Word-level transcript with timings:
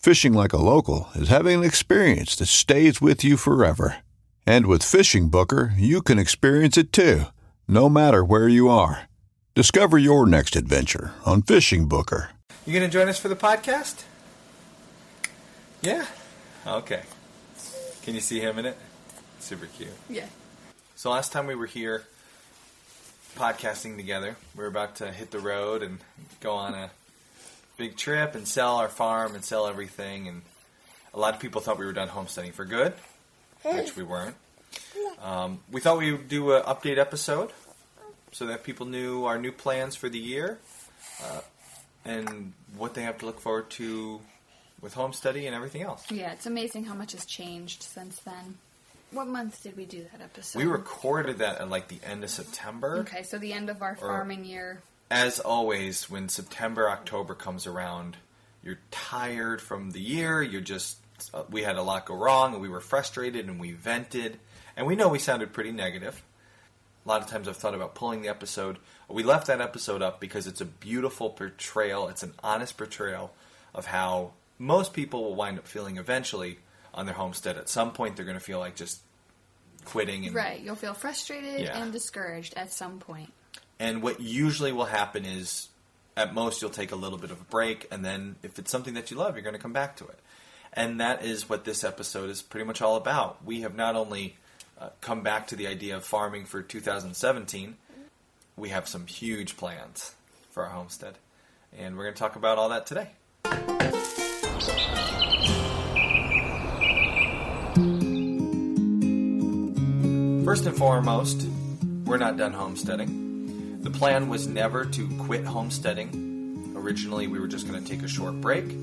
Fishing 0.00 0.32
like 0.32 0.54
a 0.54 0.56
local 0.56 1.10
is 1.14 1.28
having 1.28 1.58
an 1.58 1.64
experience 1.64 2.34
that 2.36 2.46
stays 2.46 3.02
with 3.02 3.22
you 3.22 3.36
forever. 3.36 3.96
And 4.46 4.64
with 4.64 4.80
FishingBooker, 4.80 5.74
you 5.76 6.00
can 6.00 6.18
experience 6.18 6.78
it 6.78 6.90
too, 6.90 7.24
no 7.68 7.90
matter 7.90 8.24
where 8.24 8.48
you 8.48 8.70
are. 8.70 9.10
Discover 9.54 9.98
your 9.98 10.26
next 10.26 10.56
adventure 10.56 11.12
on 11.26 11.42
FishingBooker. 11.42 12.28
You 12.64 12.72
gonna 12.72 12.88
join 12.88 13.10
us 13.10 13.18
for 13.18 13.28
the 13.28 13.36
podcast? 13.36 14.04
Yeah. 15.82 16.06
Okay. 16.66 17.02
Can 18.02 18.14
you 18.14 18.22
see 18.22 18.40
him 18.40 18.58
in 18.58 18.64
it? 18.64 18.78
Super 19.38 19.66
cute. 19.66 19.90
Yeah. 20.08 20.28
So 20.96 21.10
last 21.10 21.30
time 21.30 21.46
we 21.46 21.54
were 21.54 21.66
here 21.66 22.04
podcasting 23.36 23.98
together, 23.98 24.36
we 24.56 24.62
were 24.62 24.68
about 24.68 24.96
to 24.96 25.12
hit 25.12 25.30
the 25.30 25.40
road 25.40 25.82
and 25.82 25.98
go 26.40 26.54
on 26.54 26.72
a 26.72 26.90
big 27.80 27.96
trip 27.96 28.34
and 28.34 28.46
sell 28.46 28.76
our 28.76 28.90
farm 28.90 29.34
and 29.34 29.42
sell 29.42 29.66
everything. 29.66 30.28
And 30.28 30.42
a 31.14 31.18
lot 31.18 31.34
of 31.34 31.40
people 31.40 31.62
thought 31.62 31.78
we 31.78 31.86
were 31.86 31.94
done 31.94 32.08
homesteading 32.08 32.52
for 32.52 32.66
good, 32.66 32.92
which 33.64 33.96
we 33.96 34.02
weren't. 34.04 34.36
Um, 35.22 35.60
we 35.72 35.80
thought 35.80 35.98
we 35.98 36.12
would 36.12 36.28
do 36.28 36.52
an 36.52 36.62
update 36.64 36.98
episode 36.98 37.50
so 38.32 38.46
that 38.46 38.62
people 38.64 38.86
knew 38.86 39.24
our 39.24 39.38
new 39.38 39.50
plans 39.50 39.96
for 39.96 40.08
the 40.10 40.18
year 40.18 40.58
uh, 41.24 41.40
and 42.04 42.52
what 42.76 42.94
they 42.94 43.02
have 43.02 43.18
to 43.18 43.26
look 43.26 43.40
forward 43.40 43.70
to 43.70 44.20
with 44.82 44.94
homesteading 44.94 45.46
and 45.46 45.56
everything 45.56 45.82
else. 45.82 46.04
Yeah, 46.10 46.32
it's 46.32 46.46
amazing 46.46 46.84
how 46.84 46.94
much 46.94 47.12
has 47.12 47.24
changed 47.24 47.82
since 47.82 48.18
then. 48.20 48.58
What 49.10 49.26
month 49.26 49.62
did 49.62 49.76
we 49.76 49.86
do 49.86 50.04
that 50.12 50.20
episode? 50.20 50.58
We 50.58 50.66
recorded 50.66 51.38
that 51.38 51.60
at 51.60 51.68
like 51.70 51.88
the 51.88 51.98
end 52.04 52.22
of 52.24 52.30
September. 52.30 52.98
Okay, 52.98 53.22
so 53.22 53.38
the 53.38 53.52
end 53.52 53.70
of 53.70 53.82
our 53.82 53.96
farming 53.96 54.44
year. 54.44 54.82
As 55.10 55.40
always, 55.40 56.08
when 56.08 56.28
September, 56.28 56.88
October 56.88 57.34
comes 57.34 57.66
around, 57.66 58.16
you're 58.62 58.78
tired 58.90 59.60
from 59.60 59.90
the 59.90 60.00
year. 60.00 60.40
You're 60.42 60.60
just, 60.60 60.98
uh, 61.34 61.42
we 61.50 61.62
had 61.62 61.76
a 61.76 61.82
lot 61.82 62.06
go 62.06 62.14
wrong 62.14 62.52
and 62.52 62.62
we 62.62 62.68
were 62.68 62.80
frustrated 62.80 63.48
and 63.48 63.58
we 63.58 63.72
vented. 63.72 64.38
And 64.76 64.86
we 64.86 64.94
know 64.94 65.08
we 65.08 65.18
sounded 65.18 65.52
pretty 65.52 65.72
negative. 65.72 66.22
A 67.04 67.08
lot 67.08 67.22
of 67.22 67.28
times 67.28 67.48
I've 67.48 67.56
thought 67.56 67.74
about 67.74 67.94
pulling 67.96 68.22
the 68.22 68.28
episode. 68.28 68.78
We 69.08 69.24
left 69.24 69.48
that 69.48 69.60
episode 69.60 70.00
up 70.02 70.20
because 70.20 70.46
it's 70.46 70.60
a 70.60 70.64
beautiful 70.66 71.30
portrayal, 71.30 72.08
it's 72.08 72.22
an 72.22 72.34
honest 72.42 72.76
portrayal 72.76 73.34
of 73.74 73.86
how 73.86 74.32
most 74.58 74.92
people 74.92 75.24
will 75.24 75.34
wind 75.34 75.58
up 75.58 75.66
feeling 75.66 75.96
eventually 75.96 76.58
on 76.94 77.06
their 77.06 77.14
homestead. 77.14 77.56
At 77.56 77.68
some 77.68 77.92
point, 77.92 78.14
they're 78.14 78.24
going 78.24 78.38
to 78.38 78.44
feel 78.44 78.58
like 78.60 78.76
just 78.76 79.00
quitting. 79.86 80.26
And, 80.26 80.34
Right, 80.36 80.60
you'll 80.60 80.76
feel 80.76 80.94
frustrated 80.94 81.60
Yeah. 81.62 81.82
and 81.82 81.90
discouraged 81.92 82.54
at 82.54 82.72
some 82.72 83.00
point. 83.00 83.32
And 83.80 84.02
what 84.02 84.20
usually 84.20 84.72
will 84.72 84.84
happen 84.84 85.24
is, 85.24 85.68
at 86.14 86.34
most, 86.34 86.60
you'll 86.60 86.70
take 86.70 86.92
a 86.92 86.96
little 86.96 87.16
bit 87.16 87.30
of 87.30 87.40
a 87.40 87.44
break, 87.44 87.88
and 87.90 88.04
then 88.04 88.36
if 88.42 88.58
it's 88.58 88.70
something 88.70 88.92
that 88.92 89.10
you 89.10 89.16
love, 89.16 89.34
you're 89.34 89.42
going 89.42 89.56
to 89.56 89.60
come 89.60 89.72
back 89.72 89.96
to 89.96 90.04
it. 90.04 90.18
And 90.74 91.00
that 91.00 91.24
is 91.24 91.48
what 91.48 91.64
this 91.64 91.82
episode 91.82 92.28
is 92.28 92.42
pretty 92.42 92.66
much 92.66 92.82
all 92.82 92.96
about. 92.96 93.42
We 93.42 93.62
have 93.62 93.74
not 93.74 93.96
only 93.96 94.36
uh, 94.78 94.90
come 95.00 95.22
back 95.22 95.46
to 95.48 95.56
the 95.56 95.66
idea 95.66 95.96
of 95.96 96.04
farming 96.04 96.44
for 96.44 96.60
2017, 96.60 97.76
we 98.54 98.68
have 98.68 98.86
some 98.86 99.06
huge 99.06 99.56
plans 99.56 100.14
for 100.50 100.64
our 100.64 100.70
homestead. 100.70 101.14
And 101.76 101.96
we're 101.96 102.04
going 102.04 102.14
to 102.14 102.20
talk 102.20 102.36
about 102.36 102.58
all 102.58 102.68
that 102.68 102.84
today. 102.84 103.08
First 110.44 110.66
and 110.66 110.76
foremost, 110.76 111.46
we're 112.04 112.18
not 112.18 112.36
done 112.36 112.52
homesteading. 112.52 113.29
The 113.80 113.90
plan 113.90 114.28
was 114.28 114.46
never 114.46 114.84
to 114.84 115.08
quit 115.20 115.44
homesteading. 115.44 116.74
Originally, 116.76 117.28
we 117.28 117.40
were 117.40 117.48
just 117.48 117.66
going 117.66 117.82
to 117.82 117.88
take 117.88 118.02
a 118.02 118.08
short 118.08 118.38
break, 118.38 118.76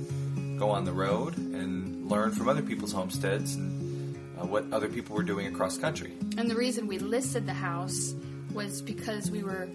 go 0.57 0.71
on 0.71 0.85
the 0.85 0.91
road, 0.91 1.37
and 1.37 2.09
learn 2.09 2.31
from 2.31 2.49
other 2.49 2.63
people's 2.63 2.91
homesteads 2.91 3.53
and 3.55 4.17
uh, 4.39 4.45
what 4.45 4.65
other 4.71 4.89
people 4.89 5.15
were 5.15 5.21
doing 5.21 5.45
across 5.45 5.77
country. 5.77 6.13
And 6.37 6.49
the 6.49 6.55
reason 6.55 6.87
we 6.87 6.97
listed 6.97 7.45
the 7.45 7.53
house 7.53 8.15
was 8.53 8.81
because 8.81 9.29
we 9.29 9.43
were 9.43 9.69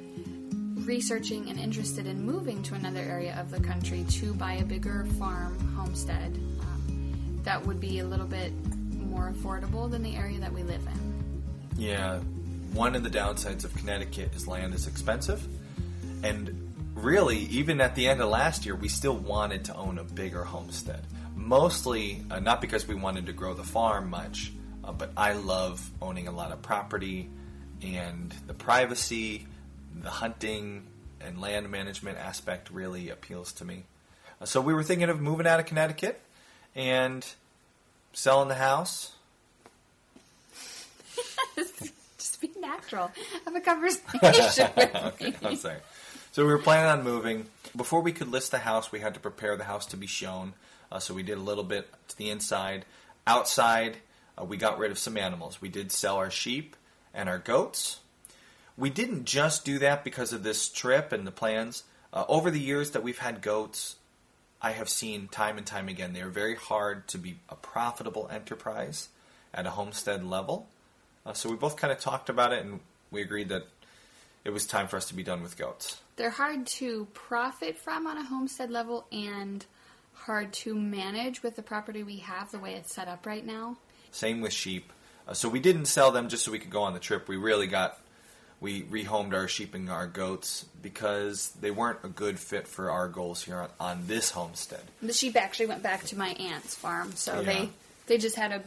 researching 0.85 1.49
and 1.49 1.59
interested 1.59 2.09
in 2.09 2.25
moving 2.25 2.61
to 2.65 2.75
another 2.75 3.01
area 3.01 3.39
of 3.39 3.51
the 3.53 3.61
country 3.61 4.05
to 4.09 4.35
buy 4.35 4.55
a 4.55 4.65
bigger 4.65 5.07
farm 5.21 5.57
homestead 5.77 6.37
um, 6.61 7.41
that 7.45 7.65
would 7.65 7.79
be 7.79 8.01
a 8.01 8.05
little 8.05 8.27
bit 8.27 8.53
more 8.97 9.33
affordable 9.33 9.89
than 9.89 10.03
the 10.03 10.17
area 10.17 10.41
that 10.41 10.53
we 10.53 10.65
live 10.65 10.85
in. 10.87 11.43
Yeah, 11.77 12.19
one 12.75 12.95
of 12.95 13.03
the 13.03 13.11
downsides 13.11 13.65
of 13.65 13.75
Connecticut 13.75 14.35
is 14.35 14.49
land 14.49 14.75
is 14.75 14.87
expensive. 14.87 15.47
And 16.23 16.73
really, 16.95 17.39
even 17.39 17.81
at 17.81 17.95
the 17.95 18.09
end 18.09 18.21
of 18.21 18.29
last 18.29 18.65
year, 18.65 18.75
we 18.75 18.89
still 18.89 19.17
wanted 19.17 19.65
to 19.67 19.77
own 19.77 19.99
a 19.99 20.05
bigger 20.05 20.45
homestead. 20.45 21.05
Mostly 21.35 22.25
uh, 22.31 22.41
not 22.41 22.61
because 22.61 22.87
we 22.87 22.95
wanted 22.95 23.27
to 23.27 23.33
grow 23.33 23.55
the 23.55 23.65
farm 23.65 24.11
much, 24.11 24.53
uh, 24.85 24.93
but 24.93 25.11
I 25.17 25.33
love 25.33 25.91
owning 26.01 26.29
a 26.29 26.33
lot 26.33 26.53
of 26.53 26.63
property 26.63 27.29
and 27.83 28.35
the 28.47 28.55
privacy, 28.55 29.47
the 30.01 30.11
hunting, 30.11 30.87
and 31.21 31.41
land 31.41 31.71
management 31.71 32.19
aspect 32.19 32.71
really 32.71 33.11
appeals 33.11 33.53
to 33.55 33.65
me. 33.65 33.85
Uh, 34.41 34.47
so 34.47 34.61
we 34.61 34.75
were 34.75 34.83
thinking 34.83 35.09
of 35.09 35.21
moving 35.21 35.47
out 35.47 35.61
of 35.61 35.67
Connecticut 35.67 36.21
and 36.75 37.27
selling 38.13 38.49
the 38.49 38.55
house. 38.55 39.13
Natural. 42.63 43.11
Have 43.45 43.57
a 43.57 43.61
conversation 43.61 44.71
okay. 44.79 45.35
I'm 45.43 45.57
sorry. 45.57 45.79
So 46.31 46.47
we 46.47 46.53
were 46.53 46.59
planning 46.59 46.91
on 46.91 47.05
moving. 47.05 47.47
Before 47.77 48.01
we 48.01 48.13
could 48.13 48.29
list 48.29 48.53
the 48.53 48.59
house, 48.59 48.91
we 48.91 49.01
had 49.01 49.15
to 49.15 49.21
prepare 49.21 49.57
the 49.57 49.65
house 49.65 49.85
to 49.87 49.97
be 49.97 50.07
shown. 50.07 50.55
Uh, 50.91 50.99
so 50.99 51.13
we 51.13 51.23
did 51.23 51.39
a 51.39 51.43
little 51.43 51.65
bit 51.65 51.89
to 52.09 52.17
the 52.17 52.31
inside. 52.31 52.85
Outside, 53.27 53.99
uh, 54.41 54.45
we 54.45 54.57
got 54.57 54.79
rid 54.79 54.91
of 54.91 54.99
some 54.99 55.17
animals. 55.17 55.61
We 55.61 55.69
did 55.69 55.93
sell 55.93 56.17
our 56.17 56.31
sheep 56.31 56.77
and 57.13 57.29
our 57.29 57.39
goats. 57.39 58.01
We 58.77 58.91
didn't 58.91 59.25
just 59.25 59.65
do 59.65 59.79
that 59.81 60.05
because 60.05 60.33
of 60.33 60.43
this 60.43 60.69
trip 60.69 61.13
and 61.13 61.27
the 61.27 61.33
plans. 61.33 61.83
Uh, 62.13 62.25
over 62.29 62.51
the 62.51 62.61
years 62.61 62.93
that 62.93 63.03
we've 63.03 63.19
had 63.19 63.43
goats, 63.43 63.97
I 64.61 64.73
have 64.73 64.89
seen 64.89 65.29
time 65.29 65.59
and 65.59 65.67
time 65.67 65.89
again 65.89 66.13
they 66.13 66.23
are 66.23 66.29
very 66.29 66.55
hard 66.55 67.09
to 67.09 67.19
be 67.19 67.39
a 67.49 67.57
profitable 67.57 68.29
enterprise 68.31 69.09
at 69.53 69.67
a 69.67 69.71
homestead 69.71 70.25
level. 70.25 70.69
Uh, 71.25 71.33
so 71.33 71.49
we 71.49 71.57
both 71.57 71.77
kind 71.77 71.93
of 71.93 72.01
talked 72.01 72.29
about 72.29 72.53
it 72.53 72.65
and 72.65 72.81
we 73.11 73.23
agreed 73.23 73.49
that 73.51 73.67
it 74.45 74.51
was 74.51 74.67
time 74.67 74.89
for 74.89 74.97
us 74.97 75.07
to 75.07 75.15
be 75.15 75.23
done 75.23 75.43
with 75.43 75.57
goats. 75.57 76.01
They're 76.17 76.31
hard 76.31 76.67
to 76.67 77.07
profit 77.15 77.79
from 77.79 78.07
on 78.07 78.17
a 78.19 78.25
homestead 78.25 78.71
level 78.71 79.07
and 79.13 79.65
hard 80.15 80.53
to 80.53 80.75
manage 80.75 81.43
with 81.43 81.57
the 81.57 81.63
property 81.63 82.03
we 82.03 82.19
have 82.19 82.51
the 82.51 82.59
way 82.59 82.75
it's 82.75 82.95
set 82.95 83.09
up 83.09 83.25
right 83.27 83.45
now. 83.47 83.77
Same 84.11 84.41
with 84.41 84.53
sheep. 84.53 84.93
Uh, 85.29 85.35
so 85.35 85.49
we 85.49 85.61
didn't 85.61 85.87
sell 85.87 86.11
them 86.11 86.29
just 86.29 86.45
so 86.45 86.51
we 86.53 86.59
could 86.59 86.71
go 86.71 86.83
on 86.83 86.93
the 86.93 86.99
trip. 87.01 87.29
We 87.29 87.37
really 87.37 87.67
got 87.67 87.99
we 88.61 88.83
rehomed 88.85 89.33
our 89.33 89.49
sheep 89.49 89.75
and 89.75 89.91
our 89.91 90.07
goats 90.07 90.65
because 90.83 91.51
they 91.61 91.73
weren't 91.73 91.99
a 92.05 92.09
good 92.09 92.39
fit 92.39 92.69
for 92.69 92.91
our 92.93 93.09
goals 93.09 93.43
here 93.43 93.57
on, 93.57 93.69
on 93.81 94.07
this 94.07 94.31
homestead. 94.31 94.83
The 95.03 95.13
sheep 95.13 95.37
actually 95.37 95.67
went 95.67 95.83
back 95.83 96.05
to 96.05 96.17
my 96.19 96.29
aunt's 96.31 96.75
farm, 96.77 97.13
so 97.15 97.41
Yeah. 97.41 97.43
they 97.43 97.71
they 98.07 98.19
just 98.19 98.37
had 98.37 98.53
a, 98.53 98.63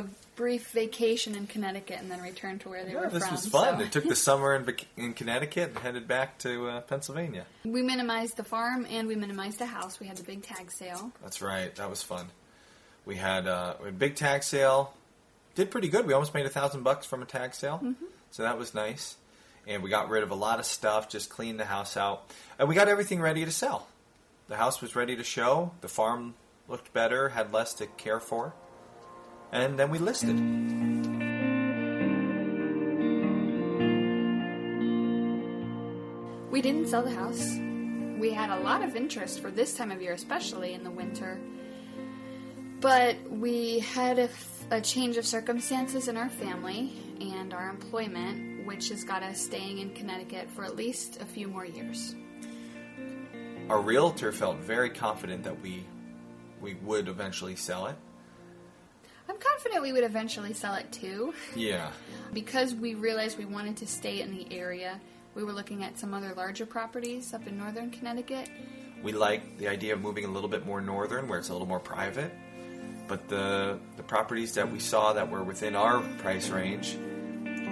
a 0.00 0.04
brief 0.36 0.70
vacation 0.70 1.34
in 1.34 1.46
Connecticut 1.46 1.98
and 1.98 2.10
then 2.10 2.20
returned 2.20 2.60
to 2.62 2.68
where 2.68 2.84
they 2.84 2.92
Yeah, 2.92 3.00
were 3.00 3.08
this 3.10 3.24
from. 3.24 3.32
was 3.32 3.46
fun. 3.46 3.78
so- 3.78 3.84
They 3.84 3.88
took 3.88 4.04
the 4.04 4.14
summer 4.16 4.54
in, 4.54 4.76
in 4.96 5.14
Connecticut 5.14 5.70
and 5.70 5.78
headed 5.78 6.06
back 6.06 6.38
to 6.40 6.68
uh, 6.68 6.80
Pennsylvania. 6.82 7.46
we 7.64 7.82
minimized 7.82 8.36
the 8.36 8.44
farm 8.44 8.86
and 8.90 9.08
we 9.08 9.14
minimized 9.14 9.58
the 9.58 9.66
house. 9.66 9.98
We 9.98 10.06
had 10.06 10.16
the 10.18 10.22
big 10.24 10.42
tag 10.42 10.70
sale. 10.70 11.10
That's 11.22 11.40
right. 11.40 11.74
That 11.76 11.88
was 11.88 12.02
fun. 12.02 12.26
We 13.06 13.16
had, 13.16 13.46
uh, 13.48 13.74
we 13.80 13.86
had 13.86 13.94
a 13.94 13.98
big 13.98 14.16
tag 14.16 14.42
sale. 14.42 14.92
Did 15.54 15.70
pretty 15.70 15.88
good. 15.88 16.06
We 16.06 16.12
almost 16.12 16.34
made 16.34 16.44
a 16.44 16.50
thousand 16.50 16.82
bucks 16.82 17.06
from 17.06 17.22
a 17.22 17.24
tag 17.24 17.54
sale, 17.54 17.80
so 18.30 18.42
that 18.42 18.58
was 18.58 18.74
nice. 18.74 19.16
And 19.66 19.82
we 19.82 19.88
got 19.88 20.10
rid 20.10 20.22
of 20.22 20.30
a 20.30 20.34
lot 20.34 20.58
of 20.58 20.66
stuff. 20.66 21.08
Just 21.08 21.30
cleaned 21.30 21.58
the 21.58 21.64
house 21.64 21.96
out, 21.96 22.30
and 22.58 22.68
we 22.68 22.74
got 22.74 22.88
everything 22.88 23.22
ready 23.22 23.42
to 23.44 23.50
sell. 23.50 23.86
The 24.48 24.56
house 24.56 24.82
was 24.82 24.94
ready 24.94 25.16
to 25.16 25.24
show. 25.24 25.72
The 25.80 25.88
farm 25.88 26.34
looked 26.68 26.92
better, 26.92 27.30
had 27.30 27.54
less 27.54 27.72
to 27.74 27.86
care 27.86 28.20
for, 28.20 28.52
and 29.52 29.78
then 29.78 29.90
we 29.90 29.98
listed. 29.98 30.36
We 36.50 36.62
didn't 36.62 36.88
sell 36.88 37.02
the 37.02 37.10
house. 37.10 37.54
We 38.18 38.32
had 38.32 38.50
a 38.50 38.60
lot 38.60 38.82
of 38.82 38.96
interest 38.96 39.40
for 39.40 39.50
this 39.50 39.76
time 39.76 39.90
of 39.90 40.00
year, 40.00 40.12
especially 40.12 40.72
in 40.72 40.84
the 40.84 40.90
winter. 40.90 41.38
But 42.80 43.16
we 43.30 43.80
had 43.80 44.18
a, 44.18 44.28
a 44.70 44.80
change 44.80 45.16
of 45.16 45.26
circumstances 45.26 46.08
in 46.08 46.16
our 46.16 46.28
family 46.28 46.92
and 47.20 47.52
our 47.52 47.68
employment, 47.68 48.66
which 48.66 48.88
has 48.90 49.04
got 49.04 49.22
us 49.22 49.40
staying 49.40 49.78
in 49.78 49.90
Connecticut 49.90 50.50
for 50.50 50.64
at 50.64 50.76
least 50.76 51.20
a 51.20 51.24
few 51.24 51.48
more 51.48 51.64
years. 51.64 52.14
Our 53.68 53.80
realtor 53.80 54.32
felt 54.32 54.58
very 54.58 54.90
confident 54.90 55.44
that 55.44 55.60
we 55.60 55.84
we 56.60 56.74
would 56.74 57.08
eventually 57.08 57.56
sell 57.56 57.86
it. 57.86 57.96
I'm 59.28 59.36
confident 59.38 59.82
we 59.82 59.92
would 59.92 60.04
eventually 60.04 60.52
sell 60.52 60.74
it 60.74 60.90
too. 60.92 61.34
Yeah. 61.54 61.90
Because 62.32 62.74
we 62.74 62.94
realized 62.94 63.38
we 63.38 63.44
wanted 63.44 63.76
to 63.78 63.86
stay 63.86 64.20
in 64.20 64.30
the 64.30 64.46
area, 64.50 65.00
we 65.34 65.44
were 65.44 65.52
looking 65.52 65.82
at 65.84 65.98
some 65.98 66.14
other 66.14 66.32
larger 66.34 66.66
properties 66.66 67.34
up 67.34 67.46
in 67.46 67.58
northern 67.58 67.90
Connecticut. 67.90 68.48
We 69.02 69.12
like 69.12 69.58
the 69.58 69.68
idea 69.68 69.92
of 69.92 70.00
moving 70.00 70.24
a 70.24 70.28
little 70.28 70.48
bit 70.48 70.64
more 70.64 70.80
northern, 70.80 71.28
where 71.28 71.38
it's 71.38 71.48
a 71.48 71.52
little 71.52 71.68
more 71.68 71.80
private. 71.80 72.32
But 73.08 73.28
the 73.28 73.78
the 73.96 74.02
properties 74.02 74.54
that 74.54 74.70
we 74.70 74.80
saw 74.80 75.12
that 75.12 75.30
were 75.30 75.44
within 75.44 75.76
our 75.76 76.00
price 76.18 76.48
range 76.48 76.96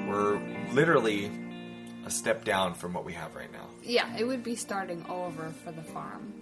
were 0.06 0.38
literally 0.72 1.30
a 2.06 2.10
step 2.10 2.44
down 2.44 2.74
from 2.74 2.92
what 2.92 3.04
we 3.04 3.14
have 3.14 3.34
right 3.34 3.50
now, 3.50 3.66
Yeah, 3.82 4.14
it 4.18 4.24
would 4.24 4.44
be 4.44 4.54
starting 4.56 5.04
over 5.08 5.52
for 5.64 5.72
the 5.72 5.82
farm. 5.82 6.33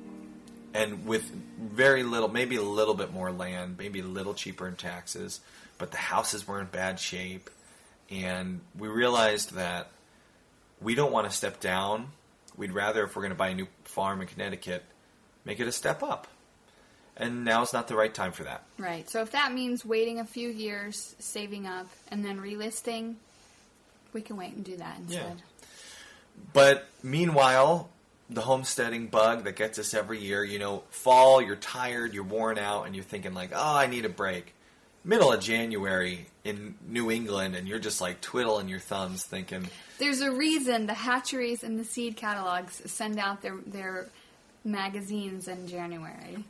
And 0.75 1.07
with 1.07 1.23
very 1.23 2.03
little, 2.03 2.29
maybe 2.29 2.57
a 2.57 2.63
little 2.63 2.95
bit 2.95 3.13
more 3.13 3.31
land, 3.33 3.77
maybe 3.79 4.01
a 4.01 4.05
little 4.05 4.35
cheaper 4.35 4.67
in 4.67 4.77
taxes. 4.77 5.41
But 5.79 5.91
the 5.91 5.97
houses 5.97 6.47
were 6.47 6.61
in 6.61 6.67
bad 6.67 7.01
shape, 7.01 7.51
and 8.11 8.61
we 8.79 8.89
realized 8.89 9.55
that 9.55 9.91
we 10.81 10.95
don't 10.95 11.13
want 11.13 11.29
to 11.29 11.37
step 11.37 11.61
down. 11.61 12.09
We'd 12.57 12.73
rather, 12.73 13.05
if 13.05 13.17
we're 13.17 13.23
going 13.23 13.33
to 13.33 13.39
buy 13.39 13.49
a 13.49 13.55
new 13.55 13.67
farm 13.85 14.21
in 14.21 14.27
Connecticut, 14.27 14.85
make 15.45 15.59
it 15.61 15.67
a 15.67 15.73
step 15.73 16.03
up. 16.03 16.29
And 17.17 17.45
now's 17.45 17.73
not 17.73 17.89
the 17.89 17.97
right 17.97 18.13
time 18.13 18.33
for 18.33 18.45
that. 18.45 18.65
Right. 18.79 19.09
So 19.09 19.21
if 19.21 19.33
that 19.33 19.53
means 19.53 19.85
waiting 19.85 20.19
a 20.19 20.25
few 20.25 20.49
years, 20.49 21.15
saving 21.19 21.67
up, 21.67 21.89
and 22.11 22.25
then 22.25 22.39
relisting, 22.39 23.17
we 24.13 24.23
can 24.23 24.37
wait 24.37 24.55
and 24.55 24.65
do 24.65 24.77
that 24.77 24.99
instead. 24.99 25.43
But 26.53 26.87
meanwhile, 27.03 27.91
the 28.35 28.41
homesteading 28.43 29.09
bug 29.09 29.45
that 29.45 29.57
gets 29.57 29.79
us 29.79 29.95
every 29.95 30.19
year, 30.19 30.45
you 30.45 30.59
know, 30.59 30.83
fall, 30.91 31.41
you're 31.41 31.57
tired, 31.57 32.15
you're 32.15 32.25
worn 32.25 32.59
out, 32.59 32.87
and 32.87 32.95
you're 32.95 33.05
thinking, 33.05 33.35
like, 33.35 33.51
oh, 33.55 33.77
I 33.77 33.87
need 33.87 34.05
a 34.05 34.09
break. 34.11 34.55
Middle 35.05 35.33
of 35.33 35.41
January 35.41 36.27
in 36.45 36.77
New 36.87 37.11
England, 37.11 37.57
and 37.57 37.67
you're 37.67 37.81
just 37.81 38.01
like 38.01 38.21
twiddling 38.21 38.69
your 38.69 38.79
thumbs 38.79 39.25
thinking, 39.25 39.69
There's 39.99 40.21
a 40.21 40.31
reason 40.31 40.87
the 40.87 40.95
hatcheries 40.95 41.65
and 41.65 41.79
the 41.79 41.85
seed 41.85 42.17
catalogs 42.17 42.83
send 42.91 43.19
out 43.19 43.43
their 43.43 43.57
their 43.67 44.09
magazines 44.65 45.49
in 45.49 45.67
January 45.67 46.45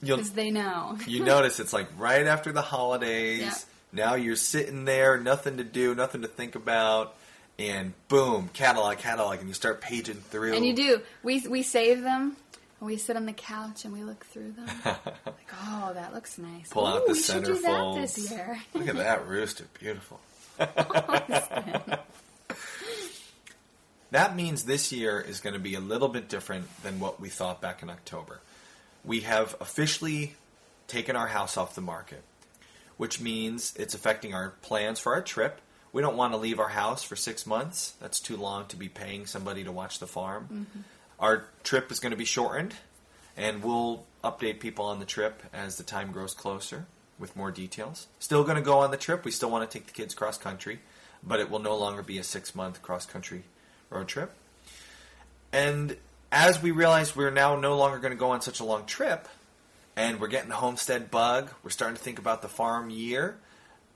because 0.00 0.30
they 0.30 0.50
know. 0.50 0.98
you 1.06 1.24
notice 1.24 1.60
it's 1.60 1.72
like 1.72 1.88
right 1.96 2.26
after 2.26 2.52
the 2.52 2.62
holidays. 2.62 3.66
Now 3.92 4.16
you're 4.16 4.34
sitting 4.34 4.84
there, 4.84 5.18
nothing 5.18 5.58
to 5.58 5.64
do, 5.64 5.94
nothing 5.94 6.22
to 6.22 6.28
think 6.28 6.56
about, 6.56 7.14
and 7.58 7.92
boom, 8.08 8.50
catalog, 8.52 8.98
catalog, 8.98 9.38
and 9.38 9.48
you 9.48 9.54
start 9.54 9.80
paging 9.80 10.16
through. 10.16 10.54
And 10.54 10.66
you 10.66 10.74
do. 10.74 11.00
We 11.22 11.46
we 11.48 11.62
save 11.62 12.02
them. 12.02 12.36
And 12.80 12.86
we 12.86 12.96
sit 12.96 13.16
on 13.16 13.26
the 13.26 13.32
couch 13.32 13.84
and 13.84 13.94
we 13.94 14.02
look 14.02 14.24
through 14.26 14.52
them. 14.52 14.66
like, 14.84 15.54
oh, 15.64 15.92
that 15.94 16.12
looks 16.12 16.38
nice. 16.38 16.68
Pull 16.70 16.86
out 16.86 17.06
the 17.06 17.12
we 17.12 17.20
should 17.20 17.44
do 17.44 17.58
that 17.60 17.94
this 17.94 18.30
year. 18.30 18.60
Look 18.74 18.88
at 18.88 18.96
that 18.96 19.28
rooster, 19.28 19.64
beautiful. 19.78 20.20
that 24.10 24.36
means 24.36 24.64
this 24.64 24.92
year 24.92 25.20
is 25.20 25.40
going 25.40 25.54
to 25.54 25.60
be 25.60 25.74
a 25.74 25.80
little 25.80 26.08
bit 26.08 26.28
different 26.28 26.66
than 26.82 27.00
what 27.00 27.20
we 27.20 27.28
thought 27.28 27.60
back 27.60 27.82
in 27.82 27.90
October. 27.90 28.40
We 29.04 29.20
have 29.20 29.56
officially 29.60 30.34
taken 30.86 31.16
our 31.16 31.28
house 31.28 31.56
off 31.56 31.74
the 31.74 31.80
market, 31.80 32.22
which 32.96 33.20
means 33.20 33.74
it's 33.76 33.94
affecting 33.94 34.34
our 34.34 34.50
plans 34.62 34.98
for 35.00 35.14
our 35.14 35.22
trip. 35.22 35.60
We 35.94 36.02
don't 36.02 36.16
want 36.16 36.32
to 36.32 36.38
leave 36.38 36.58
our 36.58 36.70
house 36.70 37.04
for 37.04 37.14
six 37.14 37.46
months. 37.46 37.94
That's 38.00 38.18
too 38.18 38.36
long 38.36 38.66
to 38.66 38.76
be 38.76 38.88
paying 38.88 39.26
somebody 39.26 39.62
to 39.62 39.70
watch 39.70 40.00
the 40.00 40.08
farm. 40.08 40.48
Mm-hmm. 40.52 40.80
Our 41.20 41.44
trip 41.62 41.92
is 41.92 42.00
going 42.00 42.10
to 42.10 42.16
be 42.16 42.24
shortened, 42.24 42.74
and 43.36 43.62
we'll 43.62 44.04
update 44.24 44.58
people 44.58 44.86
on 44.86 44.98
the 44.98 45.04
trip 45.04 45.40
as 45.52 45.76
the 45.76 45.84
time 45.84 46.10
grows 46.10 46.34
closer 46.34 46.86
with 47.16 47.36
more 47.36 47.52
details. 47.52 48.08
Still 48.18 48.42
going 48.42 48.56
to 48.56 48.62
go 48.62 48.80
on 48.80 48.90
the 48.90 48.96
trip. 48.96 49.24
We 49.24 49.30
still 49.30 49.50
want 49.50 49.70
to 49.70 49.78
take 49.78 49.86
the 49.86 49.92
kids 49.92 50.14
cross 50.14 50.36
country, 50.36 50.80
but 51.22 51.38
it 51.38 51.48
will 51.48 51.60
no 51.60 51.76
longer 51.76 52.02
be 52.02 52.18
a 52.18 52.24
six 52.24 52.56
month 52.56 52.82
cross 52.82 53.06
country 53.06 53.44
road 53.88 54.08
trip. 54.08 54.32
And 55.52 55.96
as 56.32 56.60
we 56.60 56.72
realize 56.72 57.14
we're 57.14 57.30
now 57.30 57.54
no 57.54 57.76
longer 57.76 58.00
going 58.00 58.10
to 58.10 58.18
go 58.18 58.32
on 58.32 58.40
such 58.40 58.58
a 58.58 58.64
long 58.64 58.84
trip, 58.86 59.28
and 59.94 60.20
we're 60.20 60.26
getting 60.26 60.48
the 60.48 60.56
homestead 60.56 61.12
bug, 61.12 61.50
we're 61.62 61.70
starting 61.70 61.96
to 61.96 62.02
think 62.02 62.18
about 62.18 62.42
the 62.42 62.48
farm 62.48 62.90
year. 62.90 63.36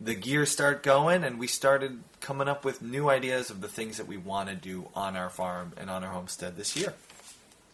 The 0.01 0.15
gears 0.15 0.51
start 0.51 0.85
going, 0.85 1.25
and 1.25 1.41
we 1.41 1.49
started 1.49 1.99
coming 2.21 2.47
up 2.47 2.65
with 2.65 2.81
new 2.81 3.11
ideas 3.11 3.51
of 3.51 3.61
the 3.61 3.67
things 3.67 3.97
that 3.97 4.07
we 4.07 4.17
want 4.17 4.49
to 4.49 4.55
do 4.55 4.89
on 4.95 5.17
our 5.17 5.29
farm 5.29 5.73
and 5.77 5.91
on 5.91 6.05
our 6.05 6.13
homestead 6.13 6.57
this 6.57 6.77
year. 6.77 6.95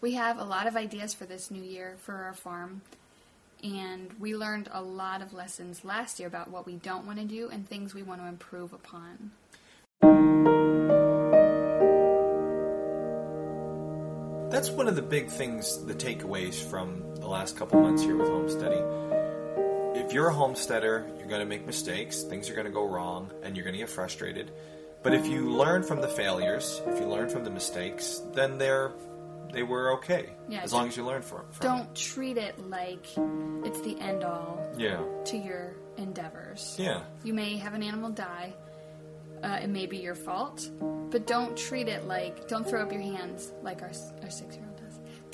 We 0.00 0.12
have 0.14 0.38
a 0.38 0.45
lot 0.45 0.66
of 0.66 0.75
ideas 0.75 1.12
for 1.12 1.26
this 1.26 1.50
new 1.50 1.62
year 1.62 1.97
for 2.00 2.14
our 2.14 2.33
farm. 2.33 2.81
And 3.62 4.11
we 4.19 4.37
learned 4.37 4.69
a 4.73 4.83
lot 4.83 5.21
of 5.21 5.33
lessons 5.33 5.85
last 5.85 6.19
year 6.19 6.28
about 6.28 6.50
what 6.50 6.66
we 6.66 6.76
don't 6.76 7.07
want 7.07 7.19
to 7.19 7.25
do 7.25 7.49
and 7.50 7.69
things 7.69 7.95
we 7.95 8.02
want 8.02 8.21
to 8.23 8.26
improve 8.26 8.73
upon. 8.73 9.31
That's 14.50 14.71
one 14.71 14.88
of 14.88 14.97
the 14.97 15.02
big 15.02 15.28
things, 15.28 15.85
the 15.85 15.95
takeaways 15.95 16.54
from 16.54 17.16
the 17.16 17.26
last 17.26 17.57
couple 17.57 17.81
months 17.81 18.02
here 18.02 18.16
with 18.16 18.28
homesteading. 18.28 18.85
You're 20.14 20.28
a 20.28 20.33
homesteader, 20.33 21.06
you're 21.18 21.26
going 21.26 21.40
to 21.40 21.47
make 21.47 21.66
mistakes, 21.66 22.23
things 22.23 22.49
are 22.49 22.54
going 22.54 22.66
to 22.66 22.73
go 22.73 22.87
wrong, 22.87 23.30
and 23.42 23.56
you're 23.56 23.64
going 23.64 23.75
to 23.75 23.80
get 23.80 23.90
frustrated. 23.90 24.52
But 25.02 25.12
if 25.12 25.26
you 25.26 25.50
learn 25.50 25.83
from 25.83 26.00
the 26.00 26.09
failures, 26.09 26.80
if 26.87 27.00
you 27.00 27.06
learn 27.06 27.28
from 27.28 27.44
the 27.44 27.50
mistakes, 27.50 28.23
then 28.33 28.56
they're 28.56 28.92
they 29.52 29.62
were 29.62 29.92
okay. 29.94 30.30
Yeah, 30.49 30.62
as 30.62 30.73
long 30.73 30.88
as 30.88 30.97
you 30.97 31.04
learn 31.04 31.23
from, 31.23 31.42
from 31.52 31.64
Don't 31.64 31.94
treat 31.94 32.38
it 32.38 32.59
like 32.68 33.06
it's 33.64 33.80
the 33.83 33.97
end 34.00 34.25
all. 34.25 34.66
Yeah. 34.76 35.00
to 35.26 35.37
your 35.37 35.76
endeavors. 35.97 36.75
Yeah. 36.78 37.02
You 37.23 37.35
may 37.35 37.56
have 37.56 37.75
an 37.75 37.83
animal 37.83 38.11
die. 38.11 38.54
Uh, 39.42 39.61
it 39.62 39.68
may 39.68 39.87
be 39.87 39.99
your 39.99 40.14
fault, 40.14 40.71
but 41.11 41.26
don't 41.26 41.56
treat 41.56 41.87
it 41.87 42.06
like 42.06 42.49
don't 42.49 42.66
throw 42.66 42.83
up 42.83 42.90
your 42.90 43.02
hands 43.02 43.52
like 43.62 43.83
our 43.83 43.92
our 44.23 44.30
six 44.30 44.56
year 44.56 44.64
old. 44.66 44.74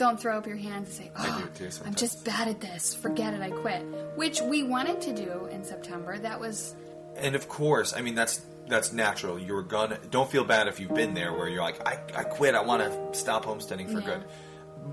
Don't 0.01 0.19
throw 0.19 0.39
up 0.39 0.47
your 0.47 0.57
hands 0.57 0.89
and 0.89 0.97
say, 0.97 1.11
"Oh, 1.19 1.49
I'm 1.85 1.95
just 1.95 2.25
bad 2.25 2.49
at 2.49 2.59
this. 2.59 2.95
Forget 2.95 3.35
it. 3.35 3.43
I 3.43 3.51
quit." 3.51 3.83
Which 4.17 4.41
we 4.41 4.63
wanted 4.63 5.03
to 5.03 5.13
do 5.15 5.47
in 5.53 5.63
September. 5.63 6.17
That 6.19 6.41
was 6.41 6.75
And 7.17 7.35
of 7.35 7.49
course, 7.51 7.93
I 7.95 8.01
mean 8.01 8.15
that's 8.15 8.41
that's 8.67 8.95
natural. 8.95 9.39
You're 9.39 9.61
gonna 9.63 9.99
don't 10.11 10.31
feel 10.31 10.45
bad 10.45 10.69
if 10.69 10.81
you've 10.81 10.95
been 10.95 11.13
there 11.13 11.35
where 11.35 11.49
you're 11.49 11.61
like, 11.61 11.87
I, 11.87 11.99
I 12.17 12.25
quit. 12.25 12.55
I 12.55 12.63
want 12.63 12.83
to 13.13 13.19
stop 13.19 13.45
homesteading 13.45 13.89
for 13.89 14.01
Yeah. 14.01 14.07
good. 14.07 14.25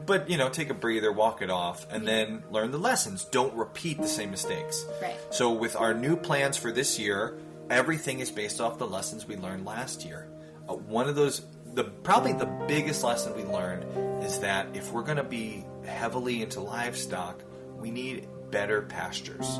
But 0.06 0.30
you 0.30 0.36
know, 0.38 0.50
take 0.50 0.70
a 0.70 0.74
breather, 0.74 1.14
walk 1.14 1.42
it 1.42 1.50
off, 1.50 1.88
and 1.90 2.06
then 2.06 2.44
learn 2.52 2.72
the 2.72 2.78
lessons. 2.78 3.24
Don't 3.24 3.54
repeat 3.54 4.02
the 4.02 4.08
same 4.10 4.30
mistakes. 4.30 4.86
Right. 5.02 5.16
So 5.30 5.54
with 5.54 5.78
our 5.78 5.94
new 5.94 6.18
plans 6.18 6.58
for 6.58 6.74
this 6.74 7.00
year, 7.00 7.40
everything 7.70 8.20
is 8.20 8.30
based 8.30 8.60
off 8.60 8.78
the 8.78 8.88
lessons 8.88 9.26
we 9.26 9.38
learned 9.38 9.66
last 9.66 10.04
year. 10.04 10.28
Uh, 10.68 10.74
one 10.74 11.08
of 11.08 11.16
those, 11.16 11.46
the 11.77 11.86
probably 11.86 12.34
the 12.34 12.46
biggest 12.67 13.03
lesson 13.03 13.36
we 13.36 13.43
learned 13.43 13.86
is 14.24 14.39
that 14.39 14.67
if 14.74 14.91
we're 14.91 15.03
going 15.03 15.17
to 15.17 15.24
be 15.24 15.63
heavily 15.86 16.41
into 16.41 16.60
livestock, 16.60 17.41
we 17.79 17.91
need 17.91 18.27
better 18.51 18.81
pastures 18.81 19.60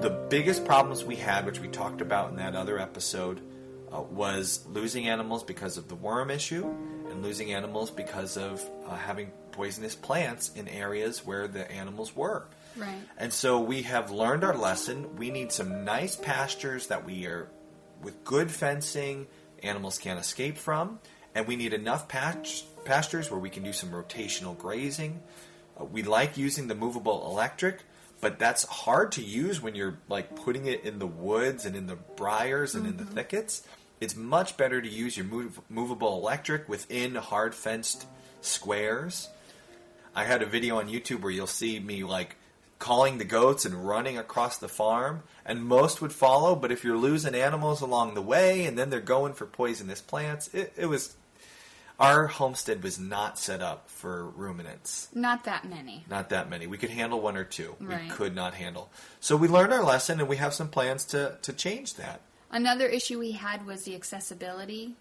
the 0.00 0.10
biggest 0.10 0.64
problems 0.64 1.04
we 1.04 1.16
had, 1.16 1.46
which 1.46 1.60
we 1.60 1.68
talked 1.68 2.00
about 2.00 2.30
in 2.30 2.36
that 2.36 2.54
other 2.54 2.78
episode, 2.78 3.40
uh, 3.92 4.00
was 4.02 4.64
losing 4.68 5.08
animals 5.08 5.42
because 5.42 5.76
of 5.76 5.88
the 5.88 5.94
worm 5.94 6.30
issue 6.30 6.66
and 7.10 7.22
losing 7.22 7.52
animals 7.52 7.90
because 7.90 8.36
of 8.36 8.62
uh, 8.86 8.94
having 8.96 9.30
poisonous 9.52 9.94
plants 9.94 10.52
in 10.54 10.68
areas 10.68 11.24
where 11.24 11.48
the 11.48 11.70
animals 11.70 12.14
were. 12.14 12.46
Right. 12.76 12.94
And 13.16 13.32
so 13.32 13.60
we 13.60 13.82
have 13.82 14.10
learned 14.10 14.44
our 14.44 14.56
lesson. 14.56 15.16
We 15.16 15.30
need 15.30 15.50
some 15.50 15.84
nice 15.84 16.14
pastures 16.14 16.88
that 16.88 17.06
we 17.06 17.26
are 17.26 17.48
with 18.02 18.22
good 18.22 18.50
fencing, 18.50 19.26
animals 19.62 19.98
can't 19.98 20.18
escape 20.18 20.58
from, 20.58 20.98
and 21.34 21.46
we 21.46 21.56
need 21.56 21.72
enough 21.72 22.08
patch, 22.08 22.64
pastures 22.84 23.30
where 23.30 23.40
we 23.40 23.50
can 23.50 23.62
do 23.62 23.72
some 23.72 23.90
rotational 23.90 24.56
grazing. 24.56 25.20
Uh, 25.78 25.84
we 25.84 26.02
like 26.02 26.36
using 26.36 26.68
the 26.68 26.74
movable 26.74 27.26
electric, 27.30 27.80
but 28.20 28.38
that's 28.38 28.64
hard 28.64 29.12
to 29.12 29.22
use 29.22 29.60
when 29.60 29.74
you're 29.74 29.98
like 30.08 30.34
putting 30.36 30.66
it 30.66 30.84
in 30.84 30.98
the 30.98 31.06
woods 31.06 31.66
and 31.66 31.76
in 31.76 31.86
the 31.86 31.96
briars 31.96 32.74
and 32.74 32.86
in 32.86 32.96
the 32.96 33.04
thickets. 33.04 33.66
It's 34.00 34.16
much 34.16 34.56
better 34.56 34.80
to 34.80 34.88
use 34.88 35.16
your 35.16 35.26
move, 35.26 35.60
movable 35.68 36.18
electric 36.18 36.68
within 36.68 37.14
hard 37.14 37.54
fenced 37.54 38.06
squares. 38.40 39.28
I 40.14 40.24
had 40.24 40.42
a 40.42 40.46
video 40.46 40.78
on 40.78 40.88
YouTube 40.88 41.20
where 41.20 41.32
you'll 41.32 41.46
see 41.46 41.78
me 41.78 42.04
like 42.04 42.36
calling 42.78 43.18
the 43.18 43.24
goats 43.24 43.64
and 43.64 43.86
running 43.86 44.18
across 44.18 44.58
the 44.58 44.68
farm, 44.68 45.22
and 45.44 45.64
most 45.64 46.00
would 46.00 46.12
follow. 46.12 46.54
But 46.54 46.72
if 46.72 46.84
you're 46.84 46.96
losing 46.96 47.34
animals 47.34 47.80
along 47.80 48.14
the 48.14 48.22
way 48.22 48.66
and 48.66 48.78
then 48.78 48.90
they're 48.90 49.00
going 49.00 49.34
for 49.34 49.46
poisonous 49.46 50.00
plants, 50.00 50.52
it, 50.52 50.72
it 50.76 50.86
was 50.86 51.16
our 51.98 52.26
homestead 52.26 52.82
was 52.82 52.98
not 52.98 53.38
set 53.38 53.62
up 53.62 53.88
for 53.88 54.26
ruminants. 54.26 55.08
Not 55.14 55.44
that 55.44 55.64
many. 55.64 56.04
Not 56.10 56.28
that 56.28 56.50
many. 56.50 56.66
We 56.66 56.76
could 56.76 56.90
handle 56.90 57.20
one 57.20 57.36
or 57.36 57.44
two. 57.44 57.74
Right. 57.80 58.04
We 58.04 58.10
could 58.10 58.34
not 58.34 58.54
handle. 58.54 58.90
So 59.20 59.36
we 59.36 59.48
learned 59.48 59.72
our 59.72 59.82
lesson, 59.82 60.20
and 60.20 60.28
we 60.28 60.36
have 60.36 60.54
some 60.54 60.68
plans 60.68 61.04
to 61.06 61.38
to 61.42 61.52
change 61.52 61.94
that. 61.94 62.20
Another 62.50 62.86
issue 62.86 63.18
we 63.18 63.32
had 63.32 63.66
was 63.66 63.84
the 63.84 63.94
accessibility, 63.94 64.94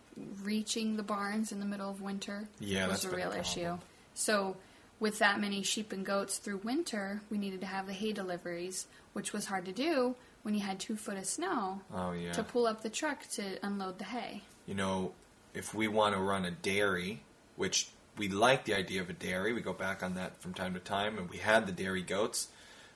reaching 0.43 0.97
the 0.97 1.03
barns 1.03 1.51
in 1.51 1.59
the 1.59 1.65
middle 1.65 1.89
of 1.89 2.01
winter. 2.01 2.47
Yeah, 2.59 2.87
was 2.87 3.01
that's 3.01 3.05
a 3.05 3.07
been 3.09 3.19
a 3.19 3.29
real 3.29 3.39
issue. 3.39 3.77
So, 4.13 4.55
with 4.99 5.19
that 5.19 5.39
many 5.39 5.61
sheep 5.63 5.91
and 5.91 6.05
goats 6.05 6.37
through 6.37 6.57
winter, 6.57 7.21
we 7.29 7.37
needed 7.37 7.61
to 7.61 7.67
have 7.67 7.87
the 7.87 7.93
hay 7.93 8.11
deliveries, 8.13 8.87
which 9.13 9.33
was 9.33 9.45
hard 9.45 9.65
to 9.65 9.71
do 9.71 10.15
when 10.43 10.53
you 10.53 10.61
had 10.61 10.79
two 10.79 10.95
foot 10.95 11.17
of 11.17 11.25
snow 11.25 11.81
Oh 11.93 12.11
yeah. 12.11 12.31
to 12.33 12.43
pull 12.43 12.67
up 12.67 12.81
the 12.83 12.89
truck 12.89 13.27
to 13.31 13.57
unload 13.65 13.97
the 13.99 14.05
hay. 14.05 14.43
you 14.65 14.75
know, 14.75 15.11
if 15.53 15.73
we 15.73 15.87
want 15.87 16.15
to 16.15 16.21
run 16.21 16.45
a 16.45 16.51
dairy, 16.51 17.21
which 17.55 17.89
we 18.17 18.27
like 18.29 18.65
the 18.65 18.73
idea 18.73 19.01
of 19.01 19.09
a 19.09 19.13
dairy, 19.13 19.53
we 19.53 19.61
go 19.61 19.73
back 19.73 20.01
on 20.03 20.15
that 20.15 20.39
from 20.41 20.53
time 20.53 20.73
to 20.73 20.79
time, 20.79 21.17
and 21.17 21.29
we 21.29 21.37
had 21.37 21.65
the 21.65 21.71
dairy 21.71 22.01
goats. 22.01 22.47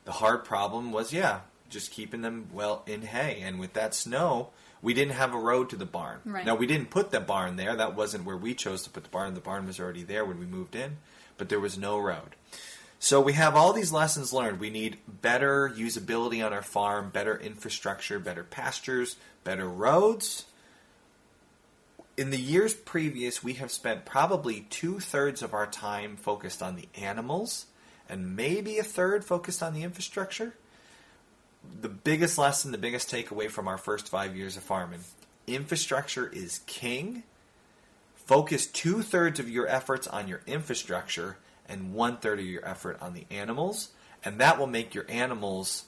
The 0.04 0.12
hard 0.12 0.44
problem 0.44 0.92
was, 0.92 1.12
yeah, 1.12 1.40
just 1.68 1.90
keeping 1.90 2.22
them 2.22 2.48
well 2.52 2.82
in 2.86 3.02
hay, 3.02 3.40
and 3.42 3.58
with 3.60 3.72
that 3.74 3.94
snow, 3.94 4.50
we 4.82 4.94
didn't 4.94 5.14
have 5.14 5.34
a 5.34 5.38
road 5.38 5.68
to 5.70 5.76
the 5.76 5.84
barn. 5.86 6.20
Right. 6.24 6.44
Now 6.46 6.54
we 6.54 6.66
didn't 6.66 6.90
put 6.90 7.10
the 7.10 7.20
barn 7.20 7.56
there; 7.56 7.76
that 7.76 7.94
wasn't 7.94 8.24
where 8.24 8.36
we 8.36 8.54
chose 8.54 8.82
to 8.84 8.90
put 8.90 9.04
the 9.04 9.10
barn. 9.10 9.34
The 9.34 9.40
barn 9.40 9.66
was 9.66 9.78
already 9.78 10.02
there 10.02 10.24
when 10.24 10.38
we 10.40 10.46
moved 10.46 10.74
in, 10.74 10.96
but 11.40 11.48
there 11.48 11.58
was 11.58 11.76
no 11.76 11.98
road. 11.98 12.36
So 13.00 13.20
we 13.20 13.32
have 13.32 13.56
all 13.56 13.72
these 13.72 13.90
lessons 13.92 14.32
learned. 14.32 14.60
We 14.60 14.70
need 14.70 14.98
better 15.08 15.68
usability 15.68 16.46
on 16.46 16.52
our 16.52 16.62
farm, 16.62 17.10
better 17.10 17.36
infrastructure, 17.36 18.20
better 18.20 18.44
pastures, 18.44 19.16
better 19.42 19.68
roads 19.68 20.44
in 22.20 22.28
the 22.28 22.38
years 22.38 22.74
previous, 22.74 23.42
we 23.42 23.54
have 23.54 23.70
spent 23.70 24.04
probably 24.04 24.66
two 24.68 25.00
thirds 25.00 25.40
of 25.40 25.54
our 25.54 25.66
time 25.66 26.16
focused 26.16 26.62
on 26.62 26.76
the 26.76 26.86
animals 26.94 27.64
and 28.10 28.36
maybe 28.36 28.76
a 28.76 28.82
third 28.82 29.24
focused 29.24 29.62
on 29.62 29.72
the 29.72 29.82
infrastructure. 29.82 30.54
The 31.80 31.88
biggest 31.88 32.36
lesson, 32.36 32.72
the 32.72 32.78
biggest 32.78 33.10
takeaway 33.10 33.50
from 33.50 33.66
our 33.66 33.78
first 33.78 34.08
five 34.08 34.36
years 34.36 34.58
of 34.58 34.62
farming 34.62 35.00
infrastructure 35.46 36.26
is 36.26 36.60
king. 36.66 37.22
Focus 38.30 38.68
two 38.68 39.02
thirds 39.02 39.40
of 39.40 39.50
your 39.50 39.66
efforts 39.66 40.06
on 40.06 40.28
your 40.28 40.40
infrastructure 40.46 41.36
and 41.68 41.92
one 41.92 42.16
third 42.16 42.38
of 42.38 42.46
your 42.46 42.64
effort 42.64 42.96
on 43.00 43.12
the 43.12 43.26
animals, 43.28 43.88
and 44.22 44.38
that 44.38 44.56
will 44.56 44.68
make 44.68 44.94
your 44.94 45.04
animals 45.08 45.86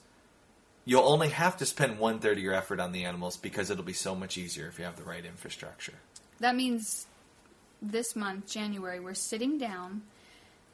you'll 0.84 1.04
only 1.04 1.28
have 1.28 1.56
to 1.58 1.64
spend 1.64 2.00
one 2.00 2.18
third 2.18 2.38
of 2.38 2.42
your 2.42 2.52
effort 2.52 2.80
on 2.80 2.90
the 2.90 3.04
animals 3.04 3.36
because 3.36 3.70
it'll 3.70 3.84
be 3.84 3.92
so 3.92 4.16
much 4.16 4.36
easier 4.36 4.66
if 4.66 4.76
you 4.76 4.84
have 4.84 4.96
the 4.96 5.04
right 5.04 5.24
infrastructure. 5.24 5.94
That 6.40 6.56
means 6.56 7.06
this 7.80 8.16
month, 8.16 8.48
January, 8.48 8.98
we're 8.98 9.14
sitting 9.14 9.56
down 9.56 10.02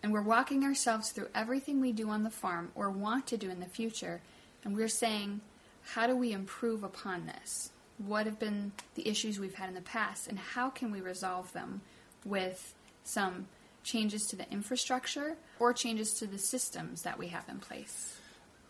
and 0.03 0.11
we're 0.11 0.23
walking 0.23 0.65
ourselves 0.65 1.11
through 1.11 1.29
everything 1.35 1.83
we 1.83 1.93
do 1.93 2.09
on 2.09 2.23
the 2.23 2.31
farm 2.31 2.73
or 2.77 2.89
want 2.89 3.27
to 3.27 3.37
do 3.37 3.51
in 3.51 3.61
the 3.61 3.67
future, 3.67 4.23
and 4.65 4.75
we're 4.75 4.89
saying, 4.89 5.43
how 5.83 6.07
do 6.07 6.17
we 6.17 6.33
improve 6.33 6.83
upon 6.83 7.27
this? 7.27 7.73
What 7.99 8.27
have 8.27 8.39
been 8.39 8.73
the 8.95 9.09
issues 9.09 9.39
we've 9.39 9.55
had 9.55 9.69
in 9.69 9.75
the 9.75 9.81
past, 9.81 10.29
and 10.29 10.39
how 10.39 10.71
can 10.71 10.91
we 10.91 11.01
resolve 11.01 11.53
them 11.53 11.81
with 12.25 12.75
some 13.05 13.47
changes 13.83 14.27
to 14.27 14.37
the 14.37 14.51
infrastructure 14.51 15.37
or 15.59 15.73
changes 15.73 16.15
to 16.15 16.27
the 16.27 16.39
systems 16.39 17.03
that 17.03 17.19
we 17.19 17.29
have 17.29 17.49
in 17.49 17.59
place? 17.59 18.19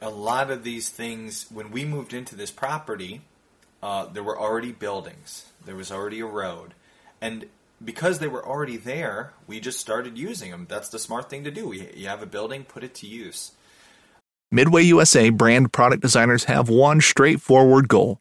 a 0.01 0.11
lot 0.11 0.51
of 0.51 0.63
these 0.63 0.89
things, 0.89 1.47
when 1.51 1.71
we 1.71 1.85
moved 1.85 2.15
into 2.15 2.37
this 2.37 2.51
property, 2.51 3.23
uh, 3.83 4.07
there 4.07 4.23
were 4.23 4.39
already 4.39 4.73
buildings, 4.73 5.47
there 5.65 5.77
was 5.77 5.91
already 5.91 6.21
a 6.21 6.27
road, 6.27 6.75
and 7.21 7.47
because 7.85 8.19
they 8.19 8.27
were 8.27 8.45
already 8.45 8.77
there, 8.77 9.33
we 9.47 9.61
just 9.61 9.79
started 9.79 10.19
using 10.19 10.51
them. 10.51 10.67
That's 10.69 10.89
the 10.89 10.99
smart 10.99 11.31
thing 11.31 11.45
to 11.45 11.51
do. 11.51 11.73
You 11.73 11.89
you 11.95 12.09
have 12.09 12.23
a 12.23 12.27
building, 12.27 12.65
put 12.65 12.83
it 12.83 12.95
to 12.97 13.07
use. 13.07 13.53
Midway 14.51 14.83
USA 14.85 15.31
brand 15.31 15.73
product 15.73 16.03
designers 16.03 16.45
have 16.45 16.69
one 16.69 17.01
straightforward 17.01 17.87
goal 17.89 18.21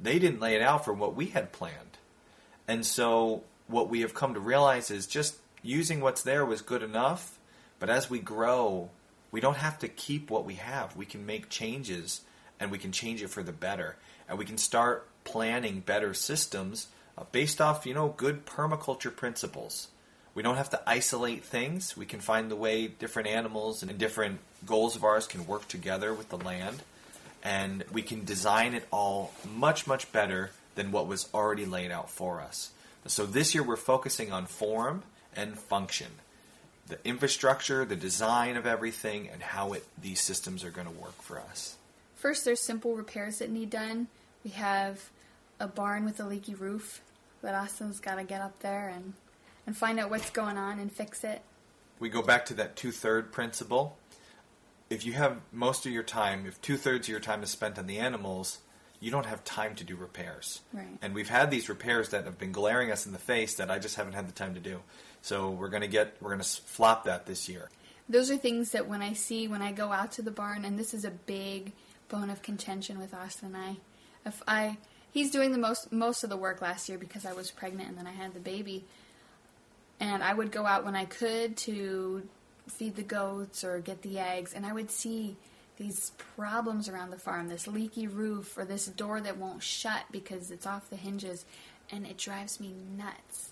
they 0.00 0.18
didn't 0.18 0.40
lay 0.40 0.54
it 0.54 0.62
out 0.62 0.84
for 0.84 0.92
what 0.92 1.14
we 1.14 1.26
had 1.26 1.52
planned. 1.52 1.98
And 2.68 2.84
so 2.84 3.44
what 3.66 3.88
we 3.88 4.00
have 4.00 4.14
come 4.14 4.34
to 4.34 4.40
realize 4.40 4.90
is 4.90 5.06
just 5.06 5.36
using 5.62 6.00
what's 6.00 6.22
there 6.22 6.44
was 6.44 6.62
good 6.62 6.82
enough, 6.82 7.38
but 7.78 7.90
as 7.90 8.08
we 8.08 8.18
grow, 8.18 8.90
we 9.30 9.40
don't 9.40 9.56
have 9.56 9.78
to 9.80 9.88
keep 9.88 10.30
what 10.30 10.44
we 10.44 10.54
have. 10.54 10.96
We 10.96 11.06
can 11.06 11.26
make 11.26 11.48
changes 11.48 12.22
and 12.58 12.70
we 12.70 12.78
can 12.78 12.92
change 12.92 13.22
it 13.22 13.28
for 13.28 13.42
the 13.42 13.52
better. 13.52 13.96
And 14.28 14.38
we 14.38 14.44
can 14.44 14.58
start 14.58 15.08
planning 15.24 15.80
better 15.80 16.14
systems 16.14 16.88
uh, 17.18 17.24
based 17.32 17.60
off, 17.60 17.86
you 17.86 17.94
know, 17.94 18.14
good 18.16 18.46
permaculture 18.46 19.14
principles. 19.14 19.88
We 20.34 20.42
don't 20.42 20.56
have 20.56 20.70
to 20.70 20.82
isolate 20.86 21.44
things. 21.44 21.96
We 21.96 22.06
can 22.06 22.20
find 22.20 22.50
the 22.50 22.56
way 22.56 22.88
different 22.88 23.28
animals 23.28 23.82
and 23.82 23.96
different 23.98 24.40
goals 24.64 24.94
of 24.94 25.04
ours 25.04 25.26
can 25.26 25.46
work 25.46 25.66
together 25.68 26.12
with 26.12 26.28
the 26.28 26.36
land. 26.36 26.82
And 27.46 27.84
we 27.92 28.02
can 28.02 28.24
design 28.24 28.74
it 28.74 28.84
all 28.90 29.32
much, 29.54 29.86
much 29.86 30.10
better 30.10 30.50
than 30.74 30.90
what 30.90 31.06
was 31.06 31.28
already 31.32 31.64
laid 31.64 31.92
out 31.92 32.10
for 32.10 32.40
us. 32.40 32.72
So 33.06 33.24
this 33.24 33.54
year 33.54 33.62
we're 33.62 33.76
focusing 33.76 34.32
on 34.32 34.46
form 34.46 35.04
and 35.36 35.56
function. 35.56 36.08
The 36.88 36.98
infrastructure, 37.06 37.84
the 37.84 37.94
design 37.94 38.56
of 38.56 38.66
everything, 38.66 39.28
and 39.32 39.40
how 39.42 39.74
it, 39.74 39.84
these 40.00 40.20
systems 40.20 40.64
are 40.64 40.70
going 40.70 40.88
to 40.88 40.92
work 40.92 41.22
for 41.22 41.38
us. 41.38 41.76
First, 42.16 42.44
there's 42.44 42.66
simple 42.66 42.96
repairs 42.96 43.38
that 43.38 43.50
need 43.50 43.70
done. 43.70 44.08
We 44.42 44.50
have 44.50 45.08
a 45.60 45.68
barn 45.68 46.04
with 46.04 46.18
a 46.18 46.24
leaky 46.24 46.54
roof 46.54 47.00
that 47.42 47.54
Austin's 47.54 48.00
got 48.00 48.16
to 48.16 48.24
get 48.24 48.40
up 48.40 48.58
there 48.60 48.88
and, 48.88 49.12
and 49.68 49.76
find 49.76 50.00
out 50.00 50.10
what's 50.10 50.30
going 50.30 50.56
on 50.56 50.80
and 50.80 50.90
fix 50.90 51.22
it. 51.22 51.42
we 52.00 52.08
go 52.08 52.22
back 52.22 52.44
to 52.46 52.54
that 52.54 52.74
two 52.74 52.90
third 52.90 53.30
principle. 53.30 53.96
If 54.88 55.04
you 55.04 55.14
have 55.14 55.38
most 55.52 55.86
of 55.86 55.92
your 55.92 56.02
time, 56.02 56.46
if 56.46 56.60
two 56.60 56.76
thirds 56.76 57.08
of 57.08 57.10
your 57.10 57.20
time 57.20 57.42
is 57.42 57.50
spent 57.50 57.78
on 57.78 57.86
the 57.86 57.98
animals, 57.98 58.58
you 59.00 59.10
don't 59.10 59.26
have 59.26 59.44
time 59.44 59.74
to 59.76 59.84
do 59.84 59.96
repairs. 59.96 60.60
Right. 60.72 60.98
And 61.02 61.14
we've 61.14 61.28
had 61.28 61.50
these 61.50 61.68
repairs 61.68 62.10
that 62.10 62.24
have 62.24 62.38
been 62.38 62.52
glaring 62.52 62.90
us 62.90 63.06
in 63.06 63.12
the 63.12 63.18
face 63.18 63.54
that 63.56 63.70
I 63.70 63.78
just 63.78 63.96
haven't 63.96 64.14
had 64.14 64.28
the 64.28 64.32
time 64.32 64.54
to 64.54 64.60
do. 64.60 64.80
So 65.22 65.50
we're 65.50 65.68
gonna 65.68 65.88
get 65.88 66.16
we're 66.20 66.30
gonna 66.30 66.44
flop 66.44 67.04
that 67.04 67.26
this 67.26 67.48
year. 67.48 67.68
Those 68.08 68.30
are 68.30 68.36
things 68.36 68.70
that 68.70 68.88
when 68.88 69.02
I 69.02 69.12
see 69.12 69.48
when 69.48 69.62
I 69.62 69.72
go 69.72 69.92
out 69.92 70.12
to 70.12 70.22
the 70.22 70.30
barn, 70.30 70.64
and 70.64 70.78
this 70.78 70.94
is 70.94 71.04
a 71.04 71.10
big 71.10 71.72
bone 72.08 72.30
of 72.30 72.42
contention 72.42 72.98
with 72.98 73.12
Austin 73.12 73.54
and 73.54 73.56
I. 73.56 73.76
If 74.24 74.42
I 74.46 74.78
he's 75.10 75.30
doing 75.30 75.52
the 75.52 75.58
most 75.58 75.92
most 75.92 76.22
of 76.22 76.30
the 76.30 76.36
work 76.36 76.62
last 76.62 76.88
year 76.88 76.98
because 76.98 77.26
I 77.26 77.32
was 77.32 77.50
pregnant 77.50 77.88
and 77.88 77.98
then 77.98 78.06
I 78.06 78.12
had 78.12 78.34
the 78.34 78.40
baby, 78.40 78.84
and 79.98 80.22
I 80.22 80.32
would 80.32 80.52
go 80.52 80.64
out 80.64 80.84
when 80.84 80.94
I 80.94 81.04
could 81.04 81.56
to 81.58 82.28
feed 82.68 82.96
the 82.96 83.02
goats 83.02 83.64
or 83.64 83.80
get 83.80 84.02
the 84.02 84.18
eggs, 84.18 84.52
and 84.54 84.66
I 84.66 84.72
would 84.72 84.90
see 84.90 85.36
these 85.76 86.12
problems 86.36 86.88
around 86.88 87.10
the 87.10 87.18
farm, 87.18 87.48
this 87.48 87.66
leaky 87.66 88.06
roof 88.06 88.56
or 88.56 88.64
this 88.64 88.86
door 88.86 89.20
that 89.20 89.36
won't 89.36 89.62
shut 89.62 90.04
because 90.10 90.50
it's 90.50 90.66
off 90.66 90.88
the 90.90 90.96
hinges, 90.96 91.44
and 91.90 92.06
it 92.06 92.16
drives 92.16 92.60
me 92.60 92.72
nuts. 92.96 93.50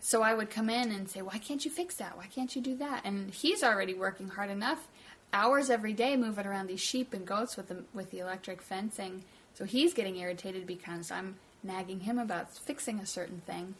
So 0.00 0.22
I 0.22 0.34
would 0.34 0.50
come 0.50 0.70
in 0.70 0.92
and 0.92 1.08
say, 1.08 1.20
"Why 1.20 1.38
can't 1.38 1.64
you 1.64 1.70
fix 1.70 1.96
that? 1.96 2.16
Why 2.16 2.26
can't 2.26 2.54
you 2.54 2.62
do 2.62 2.76
that?" 2.76 3.02
And 3.04 3.32
he's 3.32 3.62
already 3.62 3.92
working 3.92 4.28
hard 4.28 4.50
enough, 4.50 4.88
hours 5.32 5.68
every 5.68 5.92
day 5.92 6.16
moving 6.16 6.46
around 6.46 6.68
these 6.68 6.80
sheep 6.80 7.12
and 7.12 7.26
goats 7.26 7.56
with 7.56 7.68
the 7.68 7.84
with 7.92 8.10
the 8.10 8.20
electric 8.20 8.62
fencing. 8.62 9.24
So 9.54 9.64
he's 9.64 9.94
getting 9.94 10.16
irritated 10.16 10.66
because 10.66 11.10
I'm 11.10 11.36
nagging 11.62 12.00
him 12.00 12.18
about 12.18 12.54
fixing 12.56 13.00
a 13.00 13.06
certain 13.06 13.40
thing. 13.46 13.74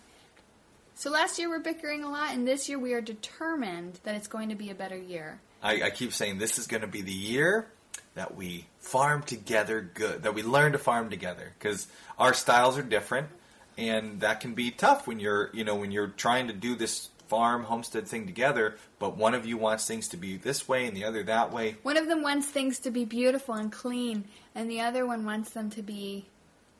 So 0.98 1.10
last 1.10 1.38
year 1.38 1.50
we're 1.50 1.58
bickering 1.58 2.04
a 2.04 2.10
lot, 2.10 2.32
and 2.32 2.48
this 2.48 2.70
year 2.70 2.78
we 2.78 2.94
are 2.94 3.02
determined 3.02 4.00
that 4.04 4.14
it's 4.14 4.28
going 4.28 4.48
to 4.48 4.54
be 4.54 4.70
a 4.70 4.74
better 4.74 4.96
year. 4.96 5.38
I, 5.62 5.82
I 5.82 5.90
keep 5.90 6.14
saying 6.14 6.38
this 6.38 6.58
is 6.58 6.66
going 6.66 6.80
to 6.80 6.86
be 6.86 7.02
the 7.02 7.12
year 7.12 7.66
that 8.14 8.34
we 8.34 8.66
farm 8.80 9.22
together 9.22 9.90
good, 9.92 10.22
that 10.22 10.32
we 10.32 10.42
learn 10.42 10.72
to 10.72 10.78
farm 10.78 11.10
together 11.10 11.52
because 11.58 11.86
our 12.18 12.32
styles 12.32 12.78
are 12.78 12.82
different, 12.82 13.28
and 13.76 14.20
that 14.20 14.40
can 14.40 14.54
be 14.54 14.70
tough 14.70 15.06
when 15.06 15.20
you're, 15.20 15.50
you 15.52 15.64
know, 15.64 15.76
when 15.76 15.92
you're 15.92 16.08
trying 16.08 16.46
to 16.46 16.54
do 16.54 16.74
this 16.74 17.10
farm 17.28 17.64
homestead 17.64 18.08
thing 18.08 18.24
together, 18.24 18.76
but 18.98 19.18
one 19.18 19.34
of 19.34 19.44
you 19.44 19.58
wants 19.58 19.86
things 19.86 20.08
to 20.08 20.16
be 20.16 20.38
this 20.38 20.66
way 20.66 20.86
and 20.86 20.96
the 20.96 21.04
other 21.04 21.22
that 21.24 21.52
way. 21.52 21.76
One 21.82 21.98
of 21.98 22.08
them 22.08 22.22
wants 22.22 22.46
things 22.46 22.78
to 22.78 22.90
be 22.90 23.04
beautiful 23.04 23.54
and 23.54 23.70
clean, 23.70 24.24
and 24.54 24.70
the 24.70 24.80
other 24.80 25.04
one 25.04 25.26
wants 25.26 25.50
them 25.50 25.68
to 25.70 25.82
be 25.82 26.24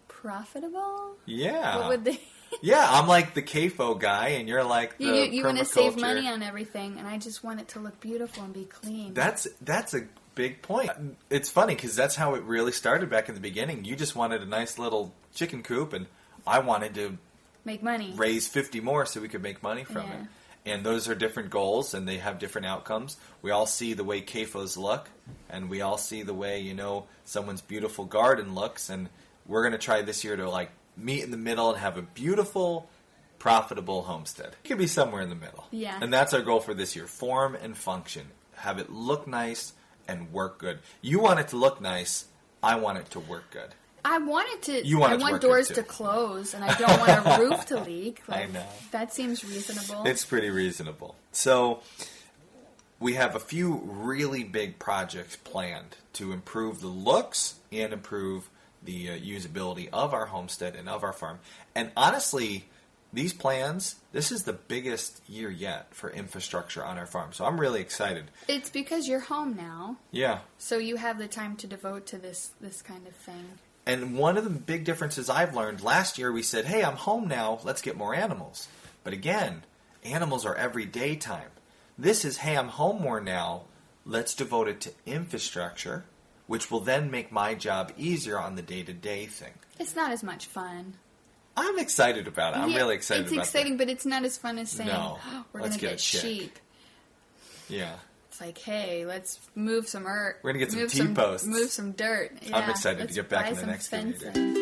profitable. 0.09 1.17
Yeah. 1.27 1.81
What 1.81 1.89
would 1.89 2.05
they? 2.07 2.21
Yeah, 2.63 2.87
I'm 2.89 3.07
like 3.09 3.35
the 3.35 3.43
CAFO 3.43 3.99
guy, 3.99 4.29
and 4.29 4.49
you're 4.49 4.65
like 4.65 4.99
the 4.99 5.05
you 5.05 5.15
you 5.25 5.45
want 5.45 5.59
to 5.59 5.65
save 5.65 5.97
money 5.99 6.29
on 6.29 6.43
everything, 6.43 6.99
and 6.99 7.07
I 7.07 7.19
just 7.19 7.43
want 7.45 7.61
it 7.61 7.69
to 7.69 7.81
look 7.81 8.01
beautiful 8.01 8.45
and 8.45 8.53
be 8.53 8.65
clean. 8.65 9.15
That's 9.15 9.47
that's 9.61 9.95
a 9.95 10.03
big 10.35 10.63
point. 10.63 10.91
It's 11.31 11.51
funny 11.51 11.75
because 11.75 11.97
that's 11.97 12.17
how 12.17 12.35
it 12.35 12.43
really 12.43 12.73
started 12.73 13.09
back 13.11 13.29
in 13.29 13.35
the 13.35 13.41
beginning. 13.41 13.85
You 13.85 13.97
just 13.97 14.15
wanted 14.17 14.43
a 14.43 14.47
nice 14.47 14.79
little 14.79 15.13
chicken 15.35 15.63
coop, 15.63 15.93
and 15.93 16.07
I 16.47 16.59
wanted 16.61 16.95
to 16.95 17.19
Make 17.65 17.83
money. 17.83 18.13
raise 18.17 18.47
50 18.47 18.81
more 18.81 19.07
so 19.07 19.21
we 19.21 19.29
could 19.29 19.43
make 19.43 19.63
money 19.63 19.85
from 19.85 20.07
Yeah. 20.07 20.21
it. 20.21 20.27
And 20.67 20.85
those 20.85 21.09
are 21.09 21.15
different 21.15 21.51
goals, 21.51 21.95
and 21.95 22.09
they 22.09 22.19
have 22.19 22.41
different 22.41 22.67
outcomes. 22.67 23.17
We 23.41 23.53
all 23.53 23.67
see 23.67 23.93
the 23.95 24.03
way 24.03 24.21
CAFOs 24.21 24.77
look, 24.77 25.09
and 25.49 25.71
we 25.71 25.81
all 25.81 25.97
see 25.97 26.23
the 26.23 26.35
way 26.35 26.61
you 26.61 26.75
know 26.75 27.07
someone's 27.25 27.61
beautiful 27.63 28.05
garden 28.05 28.55
looks. 28.55 28.89
And 28.91 29.09
we're 29.47 29.63
going 29.63 29.73
to 29.73 29.79
try 29.79 30.03
this 30.03 30.25
year 30.25 30.37
to 30.37 30.51
like 30.51 30.71
meet 30.97 31.23
in 31.23 31.31
the 31.31 31.37
middle 31.37 31.71
and 31.71 31.79
have 31.79 31.97
a 31.97 32.03
beautiful, 32.03 32.89
profitable 33.39 34.03
homestead. 34.03 34.57
It 34.65 34.69
could 34.69 34.79
be 34.79 34.87
somewhere 34.87 35.23
in 35.23 35.29
the 35.29 35.35
middle. 35.35 35.67
Yeah. 35.71 35.99
And 36.01 36.13
that's 36.13 36.35
our 36.35 36.43
goal 36.43 36.61
for 36.61 36.75
this 36.75 36.97
year: 36.97 37.07
form 37.07 37.55
and 37.55 37.77
function. 37.77 38.27
Have 38.57 38.79
it 38.79 38.91
look 38.91 39.27
nice 39.27 39.73
and 40.09 40.33
work 40.33 40.59
good. 40.59 40.79
You 41.03 41.21
want 41.21 41.41
it 41.41 41.49
to 41.49 41.57
look 41.57 41.81
nice. 41.81 42.27
I 42.63 42.77
want 42.77 42.99
it 42.99 43.11
to 43.11 43.21
work 43.21 43.51
good. 43.51 43.75
I 44.05 44.19
want 44.19 44.49
it 44.51 44.63
to. 44.63 44.87
You 44.87 44.99
want 44.99 45.13
I 45.13 45.15
it 45.17 45.19
to 45.19 45.23
want 45.23 45.33
work 45.33 45.41
good, 45.43 45.49
doors 45.49 45.69
to 45.69 45.83
close, 45.83 46.55
and 46.55 46.65
I 46.65 46.73
don't 46.79 46.99
want 47.01 47.27
a 47.27 47.41
roof 47.41 47.67
to 47.67 47.81
leak. 47.81 48.23
I 48.29 48.47
know. 48.47 48.65
That 48.93 49.13
seems 49.13 49.45
reasonable. 49.45 50.07
It's 50.07 50.25
pretty 50.25 50.51
reasonable. 50.51 51.17
So 51.33 51.81
we 53.01 53.15
have 53.15 53.35
a 53.35 53.41
few 53.41 53.83
really 53.85 54.45
big 54.45 54.79
projects 54.79 55.37
planned 55.37 55.97
to 56.15 56.33
improve 56.33 56.81
the 56.81 56.87
looks 56.89 57.57
and 57.73 57.93
improve 57.93 58.49
the 58.87 59.11
uh, 59.11 59.15
usability 59.19 59.89
of 59.93 60.15
our 60.15 60.27
homestead 60.27 60.75
and 60.77 60.89
of 60.89 61.05
our 61.05 61.13
farm. 61.13 61.39
And 61.75 61.91
honestly, 61.97 62.65
these 63.13 63.33
plans, 63.33 63.97
this 64.13 64.33
is 64.33 64.45
the 64.45 64.53
biggest 64.53 65.21
year 65.29 65.51
yet 65.51 65.95
for 65.95 66.11
infrastructure 66.11 66.85
on 66.85 66.99
our 66.99 67.07
farm. 67.07 67.33
So 67.33 67.45
I'm 67.45 67.61
really 67.61 67.81
excited. 67.81 68.25
It's 68.49 68.71
because 68.71 69.07
you're 69.09 69.21
home 69.21 69.57
now, 69.57 69.97
Yeah. 70.11 70.41
so 70.59 70.79
you 70.79 70.97
have 70.97 71.19
the 71.19 71.29
time 71.29 71.57
to 71.57 71.67
devote 71.67 72.07
to 72.07 72.19
this 72.19 72.51
this 72.61 72.83
kind 72.83 73.07
of 73.07 73.15
thing. 73.15 73.59
And 73.87 74.19
one 74.19 74.37
of 74.37 74.43
the 74.45 74.51
big 74.51 74.85
differences 74.85 75.31
I've 75.31 75.55
learned 75.55 75.81
last 75.83 76.19
year, 76.19 76.33
we 76.33 76.43
said, 76.43 76.65
hey, 76.65 76.83
I'm 76.83 76.97
home 76.97 77.29
now, 77.29 77.61
let's 77.63 77.81
get 77.83 77.97
more 77.97 78.15
animals. 78.17 78.67
But 79.05 79.13
again, 79.13 79.63
animals 80.05 80.45
are 80.45 80.57
everyday 80.57 81.15
time. 81.15 81.51
This 81.97 82.25
is, 82.25 82.39
hey, 82.39 82.57
I'm 82.59 82.69
home 82.69 83.01
more 83.01 83.21
now, 83.21 83.63
let's 84.05 84.35
devote 84.35 84.67
it 84.69 84.81
to 84.83 84.93
infrastructure, 85.07 86.05
which 86.47 86.71
will 86.71 86.81
then 86.81 87.11
make 87.11 87.31
my 87.33 87.55
job 87.55 87.93
easier 87.97 88.39
on 88.39 88.55
the 88.55 88.63
day 88.63 88.83
to 88.83 88.93
day 88.93 89.27
thing. 89.27 89.53
It's 89.79 89.97
not 89.97 90.11
as 90.13 90.23
much 90.23 90.47
fun. 90.47 90.95
I'm 91.57 91.79
excited 91.79 92.27
about 92.27 92.55
it. 92.55 92.59
I'm 92.59 92.71
Yeah, 92.71 92.77
really 92.77 92.95
excited 92.97 93.25
It's 93.25 93.33
about 93.33 93.45
exciting, 93.47 93.77
but 93.79 93.89
it's 93.89 94.05
not 94.05 94.25
as 94.25 94.37
fun 94.37 94.59
as 94.59 94.71
saying, 94.71 94.89
No. 94.91 95.19
"Oh, 95.27 95.45
"We're 95.53 95.61
going 95.61 95.73
to 95.73 95.79
get 95.79 95.87
a 95.87 95.91
get 95.93 96.01
sheep." 96.01 96.59
Yeah. 97.69 97.95
It's 98.29 98.41
like, 98.41 98.59
hey, 98.59 99.07
let's 99.07 99.41
move 99.55 99.89
some 99.89 100.07
earth. 100.07 100.37
We're 100.43 100.53
gonna 100.53 100.59
get 100.65 100.71
some 100.73 100.81
move 100.81 100.93
T-posts. 100.93 101.47
Move 101.47 101.71
some 101.71 101.93
dirt. 101.93 102.33
I'm 102.53 102.69
excited 102.69 103.09
to 103.09 103.15
get 103.15 103.31
back 103.31 103.49
in 103.51 103.57
the 103.57 103.65
next 103.67 103.91
excavator. 103.91 104.33
fencing. 104.33 104.57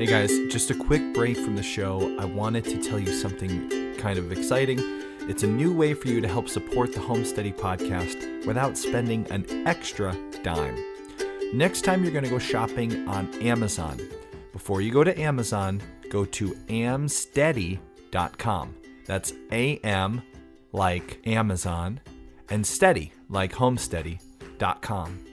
Hey 0.00 0.06
guys, 0.06 0.30
just 0.52 0.70
a 0.72 0.74
quick 0.74 1.14
break 1.14 1.36
from 1.36 1.54
the 1.54 1.62
show. 1.62 2.18
I 2.18 2.24
wanted 2.24 2.64
to 2.64 2.82
tell 2.82 2.98
you 2.98 3.12
something 3.12 3.94
kind 3.98 4.18
of 4.18 4.32
exciting. 4.32 4.78
It's 5.26 5.42
a 5.42 5.46
new 5.46 5.72
way 5.72 5.94
for 5.94 6.08
you 6.08 6.20
to 6.20 6.28
help 6.28 6.50
support 6.50 6.92
the 6.92 7.00
Homesteady 7.00 7.54
podcast 7.54 8.44
without 8.44 8.76
spending 8.76 9.26
an 9.30 9.66
extra 9.66 10.14
dime. 10.42 10.76
Next 11.54 11.80
time 11.80 12.02
you're 12.02 12.12
going 12.12 12.24
to 12.24 12.30
go 12.30 12.38
shopping 12.38 13.08
on 13.08 13.32
Amazon, 13.40 13.98
before 14.52 14.82
you 14.82 14.92
go 14.92 15.02
to 15.02 15.18
Amazon, 15.18 15.80
go 16.10 16.26
to 16.26 16.50
amsteady.com. 16.68 17.80
That's 19.06 19.32
A 19.50 19.78
M 19.78 20.22
like 20.72 21.26
Amazon 21.26 22.00
and 22.50 22.66
steady 22.66 23.14
like 23.30 23.52
homesteady.com. 23.52 25.24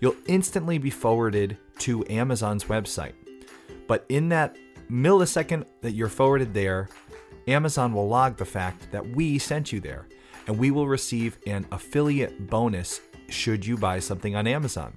You'll 0.00 0.16
instantly 0.26 0.78
be 0.78 0.90
forwarded 0.90 1.56
to 1.78 2.04
Amazon's 2.08 2.64
website. 2.64 3.14
But 3.86 4.04
in 4.08 4.30
that 4.30 4.56
millisecond 4.90 5.64
that 5.82 5.92
you're 5.92 6.08
forwarded 6.08 6.54
there, 6.54 6.88
Amazon 7.48 7.94
will 7.94 8.06
log 8.06 8.36
the 8.36 8.44
fact 8.44 8.92
that 8.92 9.08
we 9.10 9.38
sent 9.38 9.72
you 9.72 9.80
there, 9.80 10.06
and 10.46 10.58
we 10.58 10.70
will 10.70 10.86
receive 10.86 11.38
an 11.46 11.66
affiliate 11.72 12.48
bonus 12.48 13.00
should 13.28 13.64
you 13.64 13.76
buy 13.76 13.98
something 13.98 14.36
on 14.36 14.46
Amazon. 14.46 14.96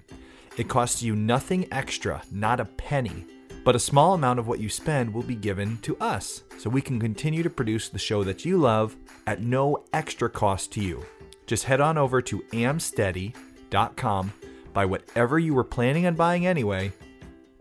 It 0.57 0.67
costs 0.67 1.01
you 1.01 1.15
nothing 1.15 1.65
extra, 1.71 2.21
not 2.29 2.59
a 2.59 2.65
penny, 2.65 3.25
but 3.63 3.75
a 3.75 3.79
small 3.79 4.13
amount 4.13 4.39
of 4.39 4.47
what 4.47 4.59
you 4.59 4.69
spend 4.69 5.13
will 5.13 5.23
be 5.23 5.35
given 5.35 5.77
to 5.83 5.95
us 5.97 6.43
so 6.57 6.69
we 6.69 6.81
can 6.81 6.99
continue 6.99 7.41
to 7.41 7.49
produce 7.49 7.87
the 7.89 7.99
show 7.99 8.23
that 8.23 8.43
you 8.43 8.57
love 8.57 8.97
at 9.27 9.41
no 9.41 9.85
extra 9.93 10.29
cost 10.29 10.73
to 10.73 10.81
you. 10.81 11.05
Just 11.47 11.63
head 11.63 11.79
on 11.79 11.97
over 11.97 12.21
to 12.21 12.39
amsteady.com, 12.51 14.33
buy 14.73 14.85
whatever 14.85 15.39
you 15.39 15.53
were 15.53 15.63
planning 15.63 16.05
on 16.05 16.15
buying 16.15 16.45
anyway, 16.45 16.91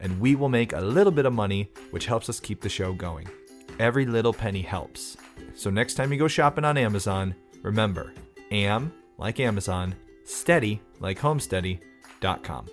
and 0.00 0.18
we 0.20 0.34
will 0.34 0.48
make 0.48 0.72
a 0.72 0.80
little 0.80 1.12
bit 1.12 1.26
of 1.26 1.32
money, 1.32 1.70
which 1.90 2.06
helps 2.06 2.28
us 2.28 2.40
keep 2.40 2.60
the 2.60 2.68
show 2.68 2.92
going. 2.92 3.28
Every 3.80 4.04
little 4.04 4.34
penny 4.34 4.60
helps. 4.60 5.16
So 5.54 5.70
next 5.70 5.94
time 5.94 6.12
you 6.12 6.18
go 6.18 6.28
shopping 6.28 6.66
on 6.66 6.76
Amazon, 6.76 7.34
remember 7.62 8.12
am 8.52 8.92
like 9.16 9.40
Amazon, 9.40 9.94
steady 10.22 10.82
like 11.00 11.18
homesteady.com. 11.18 12.66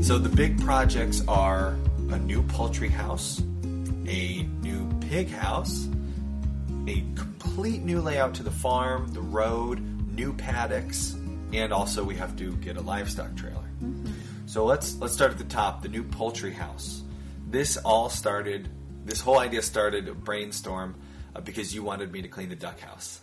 So 0.00 0.18
the 0.18 0.30
big 0.32 0.60
projects 0.62 1.24
are 1.26 1.76
a 2.10 2.18
new 2.20 2.44
poultry 2.44 2.88
house, 2.88 3.40
a 4.06 4.44
new 4.62 4.88
pig 5.00 5.28
house, 5.28 5.88
a 6.86 7.02
complete 7.54 7.84
new 7.84 8.00
layout 8.00 8.34
to 8.34 8.42
the 8.42 8.50
farm, 8.50 9.06
the 9.12 9.20
road, 9.20 9.78
new 10.12 10.32
paddocks, 10.32 11.14
and 11.52 11.72
also 11.72 12.02
we 12.02 12.16
have 12.16 12.34
to 12.34 12.56
get 12.56 12.76
a 12.76 12.80
livestock 12.80 13.32
trailer. 13.36 13.62
So 14.46 14.64
let's 14.64 14.96
let's 14.96 15.14
start 15.14 15.30
at 15.30 15.38
the 15.38 15.44
top, 15.44 15.80
the 15.80 15.88
new 15.88 16.02
poultry 16.02 16.52
house. 16.52 17.04
This 17.48 17.76
all 17.76 18.10
started 18.10 18.68
this 19.04 19.20
whole 19.20 19.38
idea 19.38 19.62
started 19.62 20.08
a 20.08 20.14
brainstorm 20.14 20.96
uh, 21.36 21.42
because 21.42 21.72
you 21.72 21.84
wanted 21.84 22.10
me 22.10 22.22
to 22.22 22.28
clean 22.28 22.48
the 22.48 22.56
duck 22.56 22.80
house. 22.80 23.20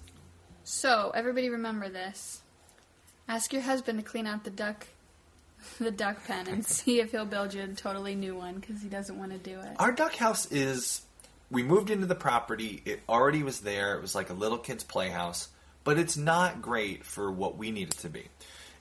So 0.63 1.11
everybody 1.13 1.49
remember 1.49 1.89
this. 1.89 2.41
Ask 3.27 3.51
your 3.51 3.63
husband 3.63 3.99
to 3.99 4.05
clean 4.05 4.27
out 4.27 4.45
the 4.45 4.49
duck, 4.49 4.87
the 5.77 5.91
duck 5.91 6.25
pen, 6.25 6.47
and 6.47 6.65
see 6.77 7.01
if 7.01 7.11
he'll 7.11 7.25
build 7.25 7.53
you 7.53 7.63
a 7.63 7.67
totally 7.67 8.15
new 8.15 8.37
one 8.37 8.61
because 8.61 8.81
he 8.81 8.87
doesn't 8.87 9.19
want 9.19 9.33
to 9.33 9.37
do 9.37 9.59
it. 9.59 9.75
Our 9.77 9.91
duck 9.91 10.15
house 10.15 10.49
is. 10.53 11.01
We 11.51 11.63
moved 11.63 11.89
into 11.89 12.07
the 12.07 12.15
property. 12.15 12.81
It 12.85 13.01
already 13.09 13.43
was 13.43 13.59
there. 13.59 13.95
It 13.95 14.01
was 14.01 14.15
like 14.15 14.29
a 14.29 14.33
little 14.33 14.57
kid's 14.57 14.85
playhouse, 14.85 15.49
but 15.83 15.99
it's 15.99 16.15
not 16.15 16.61
great 16.61 17.05
for 17.05 17.29
what 17.29 17.57
we 17.57 17.71
need 17.71 17.89
it 17.89 17.97
to 17.99 18.09
be. 18.09 18.29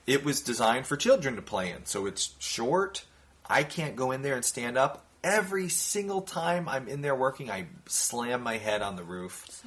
It 0.07 0.23
was 0.23 0.41
designed 0.41 0.87
for 0.87 0.95
children 0.95 1.35
to 1.35 1.41
play 1.41 1.71
in, 1.71 1.85
so 1.85 2.05
it's 2.05 2.33
short. 2.39 3.05
I 3.45 3.63
can't 3.63 3.95
go 3.95 4.11
in 4.11 4.21
there 4.21 4.35
and 4.35 4.45
stand 4.45 4.77
up. 4.77 5.05
Every 5.23 5.69
single 5.69 6.21
time 6.21 6.67
I'm 6.67 6.87
in 6.87 7.01
there 7.01 7.13
working, 7.13 7.51
I 7.51 7.67
slam 7.87 8.41
my 8.41 8.57
head 8.57 8.81
on 8.81 8.95
the 8.95 9.03
roof, 9.03 9.63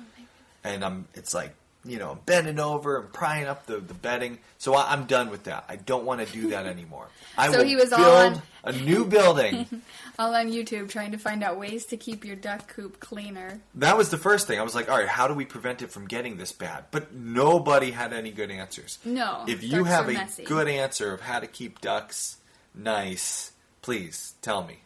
and 0.64 0.84
I'm. 0.84 1.06
It's 1.14 1.32
like 1.34 1.54
you 1.84 1.98
know, 1.98 2.18
bending 2.26 2.58
over 2.58 2.98
and 2.98 3.12
prying 3.12 3.46
up 3.46 3.66
the, 3.66 3.78
the 3.78 3.94
bedding. 3.94 4.38
So 4.58 4.74
I, 4.74 4.92
I'm 4.92 5.04
done 5.04 5.30
with 5.30 5.44
that. 5.44 5.64
I 5.68 5.76
don't 5.76 6.04
want 6.04 6.26
to 6.26 6.32
do 6.32 6.50
that 6.50 6.66
anymore. 6.66 7.08
I 7.38 7.50
So 7.50 7.58
will 7.58 7.64
he 7.64 7.76
was 7.76 7.90
build 7.90 8.00
on- 8.02 8.42
a 8.64 8.72
new 8.72 9.04
building. 9.04 9.66
All 10.18 10.34
on 10.34 10.50
YouTube 10.50 10.88
trying 10.88 11.12
to 11.12 11.18
find 11.18 11.42
out 11.42 11.58
ways 11.58 11.84
to 11.86 11.96
keep 11.96 12.24
your 12.24 12.36
duck 12.36 12.68
coop 12.68 13.00
cleaner. 13.00 13.60
that 13.74 13.96
was 13.98 14.08
the 14.10 14.16
first 14.16 14.46
thing. 14.46 14.58
I 14.58 14.62
was 14.62 14.74
like, 14.74 14.88
all 14.88 14.96
right, 14.96 15.08
how 15.08 15.26
do 15.28 15.34
we 15.34 15.44
prevent 15.44 15.82
it 15.82 15.90
from 15.90 16.06
getting 16.06 16.36
this 16.38 16.52
bad? 16.52 16.84
But 16.90 17.12
nobody 17.12 17.90
had 17.90 18.12
any 18.12 18.30
good 18.30 18.50
answers. 18.50 18.98
No, 19.04 19.44
If 19.48 19.62
you 19.64 19.84
have 19.84 20.08
a 20.08 20.12
messy. 20.12 20.44
good 20.44 20.68
answer 20.68 21.12
of 21.12 21.20
how 21.20 21.40
to 21.40 21.46
keep 21.46 21.80
ducks 21.80 22.38
nice, 22.74 23.52
please 23.82 24.34
tell 24.40 24.64
me. 24.64 24.78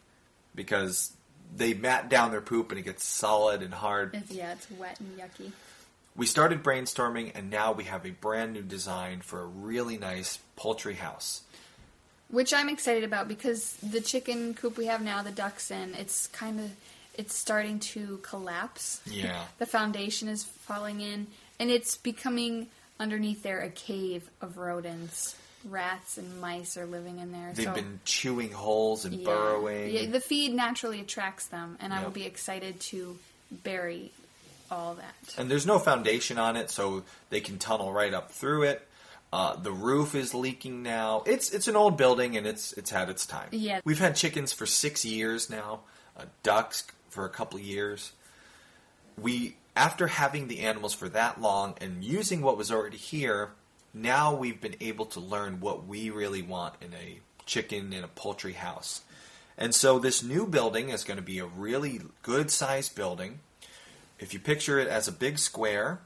Because 0.55 1.13
they 1.55 1.73
mat 1.73 2.09
down 2.09 2.31
their 2.31 2.41
poop 2.41 2.71
and 2.71 2.79
it 2.79 2.83
gets 2.83 3.05
solid 3.05 3.61
and 3.61 3.73
hard. 3.73 4.13
It's, 4.15 4.31
yeah, 4.31 4.51
it's 4.53 4.69
wet 4.71 4.99
and 4.99 5.17
yucky. 5.17 5.51
We 6.15 6.25
started 6.25 6.63
brainstorming 6.63 7.31
and 7.35 7.49
now 7.49 7.71
we 7.71 7.85
have 7.85 8.05
a 8.05 8.11
brand 8.11 8.53
new 8.53 8.61
design 8.61 9.21
for 9.21 9.41
a 9.41 9.45
really 9.45 9.97
nice 9.97 10.39
poultry 10.55 10.95
house. 10.95 11.43
Which 12.29 12.53
I'm 12.53 12.69
excited 12.69 13.03
about 13.03 13.27
because 13.27 13.73
the 13.77 14.01
chicken 14.01 14.53
coop 14.53 14.77
we 14.77 14.85
have 14.85 15.01
now, 15.01 15.23
the 15.23 15.31
ducks 15.31 15.71
in, 15.71 15.95
it's 15.95 16.27
kind 16.27 16.59
of 16.59 16.71
it's 17.19 17.35
starting 17.35 17.79
to 17.79 18.17
collapse. 18.23 19.01
Yeah. 19.05 19.43
The 19.57 19.65
foundation 19.65 20.29
is 20.29 20.45
falling 20.45 21.01
in, 21.01 21.27
and 21.59 21.69
it's 21.69 21.97
becoming 21.97 22.67
underneath 22.97 23.43
there 23.43 23.59
a 23.59 23.69
cave 23.69 24.29
of 24.41 24.57
rodents. 24.57 25.35
Rats 25.65 26.17
and 26.17 26.39
mice 26.39 26.77
are 26.77 26.85
living 26.85 27.19
in 27.19 27.33
there. 27.33 27.51
They've 27.53 27.65
so, 27.65 27.73
been 27.73 27.99
chewing 28.05 28.53
holes 28.53 29.03
and 29.03 29.15
yeah. 29.15 29.25
burrowing. 29.25 29.89
Yeah, 29.89 30.05
the 30.05 30.21
feed 30.21 30.53
naturally 30.53 31.01
attracts 31.01 31.47
them, 31.47 31.77
and 31.81 31.93
I 31.93 32.01
will 32.01 32.11
be 32.11 32.25
excited 32.25 32.79
to 32.79 33.17
bury 33.51 34.13
all 34.71 34.95
that. 34.95 35.15
and 35.37 35.49
there's 35.49 35.65
no 35.65 35.79
foundation 35.79 36.37
on 36.37 36.55
it, 36.55 36.69
so 36.69 37.03
they 37.29 37.41
can 37.41 37.57
tunnel 37.57 37.91
right 37.91 38.13
up 38.13 38.31
through 38.31 38.63
it. 38.63 38.85
Uh, 39.31 39.55
the 39.55 39.71
roof 39.71 40.15
is 40.15 40.33
leaking 40.33 40.81
now. 40.81 41.23
It's 41.25 41.51
it's 41.51 41.67
an 41.67 41.75
old 41.75 41.97
building 41.97 42.35
and 42.35 42.47
it's 42.47 42.73
it's 42.73 42.89
had 42.89 43.09
its 43.09 43.27
time. 43.27 43.49
Yeah. 43.51 43.81
we've 43.85 43.99
had 43.99 44.15
chickens 44.15 44.53
for 44.53 44.65
six 44.65 45.05
years 45.05 45.49
now, 45.49 45.81
uh, 46.17 46.25
ducks 46.41 46.85
for 47.09 47.25
a 47.25 47.29
couple 47.29 47.59
of 47.59 47.65
years. 47.65 48.13
We 49.21 49.55
after 49.75 50.07
having 50.07 50.47
the 50.47 50.61
animals 50.61 50.95
for 50.95 51.09
that 51.09 51.39
long 51.39 51.75
and 51.79 52.03
using 52.03 52.41
what 52.41 52.57
was 52.57 52.71
already 52.71 52.97
here, 52.97 53.51
now 53.93 54.33
we've 54.33 54.59
been 54.59 54.75
able 54.81 55.05
to 55.07 55.19
learn 55.19 55.59
what 55.59 55.85
we 55.85 56.09
really 56.09 56.41
want 56.41 56.73
in 56.81 56.93
a 56.93 57.19
chicken 57.45 57.93
in 57.93 58.03
a 58.03 58.07
poultry 58.07 58.53
house. 58.53 59.01
And 59.59 59.75
so 59.75 59.99
this 59.99 60.23
new 60.23 60.47
building 60.47 60.89
is 60.89 61.03
going 61.03 61.17
to 61.17 61.23
be 61.23 61.39
a 61.39 61.45
really 61.45 62.01
good 62.23 62.49
sized 62.49 62.95
building. 62.95 63.41
If 64.19 64.33
you 64.33 64.39
picture 64.39 64.79
it 64.79 64.87
as 64.87 65.07
a 65.07 65.13
big 65.13 65.39
square, 65.39 66.01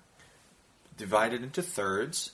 divided 0.98 1.44
into 1.44 1.62
thirds, 1.62 2.32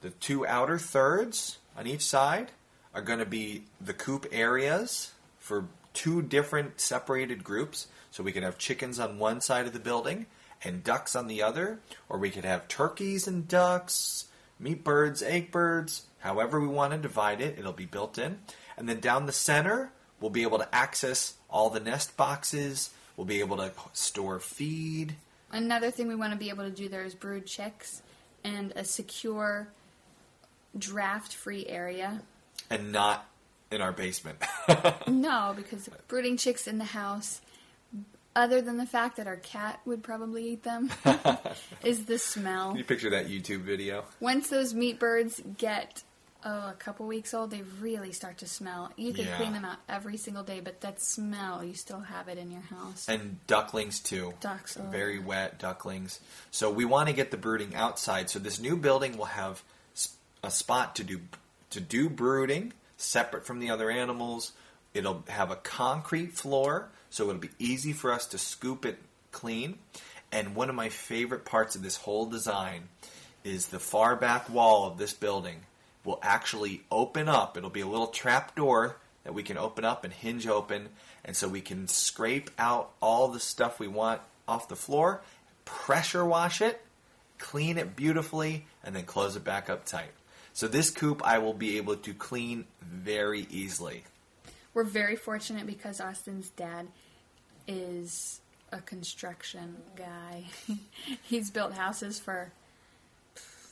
the 0.00 0.10
two 0.10 0.46
outer 0.46 0.78
thirds 0.78 1.58
on 1.76 1.86
each 1.86 2.02
side 2.02 2.50
are 2.94 3.02
going 3.02 3.18
to 3.18 3.26
be 3.26 3.64
the 3.80 3.92
coop 3.92 4.26
areas 4.32 5.12
for 5.38 5.66
two 5.92 6.22
different 6.22 6.80
separated 6.80 7.44
groups. 7.44 7.88
So 8.10 8.22
we 8.22 8.32
could 8.32 8.42
have 8.42 8.56
chickens 8.56 8.98
on 8.98 9.18
one 9.18 9.40
side 9.40 9.66
of 9.66 9.74
the 9.74 9.78
building 9.78 10.26
and 10.64 10.82
ducks 10.82 11.14
on 11.14 11.26
the 11.26 11.42
other, 11.42 11.80
or 12.08 12.18
we 12.18 12.30
could 12.30 12.44
have 12.44 12.66
turkeys 12.66 13.28
and 13.28 13.46
ducks, 13.46 14.26
meat 14.58 14.82
birds, 14.82 15.22
egg 15.22 15.50
birds, 15.50 16.06
however 16.20 16.58
we 16.58 16.66
want 16.66 16.92
to 16.92 16.98
divide 16.98 17.40
it, 17.40 17.58
it'll 17.58 17.72
be 17.72 17.84
built 17.84 18.18
in. 18.18 18.38
And 18.76 18.88
then 18.88 19.00
down 19.00 19.26
the 19.26 19.32
center, 19.32 19.92
we'll 20.20 20.30
be 20.30 20.42
able 20.42 20.58
to 20.58 20.74
access 20.74 21.34
all 21.50 21.70
the 21.70 21.80
nest 21.80 22.16
boxes, 22.16 22.90
we'll 23.18 23.26
be 23.26 23.40
able 23.40 23.56
to 23.58 23.70
store 23.92 24.38
feed. 24.38 25.16
Another 25.50 25.90
thing 25.90 26.06
we 26.08 26.14
want 26.14 26.32
to 26.32 26.38
be 26.38 26.48
able 26.48 26.64
to 26.64 26.70
do 26.70 26.88
there 26.88 27.04
is 27.04 27.14
brood 27.14 27.44
chicks 27.44 28.00
and 28.44 28.72
a 28.76 28.84
secure 28.84 29.68
draft 30.78 31.34
free 31.34 31.66
area. 31.66 32.22
and 32.70 32.92
not 32.92 33.26
in 33.70 33.82
our 33.82 33.92
basement. 33.92 34.38
No, 35.08 35.52
because 35.56 35.88
brooding 36.06 36.36
chicks 36.36 36.66
in 36.68 36.78
the 36.78 36.84
house, 36.84 37.40
other 38.36 38.60
than 38.62 38.76
the 38.76 38.86
fact 38.86 39.16
that 39.16 39.26
our 39.26 39.36
cat 39.36 39.80
would 39.84 40.02
probably 40.02 40.50
eat 40.52 40.62
them, 40.62 40.90
is 41.84 42.04
the 42.04 42.18
smell. 42.18 42.76
you 42.76 42.84
picture 42.84 43.10
that 43.10 43.28
YouTube 43.28 43.62
video? 43.62 44.04
Once 44.20 44.48
those 44.48 44.74
meat 44.74 44.98
birds 45.00 45.42
get 45.56 46.02
oh, 46.44 46.68
a 46.70 46.76
couple 46.78 47.06
weeks 47.06 47.34
old, 47.34 47.50
they 47.50 47.62
really 47.80 48.12
start 48.12 48.38
to 48.38 48.46
smell. 48.46 48.90
You 48.96 49.12
can 49.12 49.26
Yeah. 49.26 49.36
clean 49.36 49.52
them 49.52 49.64
out 49.64 49.78
every 49.88 50.16
single 50.16 50.42
day, 50.42 50.60
but 50.60 50.80
that 50.82 51.00
smell, 51.00 51.64
you 51.64 51.74
still 51.74 52.00
have 52.00 52.28
it 52.28 52.38
in 52.38 52.50
your 52.50 52.62
house. 52.62 53.08
And 53.08 53.44
ducklings 53.46 54.00
too. 54.00 54.34
Ducks, 54.40 54.76
oh. 54.76 54.84
Very 54.84 55.18
wet 55.18 55.58
ducklings. 55.58 56.20
So 56.50 56.70
we 56.70 56.84
want 56.84 57.08
to 57.08 57.14
get 57.14 57.30
the 57.30 57.36
brooding 57.36 57.74
outside. 57.74 58.30
So 58.30 58.38
this 58.38 58.60
new 58.60 58.76
building 58.76 59.16
will 59.16 59.26
have 59.26 59.62
a 60.42 60.50
spot 60.50 60.94
to 60.96 61.04
do 61.04 61.20
to 61.70 61.80
do 61.80 62.08
brooding 62.08 62.72
separate 62.96 63.44
from 63.44 63.58
the 63.58 63.70
other 63.70 63.90
animals. 63.90 64.52
It'll 64.94 65.22
have 65.28 65.50
a 65.50 65.56
concrete 65.56 66.32
floor, 66.32 66.88
so 67.10 67.24
it'll 67.28 67.40
be 67.40 67.50
easy 67.58 67.92
for 67.92 68.12
us 68.12 68.26
to 68.26 68.38
scoop 68.38 68.86
it 68.86 68.98
clean. 69.32 69.78
And 70.32 70.54
one 70.54 70.68
of 70.70 70.74
my 70.74 70.88
favorite 70.88 71.44
parts 71.44 71.74
of 71.76 71.82
this 71.82 71.96
whole 71.96 72.26
design 72.26 72.88
is 73.44 73.68
the 73.68 73.78
far 73.78 74.16
back 74.16 74.48
wall 74.48 74.86
of 74.86 74.98
this 74.98 75.12
building 75.12 75.60
will 76.08 76.18
actually 76.22 76.80
open 76.90 77.28
up. 77.28 77.58
It'll 77.58 77.68
be 77.68 77.82
a 77.82 77.86
little 77.86 78.06
trap 78.06 78.56
door 78.56 78.96
that 79.24 79.34
we 79.34 79.42
can 79.42 79.58
open 79.58 79.84
up 79.84 80.04
and 80.04 80.12
hinge 80.12 80.46
open, 80.46 80.88
and 81.22 81.36
so 81.36 81.46
we 81.46 81.60
can 81.60 81.86
scrape 81.86 82.50
out 82.58 82.90
all 83.02 83.28
the 83.28 83.38
stuff 83.38 83.78
we 83.78 83.88
want 83.88 84.22
off 84.48 84.68
the 84.68 84.74
floor, 84.74 85.20
pressure 85.66 86.24
wash 86.24 86.62
it, 86.62 86.80
clean 87.36 87.76
it 87.76 87.94
beautifully, 87.94 88.64
and 88.82 88.96
then 88.96 89.04
close 89.04 89.36
it 89.36 89.44
back 89.44 89.68
up 89.68 89.84
tight. 89.84 90.10
So 90.54 90.66
this 90.66 90.88
coop 90.90 91.20
I 91.24 91.38
will 91.38 91.52
be 91.52 91.76
able 91.76 91.96
to 91.96 92.14
clean 92.14 92.64
very 92.80 93.46
easily. 93.50 94.04
We're 94.72 94.84
very 94.84 95.16
fortunate 95.16 95.66
because 95.66 96.00
Austin's 96.00 96.48
dad 96.48 96.88
is 97.66 98.40
a 98.72 98.80
construction 98.80 99.76
guy. 99.94 100.44
He's 101.22 101.50
built 101.50 101.74
houses 101.74 102.18
for 102.18 102.50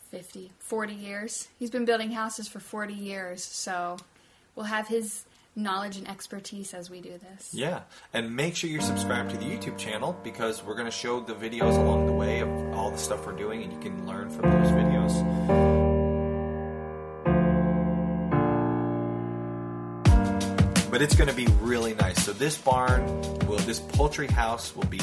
50, 0.06 0.52
40 0.58 0.94
years. 0.94 1.48
He's 1.58 1.70
been 1.70 1.84
building 1.84 2.10
houses 2.12 2.48
for 2.48 2.60
40 2.60 2.94
years, 2.94 3.44
so 3.44 3.96
we'll 4.54 4.66
have 4.66 4.88
his 4.88 5.24
knowledge 5.54 5.96
and 5.96 6.08
expertise 6.08 6.74
as 6.74 6.90
we 6.90 7.00
do 7.00 7.18
this. 7.18 7.52
Yeah, 7.52 7.80
and 8.12 8.34
make 8.34 8.54
sure 8.56 8.68
you're 8.70 8.82
subscribed 8.82 9.30
to 9.30 9.36
the 9.36 9.44
YouTube 9.44 9.78
channel 9.78 10.18
because 10.22 10.62
we're 10.62 10.74
going 10.74 10.86
to 10.86 10.90
show 10.90 11.20
the 11.20 11.34
videos 11.34 11.76
along 11.76 12.06
the 12.06 12.12
way 12.12 12.40
of 12.40 12.48
all 12.74 12.90
the 12.90 12.98
stuff 12.98 13.26
we're 13.26 13.32
doing, 13.32 13.62
and 13.62 13.72
you 13.72 13.78
can 13.78 14.06
learn 14.06 14.30
from 14.30 14.50
those 14.50 14.70
videos. 14.70 15.76
But 20.90 21.02
it's 21.02 21.16
going 21.16 21.28
to 21.28 21.36
be 21.36 21.46
really 21.60 21.94
nice. 21.94 22.24
So 22.24 22.32
this 22.32 22.56
barn, 22.56 23.04
will 23.46 23.58
this 23.58 23.80
poultry 23.80 24.28
house 24.28 24.74
will 24.74 24.86
be 24.86 25.00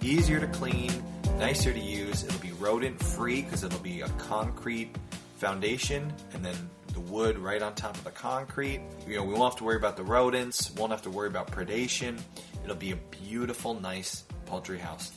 easier 0.00 0.40
to 0.40 0.46
clean, 0.46 0.90
nicer 1.38 1.72
to 1.72 1.80
use. 1.80 2.24
It'll 2.24 2.40
rodent 2.64 2.98
free 2.98 3.42
because 3.42 3.62
it'll 3.62 3.78
be 3.80 4.00
a 4.00 4.08
concrete 4.10 4.96
foundation, 5.36 6.10
and 6.32 6.42
then 6.42 6.56
the 6.94 7.00
wood 7.00 7.36
right 7.38 7.60
on 7.60 7.74
top 7.74 7.94
of 7.94 8.04
the 8.04 8.10
concrete. 8.10 8.80
You 9.06 9.16
know, 9.16 9.24
we 9.24 9.34
won't 9.34 9.52
have 9.52 9.58
to 9.58 9.64
worry 9.64 9.76
about 9.76 9.98
the 9.98 10.02
rodents. 10.02 10.70
Won't 10.70 10.90
have 10.90 11.02
to 11.02 11.10
worry 11.10 11.28
about 11.28 11.50
predation. 11.50 12.18
It'll 12.62 12.74
be 12.74 12.92
a 12.92 12.96
beautiful, 12.96 13.78
nice 13.78 14.24
poultry 14.46 14.78
house. 14.78 15.12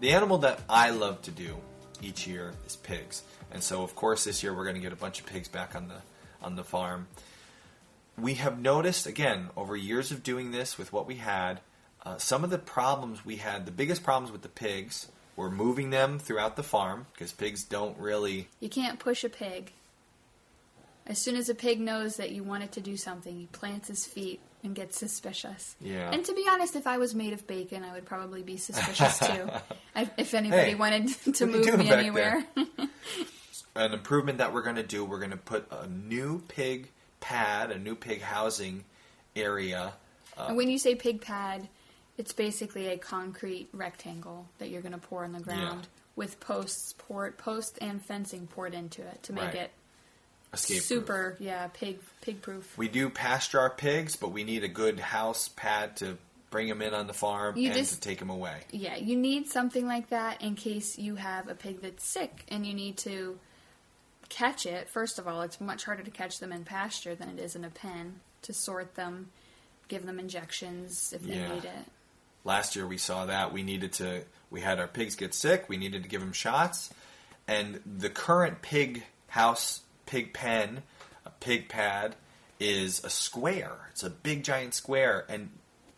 The 0.00 0.10
animal 0.10 0.38
that 0.38 0.60
I 0.68 0.90
love 0.90 1.22
to 1.22 1.30
do 1.30 1.56
each 2.02 2.26
year 2.26 2.52
is 2.66 2.74
pigs, 2.74 3.22
and 3.52 3.62
so 3.62 3.84
of 3.84 3.94
course 3.94 4.24
this 4.24 4.42
year 4.42 4.52
we're 4.52 4.64
going 4.64 4.74
to 4.74 4.82
get 4.82 4.92
a 4.92 4.96
bunch 4.96 5.20
of 5.20 5.26
pigs 5.26 5.46
back 5.46 5.76
on 5.76 5.86
the 5.86 6.00
on 6.42 6.56
the 6.56 6.64
farm. 6.64 7.06
We 8.16 8.34
have 8.34 8.60
noticed 8.60 9.06
again 9.06 9.50
over 9.56 9.76
years 9.76 10.10
of 10.10 10.24
doing 10.24 10.50
this 10.50 10.76
with 10.76 10.92
what 10.92 11.06
we 11.06 11.16
had, 11.16 11.60
uh, 12.04 12.18
some 12.18 12.42
of 12.42 12.50
the 12.50 12.58
problems 12.58 13.24
we 13.24 13.36
had. 13.36 13.66
The 13.66 13.72
biggest 13.72 14.02
problems 14.02 14.32
with 14.32 14.42
the 14.42 14.48
pigs 14.48 15.06
were 15.38 15.50
moving 15.50 15.90
them 15.90 16.18
throughout 16.18 16.56
the 16.56 16.64
farm 16.64 17.06
because 17.12 17.30
pigs 17.30 17.62
don't 17.62 17.96
really 17.96 18.48
You 18.58 18.68
can't 18.68 18.98
push 18.98 19.22
a 19.22 19.28
pig. 19.28 19.72
As 21.06 21.18
soon 21.18 21.36
as 21.36 21.48
a 21.48 21.54
pig 21.54 21.80
knows 21.80 22.16
that 22.16 22.32
you 22.32 22.42
want 22.42 22.64
it 22.64 22.72
to 22.72 22.80
do 22.80 22.96
something, 22.96 23.34
he 23.34 23.46
plants 23.46 23.86
his 23.86 24.04
feet 24.04 24.40
and 24.64 24.74
gets 24.74 24.98
suspicious. 24.98 25.76
Yeah. 25.80 26.10
And 26.10 26.24
to 26.24 26.34
be 26.34 26.44
honest, 26.50 26.74
if 26.74 26.88
I 26.88 26.98
was 26.98 27.14
made 27.14 27.32
of 27.32 27.46
bacon, 27.46 27.84
I 27.84 27.92
would 27.92 28.04
probably 28.04 28.42
be 28.42 28.56
suspicious 28.56 29.20
too. 29.20 29.48
I, 29.94 30.10
if 30.18 30.34
anybody 30.34 30.70
Hey, 30.70 30.74
wanted 30.74 31.08
to 31.34 31.46
what 31.46 31.54
are 31.54 31.58
you 31.58 31.66
move 31.70 31.78
me 31.78 31.90
anywhere. 31.90 32.44
an 33.76 33.92
improvement 33.92 34.38
that 34.38 34.52
we're 34.52 34.62
going 34.62 34.76
to 34.76 34.82
do. 34.82 35.04
We're 35.04 35.20
going 35.20 35.30
to 35.30 35.36
put 35.36 35.70
a 35.70 35.86
new 35.86 36.42
pig 36.48 36.90
pad, 37.20 37.70
a 37.70 37.78
new 37.78 37.94
pig 37.94 38.22
housing 38.22 38.84
area. 39.36 39.92
Uh, 40.36 40.46
and 40.48 40.56
when 40.56 40.68
you 40.68 40.78
say 40.78 40.96
pig 40.96 41.20
pad, 41.20 41.68
it's 42.18 42.32
basically 42.34 42.88
a 42.88 42.98
concrete 42.98 43.68
rectangle 43.72 44.46
that 44.58 44.68
you're 44.68 44.82
going 44.82 44.92
to 44.92 44.98
pour 44.98 45.24
in 45.24 45.32
the 45.32 45.40
ground 45.40 45.86
with 46.16 46.40
posts 46.40 46.94
poured, 46.98 47.38
post 47.38 47.78
and 47.80 48.04
fencing 48.04 48.46
poured 48.48 48.74
into 48.74 49.00
it 49.02 49.22
to 49.22 49.32
make 49.32 49.44
Right. 49.44 49.54
it 49.54 49.70
Escape 50.52 50.80
super, 50.82 51.36
yeah, 51.40 51.68
pig 51.74 52.00
pig 52.22 52.40
proof. 52.42 52.76
We 52.78 52.88
do 52.88 53.10
pasture 53.10 53.60
our 53.60 53.68
pigs, 53.70 54.16
but 54.16 54.30
we 54.32 54.44
need 54.44 54.64
a 54.64 54.68
good 54.68 54.98
house 54.98 55.48
pad 55.48 55.96
to 55.98 56.16
bring 56.50 56.68
them 56.68 56.80
in 56.80 56.94
on 56.94 57.06
the 57.06 57.12
farm 57.12 57.56
You 57.58 57.66
and 57.68 57.76
just- 57.78 57.92
to 57.94 58.00
take 58.00 58.18
them 58.18 58.30
away. 58.30 58.62
Yeah, 58.70 58.96
you 58.96 59.14
need 59.14 59.46
something 59.48 59.86
like 59.86 60.08
that 60.08 60.40
in 60.40 60.54
case 60.56 60.96
you 60.98 61.16
have 61.16 61.48
a 61.48 61.54
pig 61.54 61.82
that's 61.82 62.04
sick 62.06 62.44
and 62.48 62.66
you 62.66 62.72
need 62.72 62.96
to 62.98 63.38
catch 64.30 64.64
it. 64.64 64.88
First 64.88 65.18
of 65.18 65.28
all, 65.28 65.42
it's 65.42 65.60
much 65.60 65.84
harder 65.84 66.02
to 66.02 66.10
catch 66.10 66.38
them 66.38 66.50
in 66.52 66.64
pasture 66.64 67.14
than 67.14 67.28
it 67.28 67.38
is 67.38 67.54
in 67.54 67.64
a 67.64 67.70
pen 67.70 68.20
to 68.42 68.54
sort 68.54 68.94
them, 68.94 69.30
give 69.88 70.06
them 70.06 70.18
injections 70.18 71.12
if 71.12 71.22
they 71.22 71.36
Yeah. 71.36 71.54
need 71.54 71.64
it. 71.66 71.84
Last 72.44 72.76
year 72.76 72.86
we 72.86 72.98
saw 72.98 73.26
that. 73.26 73.52
We 73.52 73.62
needed 73.62 73.92
to 73.94 74.22
we 74.50 74.60
had 74.60 74.78
our 74.78 74.86
pigs 74.86 75.14
get 75.14 75.34
sick. 75.34 75.68
We 75.68 75.76
needed 75.76 76.02
to 76.02 76.08
give 76.08 76.20
them 76.20 76.32
shots. 76.32 76.90
And 77.46 77.80
the 77.84 78.10
current 78.10 78.62
pig 78.62 79.04
house 79.28 79.82
pig 80.06 80.32
pen 80.32 80.82
a 81.26 81.30
pig 81.30 81.68
pad 81.68 82.16
is 82.58 83.04
a 83.04 83.10
square. 83.10 83.88
It's 83.90 84.02
a 84.02 84.10
big 84.10 84.44
giant 84.44 84.74
square. 84.74 85.24
And 85.28 85.50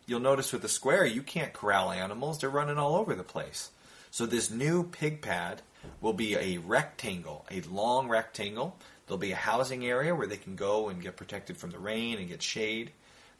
you'll 0.05 0.19
notice 0.19 0.51
with 0.51 0.61
the 0.61 0.69
square 0.69 1.05
you 1.05 1.21
can't 1.23 1.53
corral 1.53 1.91
animals. 1.91 2.39
They're 2.39 2.49
running 2.49 2.77
all 2.77 2.95
over 2.95 3.15
the 3.15 3.23
place. 3.23 3.71
So 4.11 4.25
this 4.25 4.51
new 4.51 4.83
pig 4.83 5.21
pad 5.21 5.61
will 6.01 6.13
be 6.13 6.35
a 6.35 6.57
rectangle 6.57 7.45
a 7.49 7.61
long 7.61 8.07
rectangle. 8.07 8.77
There'll 9.07 9.17
be 9.17 9.31
a 9.31 9.37
housing 9.37 9.85
area 9.85 10.15
where 10.15 10.27
they 10.27 10.37
can 10.37 10.55
go 10.55 10.89
and 10.89 11.01
get 11.01 11.17
protected 11.17 11.57
from 11.57 11.71
the 11.71 11.79
rain 11.79 12.17
and 12.17 12.29
get 12.29 12.41
shade. 12.41 12.91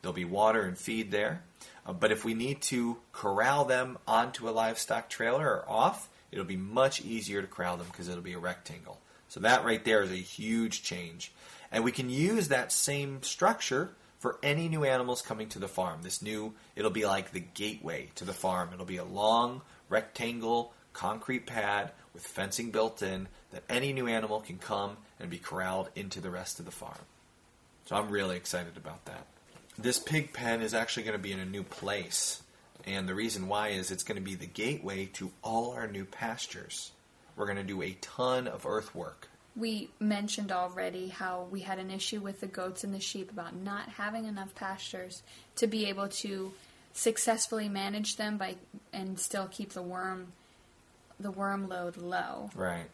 There'll 0.01 0.13
be 0.13 0.25
water 0.25 0.63
and 0.63 0.77
feed 0.77 1.11
there. 1.11 1.43
Uh, 1.85 1.93
but 1.93 2.11
if 2.11 2.23
we 2.23 2.33
need 2.33 2.61
to 2.61 2.97
corral 3.11 3.65
them 3.65 3.97
onto 4.07 4.47
a 4.47 4.51
livestock 4.51 5.09
trailer 5.09 5.47
or 5.47 5.69
off, 5.69 6.09
it'll 6.31 6.45
be 6.45 6.57
much 6.57 7.01
easier 7.01 7.41
to 7.41 7.47
corral 7.47 7.77
them 7.77 7.87
because 7.87 8.07
it'll 8.07 8.21
be 8.21 8.33
a 8.33 8.39
rectangle. 8.39 8.99
So 9.27 9.39
that 9.41 9.65
right 9.65 9.83
there 9.83 10.03
is 10.03 10.11
a 10.11 10.15
huge 10.15 10.83
change. 10.83 11.31
And 11.71 11.83
we 11.83 11.91
can 11.91 12.09
use 12.09 12.49
that 12.49 12.71
same 12.71 13.23
structure 13.23 13.91
for 14.19 14.37
any 14.43 14.67
new 14.67 14.83
animals 14.83 15.21
coming 15.21 15.49
to 15.49 15.59
the 15.59 15.67
farm. 15.67 16.01
This 16.03 16.21
new, 16.21 16.53
it'll 16.75 16.91
be 16.91 17.05
like 17.05 17.31
the 17.31 17.39
gateway 17.39 18.11
to 18.15 18.25
the 18.25 18.33
farm. 18.33 18.69
It'll 18.73 18.85
be 18.85 18.97
a 18.97 19.03
long 19.03 19.61
rectangle 19.89 20.73
concrete 20.93 21.47
pad 21.47 21.91
with 22.13 22.23
fencing 22.23 22.71
built 22.71 23.01
in 23.01 23.27
that 23.51 23.63
any 23.69 23.93
new 23.93 24.07
animal 24.07 24.41
can 24.41 24.57
come 24.57 24.97
and 25.19 25.29
be 25.29 25.37
corralled 25.37 25.89
into 25.95 26.19
the 26.19 26.29
rest 26.29 26.59
of 26.59 26.65
the 26.65 26.71
farm. 26.71 26.99
So 27.85 27.95
I'm 27.95 28.09
really 28.09 28.37
excited 28.37 28.77
about 28.77 29.05
that. 29.05 29.25
This 29.77 29.99
pig 29.99 30.33
pen 30.33 30.61
is 30.61 30.73
actually 30.73 31.03
going 31.03 31.17
to 31.17 31.21
be 31.23 31.31
in 31.31 31.39
a 31.39 31.45
new 31.45 31.63
place. 31.63 32.41
And 32.85 33.07
the 33.07 33.15
reason 33.15 33.47
why 33.47 33.69
is 33.69 33.91
it's 33.91 34.03
going 34.03 34.17
to 34.17 34.23
be 34.23 34.35
the 34.35 34.45
gateway 34.47 35.05
to 35.13 35.31
all 35.43 35.71
our 35.71 35.87
new 35.87 36.05
pastures. 36.05 36.91
We're 37.35 37.45
going 37.45 37.57
to 37.57 37.63
do 37.63 37.81
a 37.81 37.97
ton 38.01 38.47
of 38.47 38.65
earthwork. 38.65 39.27
We 39.55 39.89
mentioned 39.99 40.51
already 40.51 41.09
how 41.09 41.47
we 41.51 41.61
had 41.61 41.77
an 41.77 41.91
issue 41.91 42.19
with 42.21 42.39
the 42.39 42.47
goats 42.47 42.83
and 42.83 42.93
the 42.93 42.99
sheep 42.99 43.31
about 43.31 43.55
not 43.55 43.89
having 43.89 44.25
enough 44.25 44.55
pastures 44.55 45.23
to 45.57 45.67
be 45.67 45.85
able 45.87 46.07
to 46.07 46.53
successfully 46.93 47.69
manage 47.69 48.15
them 48.17 48.37
by 48.37 48.55
and 48.93 49.19
still 49.19 49.47
keep 49.49 49.73
the 49.73 49.81
worm 49.81 50.27
the 51.19 51.31
worm 51.31 51.69
load 51.69 51.97
low. 51.97 52.49
Right. 52.55 52.87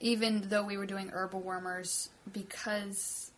even 0.00 0.48
though 0.48 0.64
we 0.64 0.76
were 0.76 0.84
doing 0.86 1.08
herbal 1.10 1.40
wormers 1.40 2.08
because 2.32 3.30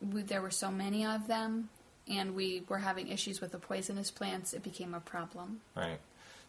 we, 0.00 0.22
there 0.22 0.42
were 0.42 0.50
so 0.50 0.70
many 0.70 1.04
of 1.04 1.28
them 1.28 1.68
and 2.08 2.34
we 2.34 2.62
were 2.68 2.78
having 2.78 3.08
issues 3.08 3.40
with 3.40 3.52
the 3.52 3.58
poisonous 3.58 4.10
plants 4.10 4.52
it 4.52 4.62
became 4.62 4.94
a 4.94 5.00
problem 5.00 5.60
Right. 5.76 5.98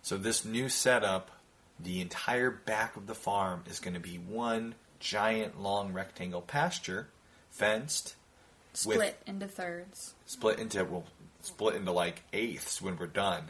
So 0.02 0.18
this 0.18 0.46
new 0.46 0.70
setup, 0.70 1.32
the 1.80 2.00
entire 2.00 2.52
back 2.52 2.96
of 2.96 3.08
the 3.08 3.16
farm 3.16 3.64
is 3.68 3.80
going 3.80 3.96
to 3.96 4.00
be 4.00 4.18
one 4.18 4.76
giant 5.00 5.60
long 5.60 5.94
rectangle 5.94 6.42
pasture, 6.42 7.08
fenced, 7.50 8.16
With- 8.86 8.98
split 8.98 9.18
into 9.26 9.48
thirds 9.48 10.14
split 10.28 10.60
into 10.60 10.84
well, 10.86 11.06
split 11.42 11.76
into 11.76 11.92
like 11.92 12.22
eighths 12.34 12.82
when 12.82 12.98
we're 12.98 13.08
done. 13.08 13.46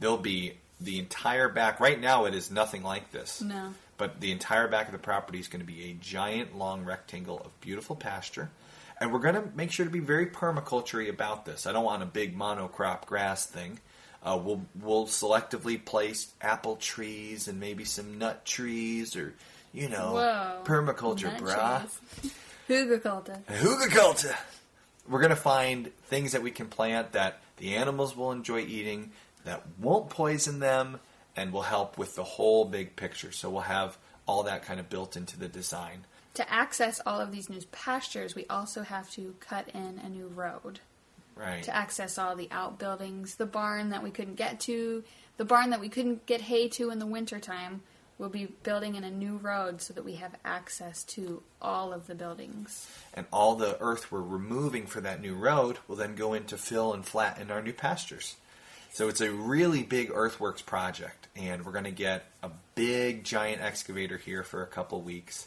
There'll 0.00 0.16
be 0.16 0.54
the 0.80 0.98
entire 0.98 1.48
back. 1.48 1.78
Right 1.80 2.00
now, 2.00 2.24
it 2.24 2.34
is 2.34 2.50
nothing 2.50 2.82
like 2.82 3.10
this. 3.10 3.42
no 3.42 3.74
But 3.96 4.20
the 4.20 4.30
entire 4.32 4.68
back 4.68 4.86
of 4.86 4.92
the 4.92 4.98
property 4.98 5.40
is 5.40 5.48
going 5.48 5.60
to 5.60 5.66
be 5.66 5.90
a 5.90 5.94
giant 5.94 6.56
long 6.56 6.84
rectangle 6.84 7.40
of 7.44 7.60
beautiful 7.60 7.96
pasture. 7.96 8.50
And 9.00 9.12
we're 9.12 9.20
going 9.20 9.36
to 9.36 9.44
make 9.54 9.70
sure 9.70 9.86
to 9.86 9.92
be 9.92 10.00
very 10.00 10.26
permaculture 10.26 11.08
about 11.08 11.44
this. 11.44 11.66
I 11.66 11.72
don't 11.72 11.84
want 11.84 12.02
a 12.02 12.06
big 12.06 12.36
monocrop 12.36 13.06
grass 13.06 13.46
thing. 13.46 13.78
Uh, 14.22 14.38
we'll, 14.42 14.62
we'll 14.80 15.06
selectively 15.06 15.82
place 15.82 16.32
apple 16.40 16.76
trees 16.76 17.46
and 17.46 17.60
maybe 17.60 17.84
some 17.84 18.18
nut 18.18 18.44
trees 18.44 19.14
or, 19.14 19.34
you 19.72 19.88
know, 19.88 20.14
Whoa. 20.14 20.60
permaculture, 20.64 21.36
brah. 21.38 21.86
Hugelkultur. 22.68 23.44
Hugelkultur. 23.44 24.36
We're 25.08 25.20
going 25.20 25.30
to 25.30 25.36
find 25.36 25.94
things 26.06 26.32
that 26.32 26.42
we 26.42 26.50
can 26.50 26.66
plant 26.66 27.12
that 27.12 27.40
the 27.58 27.76
animals 27.76 28.16
will 28.16 28.32
enjoy 28.32 28.60
eating, 28.60 29.12
that 29.44 29.62
won't 29.78 30.10
poison 30.10 30.58
them, 30.58 30.98
and 31.36 31.52
will 31.52 31.62
help 31.62 31.96
with 31.96 32.16
the 32.16 32.24
whole 32.24 32.64
big 32.64 32.96
picture. 32.96 33.30
So 33.30 33.48
we'll 33.48 33.62
have 33.62 33.96
all 34.26 34.42
that 34.42 34.64
kind 34.64 34.80
of 34.80 34.90
built 34.90 35.16
into 35.16 35.38
the 35.38 35.48
design. 35.48 36.04
To 36.34 36.52
access 36.52 37.00
all 37.04 37.20
of 37.20 37.32
these 37.32 37.48
new 37.50 37.60
pastures 37.72 38.34
we 38.34 38.46
also 38.48 38.82
have 38.82 39.10
to 39.10 39.34
cut 39.40 39.68
in 39.74 40.00
a 40.04 40.08
new 40.08 40.26
road 40.28 40.80
Right. 41.36 41.62
to 41.62 41.74
access 41.74 42.18
all 42.18 42.34
the 42.34 42.48
outbuildings 42.50 43.36
the 43.36 43.46
barn 43.46 43.90
that 43.90 44.02
we 44.02 44.10
couldn't 44.10 44.34
get 44.34 44.58
to 44.60 45.04
the 45.36 45.44
barn 45.44 45.70
that 45.70 45.78
we 45.80 45.88
couldn't 45.88 46.26
get 46.26 46.40
hay 46.40 46.68
to 46.70 46.90
in 46.90 46.98
the 46.98 47.06
wintertime 47.06 47.82
we'll 48.18 48.28
be 48.28 48.46
building 48.64 48.96
in 48.96 49.04
a 49.04 49.10
new 49.10 49.36
road 49.36 49.80
so 49.80 49.94
that 49.94 50.04
we 50.04 50.16
have 50.16 50.34
access 50.44 51.04
to 51.04 51.40
all 51.62 51.92
of 51.92 52.08
the 52.08 52.14
buildings 52.16 52.88
And 53.14 53.26
all 53.32 53.54
the 53.54 53.80
earth 53.80 54.10
we're 54.10 54.20
removing 54.20 54.86
for 54.86 55.00
that 55.00 55.20
new 55.20 55.34
road 55.36 55.78
will 55.86 55.94
then 55.94 56.16
go 56.16 56.34
in 56.34 56.44
to 56.46 56.56
fill 56.56 56.92
and 56.92 57.06
flatten 57.06 57.52
our 57.52 57.62
new 57.62 57.72
pastures. 57.72 58.34
So 58.90 59.08
it's 59.08 59.20
a 59.20 59.30
really 59.30 59.82
big 59.84 60.10
earthworks 60.12 60.62
project, 60.62 61.28
and 61.36 61.64
we're 61.64 61.72
going 61.72 61.84
to 61.84 61.90
get 61.92 62.24
a 62.42 62.50
big 62.74 63.22
giant 63.22 63.60
excavator 63.62 64.16
here 64.16 64.42
for 64.42 64.62
a 64.62 64.66
couple 64.66 65.00
weeks. 65.02 65.46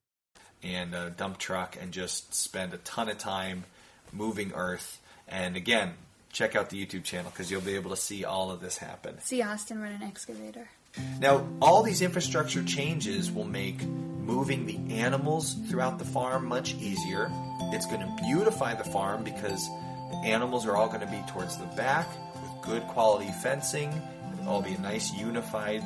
and 0.63 0.93
a 0.93 1.09
dump 1.09 1.37
truck 1.37 1.77
and 1.81 1.91
just 1.91 2.33
spend 2.33 2.73
a 2.73 2.77
ton 2.77 3.09
of 3.09 3.17
time 3.17 3.65
moving 4.11 4.51
earth. 4.53 4.99
And 5.27 5.55
again, 5.55 5.93
check 6.31 6.55
out 6.55 6.69
the 6.69 6.83
YouTube 6.83 7.03
channel 7.03 7.31
because 7.31 7.49
you'll 7.51 7.61
be 7.61 7.75
able 7.75 7.89
to 7.91 7.97
see 7.97 8.25
all 8.25 8.51
of 8.51 8.61
this 8.61 8.77
happen. 8.77 9.19
see 9.21 9.41
austin 9.41 9.81
run 9.81 9.91
an 9.91 10.03
excavator 10.03 10.69
Now, 11.19 11.47
all 11.61 11.83
these 11.83 12.01
infrastructure 12.01 12.63
changes 12.63 13.31
will 13.31 13.45
make 13.45 13.81
moving 13.85 14.65
the 14.65 14.95
animals 14.95 15.55
throughout 15.69 15.99
the 15.99 16.05
farm 16.05 16.45
much 16.45 16.75
easier. 16.75 17.29
It's 17.73 17.85
going 17.85 18.01
to 18.01 18.23
beautify 18.23 18.75
the 18.75 18.83
farm 18.83 19.23
because 19.23 19.67
the 20.11 20.17
animals 20.25 20.67
are 20.67 20.75
all 20.75 20.87
going 20.87 21.01
to 21.01 21.07
be 21.07 21.21
towards 21.29 21.57
the 21.57 21.65
back 21.77 22.07
with 22.35 22.51
good 22.63 22.83
quality 22.83 23.31
fencing. 23.41 23.89
It'll 24.33 24.49
all 24.49 24.61
be 24.61 24.73
a 24.73 24.81
nice 24.81 25.13
unified 25.13 25.83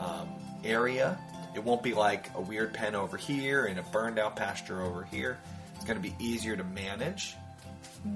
um, 0.00 0.28
area. 0.64 1.18
It 1.54 1.62
won't 1.62 1.82
be 1.82 1.94
like 1.94 2.30
a 2.34 2.40
weird 2.40 2.72
pen 2.74 2.94
over 2.94 3.16
here 3.16 3.66
and 3.66 3.78
a 3.78 3.82
burned 3.84 4.18
out 4.18 4.36
pasture 4.36 4.82
over 4.82 5.04
here. 5.04 5.38
It's 5.76 5.84
going 5.84 6.00
to 6.00 6.02
be 6.02 6.14
easier 6.18 6.56
to 6.56 6.64
manage. 6.64 7.36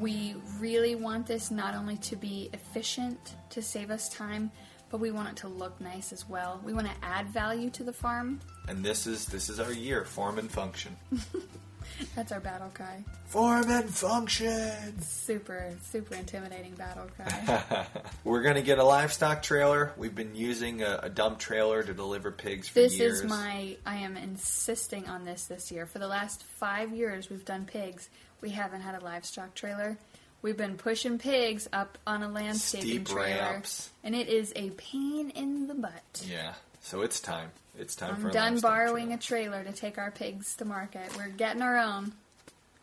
we 0.00 0.34
really 0.58 0.94
want 0.94 1.26
this 1.26 1.50
not 1.50 1.74
only 1.74 1.96
to 1.96 2.16
be 2.16 2.50
efficient 2.52 3.36
to 3.50 3.62
save 3.62 3.90
us 3.90 4.08
time 4.10 4.50
but 4.90 5.00
we 5.00 5.10
want 5.10 5.28
it 5.28 5.36
to 5.36 5.48
look 5.48 5.80
nice 5.80 6.12
as 6.12 6.28
well 6.28 6.60
we 6.64 6.72
want 6.74 6.86
to 6.86 6.92
add 7.02 7.26
value 7.28 7.70
to 7.70 7.84
the 7.84 7.92
farm 7.92 8.38
And 8.68 8.84
this 8.84 9.06
is 9.06 9.26
this 9.26 9.48
is 9.48 9.58
our 9.60 9.72
year, 9.72 10.04
form 10.04 10.38
and 10.38 10.50
function. 10.50 10.96
that's 12.14 12.32
our 12.32 12.40
battle 12.40 12.70
cry 12.74 13.02
Form 13.26 13.68
and 13.70 13.88
function. 13.90 15.00
super 15.02 15.70
super 15.82 16.14
intimidating 16.14 16.74
battle 16.74 17.06
cry 17.16 17.86
We're 18.24 18.42
going 18.42 18.54
to 18.56 18.62
get 18.62 18.78
a 18.78 18.84
livestock 18.84 19.42
trailer. 19.42 19.92
We've 19.96 20.14
been 20.14 20.34
using 20.34 20.82
a, 20.82 21.00
a 21.04 21.08
dump 21.10 21.38
trailer 21.38 21.82
to 21.82 21.92
deliver 21.94 22.30
pigs 22.30 22.68
for 22.68 22.74
this 22.74 22.98
years. 22.98 23.20
is 23.20 23.24
my 23.24 23.76
i 23.86 23.96
am 23.96 24.16
insisting 24.16 25.06
on 25.08 25.24
this 25.24 25.46
this 25.46 25.70
year 25.72 25.86
for 25.86 25.98
the 25.98 26.08
last 26.08 26.42
five 26.42 26.92
years 26.92 27.28
we've 27.30 27.44
done 27.44 27.64
pigs 27.64 28.08
we 28.40 28.50
haven't 28.50 28.80
had 28.82 28.94
a 29.00 29.04
livestock 29.04 29.54
trailer 29.54 29.98
we've 30.42 30.56
been 30.56 30.76
pushing 30.76 31.18
pigs 31.18 31.68
up 31.72 31.98
on 32.06 32.22
a 32.22 32.28
landscaping 32.28 32.88
Steep 32.88 33.08
trailer 33.08 33.40
ramps. 33.52 33.90
and 34.04 34.14
it 34.14 34.28
is 34.28 34.52
a 34.56 34.70
pain 34.70 35.30
in 35.30 35.66
the 35.66 35.74
butt 35.74 36.24
Yeah, 36.28 36.54
so 36.80 37.02
it's 37.02 37.20
time. 37.20 37.50
It's 37.78 37.94
time 37.94 38.16
for 38.16 38.26
i'm 38.28 38.32
done 38.32 38.60
borrowing 38.60 39.16
trailer. 39.18 39.60
a 39.60 39.62
trailer 39.62 39.64
to 39.64 39.72
take 39.72 39.98
our 39.98 40.10
pigs 40.10 40.56
to 40.56 40.64
market 40.64 41.16
we're 41.16 41.28
getting 41.28 41.62
our 41.62 41.78
own 41.78 42.12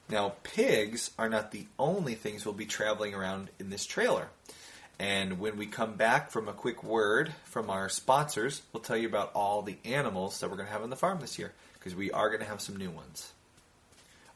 Now, 0.10 0.34
pigs 0.44 1.12
are 1.18 1.28
not 1.30 1.52
the 1.52 1.66
only 1.80 2.14
things 2.16 2.46
we'll 2.46 2.54
be 2.54 2.66
traveling 2.66 3.14
around 3.16 3.50
in 3.60 3.72
this 3.72 3.86
trailer. 3.86 4.28
And 5.00 5.40
when 5.40 5.58
we 5.58 5.66
come 5.66 5.96
back 5.96 6.32
from 6.32 6.48
a 6.48 6.54
quick 6.54 6.84
word 6.84 7.34
from 7.44 7.70
our 7.70 7.90
sponsors, 7.90 8.62
we'll 8.72 8.84
tell 8.84 8.96
you 8.96 9.08
about 9.08 9.32
all 9.34 9.62
the 9.64 9.78
animals 9.84 10.40
that 10.40 10.50
we're 10.50 10.58
going 10.58 10.68
to 10.68 10.74
have 10.74 10.84
on 10.84 10.90
the 10.90 10.96
farm 10.96 11.20
this 11.20 11.38
year 11.40 11.54
because 11.74 11.96
we 11.96 12.12
are 12.12 12.30
going 12.30 12.40
to 12.42 12.48
have 12.48 12.62
some 12.62 12.78
new 12.78 12.92
ones. 12.92 13.34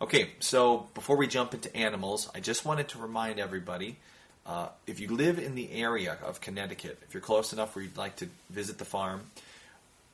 Okay, 0.01 0.31
so 0.39 0.87
before 0.93 1.17
we 1.17 1.27
jump 1.27 1.53
into 1.53 1.73
animals, 1.75 2.29
I 2.33 2.39
just 2.39 2.65
wanted 2.65 2.87
to 2.89 2.97
remind 2.99 3.39
everybody 3.39 3.97
uh, 4.45 4.69
if 4.87 4.99
you 4.99 5.09
live 5.09 5.37
in 5.37 5.55
the 5.55 5.71
area 5.71 6.17
of 6.23 6.41
Connecticut, 6.41 6.97
if 7.07 7.13
you're 7.13 7.21
close 7.21 7.53
enough 7.53 7.75
where 7.75 7.83
you'd 7.83 7.97
like 7.97 8.15
to 8.17 8.27
visit 8.49 8.79
the 8.79 8.85
farm, 8.85 9.21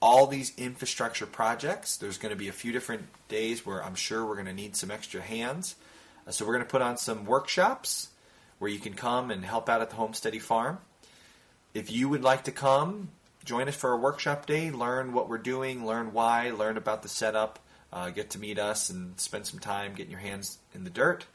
all 0.02 0.28
these 0.28 0.54
infrastructure 0.58 1.26
projects, 1.26 1.98
there's 1.98 2.18
going 2.18 2.32
to 2.32 2.36
be 2.36 2.48
a 2.48 2.54
few 2.54 2.72
different 2.72 3.08
days 3.28 3.66
where 3.66 3.84
I'm 3.84 3.96
sure 3.96 4.26
we're 4.26 4.36
going 4.36 4.46
to 4.48 4.54
need 4.54 4.76
some 4.76 4.92
extra 4.92 5.22
hands. 5.22 5.76
Uh, 6.28 6.32
so 6.32 6.46
we're 6.46 6.54
going 6.54 6.66
to 6.66 6.70
put 6.70 6.82
on 6.82 6.98
some 6.98 7.26
workshops 7.26 8.10
where 8.60 8.70
you 8.70 8.80
can 8.80 8.94
come 8.94 9.32
and 9.32 9.44
help 9.44 9.70
out 9.70 9.82
at 9.82 9.90
the 9.90 9.96
Homesteady 9.96 10.42
Farm. 10.42 10.80
If 11.74 11.92
you 11.92 12.08
would 12.10 12.24
like 12.24 12.46
to 12.46 12.52
come, 12.52 13.10
join 13.44 13.68
us 13.68 13.76
for 13.76 13.92
a 13.92 13.98
workshop 13.98 14.46
day, 14.46 14.72
learn 14.72 15.14
what 15.14 15.30
we're 15.30 15.38
doing, 15.38 15.86
learn 15.86 16.14
why, 16.14 16.50
learn 16.52 16.78
about 16.78 17.04
the 17.04 17.10
setup, 17.10 17.60
uh, 17.92 18.10
get 18.10 18.30
to 18.32 18.40
meet 18.40 18.60
us 18.60 18.90
and 18.90 19.20
spend 19.20 19.46
some 19.46 19.60
time 19.60 19.94
getting 19.94 20.12
your 20.12 20.20
hands 20.20 20.60
in 20.74 20.84
the 20.84 20.90
dirt. 20.90 21.26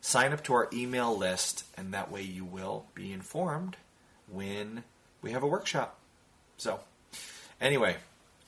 Sign 0.00 0.32
up 0.32 0.42
to 0.44 0.54
our 0.54 0.68
email 0.72 1.16
list, 1.16 1.64
and 1.76 1.94
that 1.94 2.10
way 2.10 2.22
you 2.22 2.44
will 2.44 2.86
be 2.94 3.12
informed 3.12 3.76
when 4.28 4.82
we 5.22 5.30
have 5.30 5.42
a 5.42 5.46
workshop. 5.46 5.98
So, 6.56 6.80
anyway, 7.62 7.96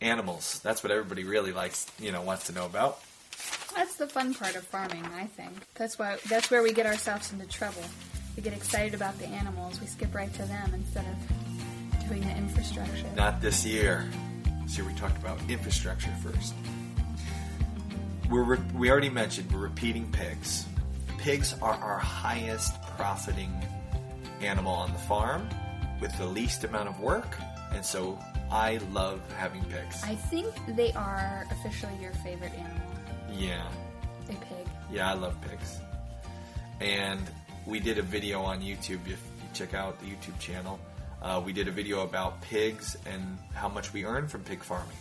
animals. 0.03 0.61
That's 0.62 0.83
what 0.83 0.92
everybody 0.92 1.24
really 1.24 1.53
likes, 1.53 1.87
you 1.98 2.12
know, 2.12 2.20
wants 2.20 2.48
to 2.48 2.53
know 2.53 2.66
about. 2.66 3.00
That's 3.74 3.96
the 3.96 4.07
fun 4.07 4.35
part 4.35 4.55
of 4.57 4.64
farming, 4.64 5.05
I 5.16 5.27
think. 5.27 5.53
That's 5.74 5.98
why 5.98 6.18
that's 6.29 6.50
where 6.50 6.62
we 6.62 6.72
get 6.72 6.87
ourselves 6.87 7.33
into 7.33 7.46
trouble. 7.46 7.83
We 8.37 8.42
get 8.42 8.53
excited 8.53 8.94
about 8.94 9.18
the 9.18 9.27
animals, 9.27 9.81
we 9.81 9.87
skip 9.87 10.14
right 10.14 10.33
to 10.35 10.42
them 10.42 10.74
instead 10.74 11.07
of 11.07 12.09
doing 12.09 12.20
the 12.20 12.37
infrastructure. 12.37 13.07
Not 13.16 13.40
this 13.40 13.64
year. 13.64 14.09
This 14.64 14.77
year 14.79 14.87
we 14.87 14.94
talked 14.94 15.16
about 15.18 15.38
infrastructure 15.48 16.11
first. 16.22 16.55
We're 18.31 18.42
re- 18.42 18.64
we 18.74 18.90
already 18.90 19.11
mentioned 19.11 19.53
we're 19.53 19.59
repeating 19.59 20.11
pigs. 20.11 20.66
Pigs 21.18 21.55
are 21.62 21.74
our 21.74 21.98
highest 21.98 22.81
profiting 22.96 23.53
animal 24.40 24.72
on 24.72 24.92
the 24.92 24.98
farm 25.00 25.48
with 26.00 26.16
the 26.18 26.27
least 26.27 26.64
amount 26.64 26.88
of 26.88 27.00
work, 27.00 27.37
and 27.74 27.84
so 27.84 28.18
I 28.50 28.78
love 28.92 29.20
having 29.37 29.64
pigs. 29.64 30.02
I 30.04 30.14
think 30.14 30.54
they 30.68 30.92
are 30.92 31.44
officially 31.50 31.94
your 32.00 32.12
favorite 32.12 32.52
animal. 32.54 32.80
Yeah. 33.37 33.66
A 34.28 34.32
pig. 34.32 34.66
Yeah, 34.90 35.10
I 35.10 35.14
love 35.14 35.37
pigs. 35.42 35.80
And 36.80 37.20
we 37.66 37.80
did 37.80 37.98
a 37.98 38.02
video 38.02 38.42
on 38.42 38.60
YouTube. 38.60 39.00
If 39.06 39.08
you 39.08 39.48
check 39.52 39.74
out 39.74 39.98
the 40.00 40.06
YouTube 40.06 40.38
channel, 40.38 40.78
uh, 41.20 41.42
we 41.44 41.52
did 41.52 41.68
a 41.68 41.70
video 41.70 42.02
about 42.02 42.40
pigs 42.42 42.96
and 43.06 43.38
how 43.54 43.68
much 43.68 43.92
we 43.92 44.04
earn 44.04 44.28
from 44.28 44.42
pig 44.42 44.62
farming. 44.62 44.96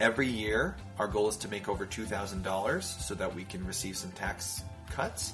Every 0.00 0.28
year, 0.28 0.76
our 0.98 1.08
goal 1.08 1.28
is 1.28 1.36
to 1.38 1.48
make 1.48 1.68
over 1.68 1.84
$2,000 1.84 2.82
so 2.82 3.14
that 3.14 3.34
we 3.34 3.44
can 3.44 3.66
receive 3.66 3.96
some 3.96 4.12
tax 4.12 4.62
cuts. 4.90 5.32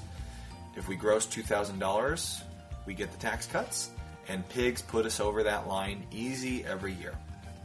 If 0.76 0.88
we 0.88 0.96
gross 0.96 1.26
$2,000, 1.26 2.42
we 2.86 2.94
get 2.94 3.12
the 3.12 3.18
tax 3.18 3.46
cuts, 3.46 3.90
and 4.28 4.48
pigs 4.48 4.82
put 4.82 5.06
us 5.06 5.20
over 5.20 5.42
that 5.42 5.66
line 5.68 6.06
easy 6.10 6.64
every 6.64 6.92
year. 6.92 7.14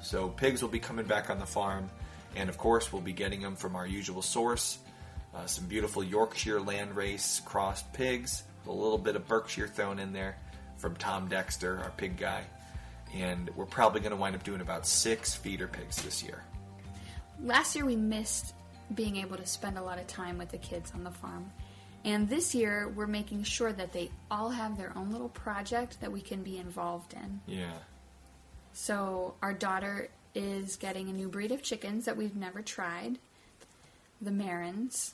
So, 0.02 0.30
pigs 0.30 0.62
will 0.62 0.69
be 0.69 0.80
coming 0.80 1.06
back 1.06 1.30
on 1.30 1.39
the 1.39 1.45
farm, 1.45 1.89
and 2.36 2.50
of 2.50 2.58
course, 2.58 2.93
we'll 2.93 3.02
be 3.02 3.13
getting 3.13 3.41
them 3.41 3.56
from 3.56 3.76
our 3.76 3.86
usual 3.86 4.22
source 4.22 4.80
uh, 5.34 5.45
some 5.45 5.65
beautiful 5.65 6.04
Yorkshire 6.04 6.60
landrace 6.60 7.43
crossed 7.45 7.91
pigs, 7.93 8.43
a 8.67 8.72
little 8.72 8.98
bit 8.98 9.15
of 9.15 9.28
Berkshire 9.28 9.67
thrown 9.67 10.00
in 10.00 10.12
there 10.12 10.38
from 10.78 10.95
Tom 10.95 11.28
Dexter, 11.28 11.80
our 11.84 11.91
pig 11.91 12.17
guy. 12.17 12.43
And 13.13 13.50
we're 13.56 13.65
probably 13.65 14.02
going 14.02 14.12
to 14.12 14.17
wind 14.17 14.36
up 14.36 14.43
doing 14.43 14.62
about 14.62 14.86
six 14.86 15.36
feeder 15.36 15.67
pigs 15.67 16.02
this 16.02 16.24
year. 16.24 16.43
Last 17.43 17.76
year 17.76 17.86
we 17.86 17.95
missed 17.95 18.54
being 18.95 19.17
able 19.17 19.38
to 19.38 19.45
spend 19.45 19.78
a 19.78 19.82
lot 19.82 20.00
of 20.00 20.08
time 20.08 20.38
with 20.38 20.50
the 20.50 20.58
kids 20.58 20.91
on 20.93 21.04
the 21.04 21.12
farm. 21.12 21.52
And 22.10 22.28
this 22.28 22.56
year 22.56 22.91
we're 22.95 23.06
making 23.06 23.43
sure 23.43 23.72
that 23.72 23.93
they 23.93 24.10
all 24.32 24.50
have 24.50 24.80
their 24.80 24.91
own 24.98 25.12
little 25.12 25.30
project 25.30 26.02
that 26.02 26.12
we 26.12 26.22
can 26.22 26.41
be 26.41 26.58
involved 26.58 27.13
in. 27.13 27.39
Yeah. 27.45 27.78
So 28.74 29.36
our 29.43 29.54
daughter 29.54 30.10
is 30.34 30.76
getting 30.76 31.10
a 31.10 31.13
new 31.13 31.28
breed 31.28 31.52
of 31.52 31.62
chickens 31.62 32.06
that 32.06 32.17
we've 32.17 32.36
never 32.36 32.63
tried, 32.63 33.19
the 34.19 34.32
Marans. 34.32 35.12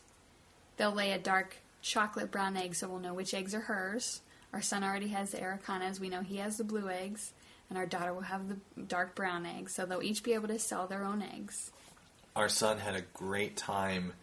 They'll 0.77 0.93
lay 0.93 1.12
a 1.12 1.19
dark 1.19 1.58
chocolate 1.81 2.31
brown 2.31 2.55
egg, 2.55 2.75
so 2.75 2.88
we'll 2.88 2.99
know 2.99 3.13
which 3.13 3.34
eggs 3.34 3.53
are 3.53 3.60
hers. 3.60 4.21
Our 4.53 4.62
son 4.62 4.81
already 4.81 5.10
has 5.10 5.31
the 5.31 5.39
Araucanas. 5.39 5.99
We 5.99 6.08
know 6.08 6.21
he 6.21 6.38
has 6.38 6.55
the 6.55 6.63
blue 6.63 6.89
eggs, 6.89 7.34
and 7.69 7.77
our 7.77 7.86
daughter 7.86 8.13
will 8.13 8.21
have 8.21 8.47
the 8.47 8.81
dark 8.81 9.15
brown 9.15 9.45
eggs. 9.45 9.75
So 9.75 9.86
they'll 9.86 10.01
each 10.01 10.23
be 10.23 10.34
able 10.34 10.47
to 10.47 10.60
sell 10.60 10.88
their 10.88 11.03
own 11.03 11.21
eggs. 11.21 11.71
Our 12.38 12.47
son 12.47 12.77
had 12.77 12.95
a 12.95 13.03
great 13.13 13.58
time 13.58 14.13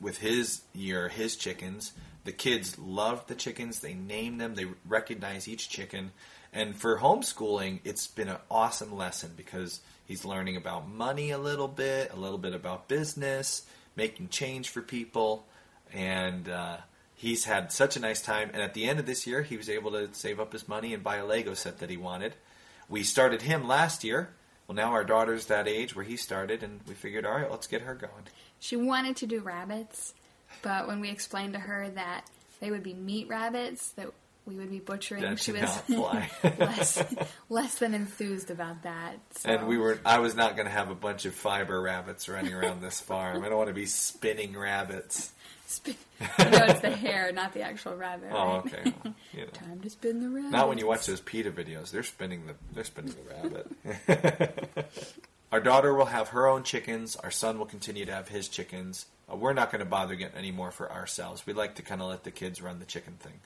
with 0.00 0.18
his 0.18 0.62
year, 0.72 1.08
his 1.08 1.36
chickens. 1.36 1.92
The 2.24 2.32
kids 2.32 2.78
loved 2.78 3.28
the 3.28 3.34
chickens. 3.34 3.80
They 3.80 3.94
named 3.94 4.40
them. 4.40 4.54
They 4.54 4.66
recognize 4.86 5.48
each 5.48 5.68
chicken. 5.68 6.12
And 6.52 6.76
for 6.76 6.98
homeschooling, 6.98 7.80
it's 7.84 8.06
been 8.06 8.28
an 8.28 8.36
awesome 8.50 8.94
lesson 8.94 9.32
because 9.36 9.80
he's 10.04 10.24
learning 10.24 10.56
about 10.56 10.88
money 10.88 11.30
a 11.30 11.38
little 11.38 11.68
bit, 11.68 12.12
a 12.12 12.16
little 12.16 12.38
bit 12.38 12.54
about 12.54 12.88
business, 12.88 13.66
making 13.96 14.28
change 14.28 14.68
for 14.68 14.82
people, 14.82 15.46
and 15.92 16.48
uh, 16.48 16.76
he's 17.14 17.44
had 17.44 17.72
such 17.72 17.96
a 17.96 18.00
nice 18.00 18.20
time. 18.20 18.50
And 18.52 18.62
at 18.62 18.74
the 18.74 18.84
end 18.84 18.98
of 18.98 19.06
this 19.06 19.26
year, 19.26 19.42
he 19.42 19.56
was 19.56 19.70
able 19.70 19.92
to 19.92 20.12
save 20.12 20.40
up 20.40 20.52
his 20.52 20.68
money 20.68 20.92
and 20.92 21.02
buy 21.02 21.16
a 21.16 21.26
Lego 21.26 21.54
set 21.54 21.78
that 21.78 21.88
he 21.90 21.96
wanted. 21.96 22.34
We 22.88 23.02
started 23.02 23.42
him 23.42 23.66
last 23.66 24.04
year. 24.04 24.30
Well, 24.72 24.86
now 24.86 24.92
our 24.94 25.04
daughter's 25.04 25.46
that 25.46 25.68
age 25.68 25.94
where 25.94 26.04
he 26.04 26.16
started, 26.16 26.62
and 26.62 26.80
we 26.88 26.94
figured, 26.94 27.26
all 27.26 27.34
right, 27.34 27.50
let's 27.50 27.66
get 27.66 27.82
her 27.82 27.94
going. 27.94 28.24
She 28.58 28.74
wanted 28.74 29.16
to 29.16 29.26
do 29.26 29.40
rabbits, 29.40 30.14
but 30.62 30.88
when 30.88 31.00
we 31.00 31.10
explained 31.10 31.52
to 31.52 31.58
her 31.58 31.90
that 31.90 32.24
they 32.60 32.70
would 32.70 32.82
be 32.82 32.94
meat 32.94 33.28
rabbits 33.28 33.90
that 33.92 34.08
we 34.46 34.54
would 34.54 34.70
be 34.70 34.78
butchering, 34.78 35.24
That 35.24 35.40
she 35.40 35.52
was 35.52 35.82
less 36.58 37.04
less 37.50 37.78
than 37.80 37.92
enthused 37.92 38.50
about 38.50 38.84
that. 38.84 39.18
So. 39.32 39.50
And 39.50 39.68
we 39.68 39.76
were 39.76 40.00
I 40.06 40.20
was 40.20 40.34
not 40.34 40.56
going 40.56 40.66
to 40.66 40.72
have 40.72 40.90
a 40.90 40.94
bunch 40.94 41.26
of 41.26 41.34
fiber 41.34 41.78
rabbits 41.80 42.26
running 42.26 42.54
around 42.54 42.80
this 42.80 42.98
farm. 42.98 43.44
I 43.44 43.50
don't 43.50 43.58
want 43.58 43.68
to 43.68 43.74
be 43.74 43.86
spinning 43.86 44.58
rabbits. 44.58 45.32
Spin- 45.72 45.96
no, 46.20 46.26
it's 46.38 46.80
the 46.80 46.90
hair, 46.90 47.32
not 47.32 47.54
the 47.54 47.62
actual 47.62 47.96
rabbit. 47.96 48.30
Oh, 48.32 48.62
right? 48.64 48.66
okay. 48.66 48.94
Well, 49.04 49.14
you 49.32 49.40
know. 49.40 49.50
Time 49.52 49.80
to 49.80 49.90
spin 49.90 50.20
the 50.20 50.28
rabbit. 50.28 50.50
Not 50.50 50.68
when 50.68 50.78
you 50.78 50.86
watch 50.86 51.06
those 51.06 51.20
PETA 51.20 51.50
videos. 51.50 51.90
They're 51.90 52.02
spinning 52.02 52.46
the 52.46 52.54
they're 52.74 52.84
spinning 52.84 53.14
the 53.14 53.66
rabbit. 53.96 54.88
Our 55.52 55.60
daughter 55.60 55.92
will 55.94 56.06
have 56.06 56.28
her 56.28 56.46
own 56.46 56.62
chickens. 56.62 57.16
Our 57.16 57.30
son 57.30 57.58
will 57.58 57.66
continue 57.66 58.06
to 58.06 58.12
have 58.12 58.28
his 58.28 58.48
chickens. 58.48 59.06
Uh, 59.30 59.36
we're 59.36 59.52
not 59.52 59.70
going 59.70 59.80
to 59.80 59.86
bother 59.86 60.14
getting 60.14 60.36
any 60.36 60.50
more 60.50 60.70
for 60.70 60.90
ourselves. 60.90 61.46
We 61.46 61.52
like 61.52 61.74
to 61.74 61.82
kind 61.82 62.00
of 62.00 62.08
let 62.08 62.24
the 62.24 62.30
kids 62.30 62.62
run 62.62 62.78
the 62.78 62.86
chicken 62.86 63.14
thing. 63.14 63.40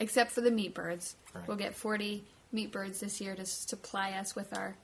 Except 0.00 0.32
for 0.32 0.40
the 0.40 0.50
meat 0.50 0.74
birds. 0.74 1.14
Right. 1.34 1.46
We'll 1.46 1.56
get 1.56 1.74
40 1.74 2.24
meat 2.52 2.72
birds 2.72 3.00
this 3.00 3.20
year 3.20 3.34
to 3.34 3.46
supply 3.46 4.12
us 4.12 4.34
with 4.34 4.56
our 4.56 4.76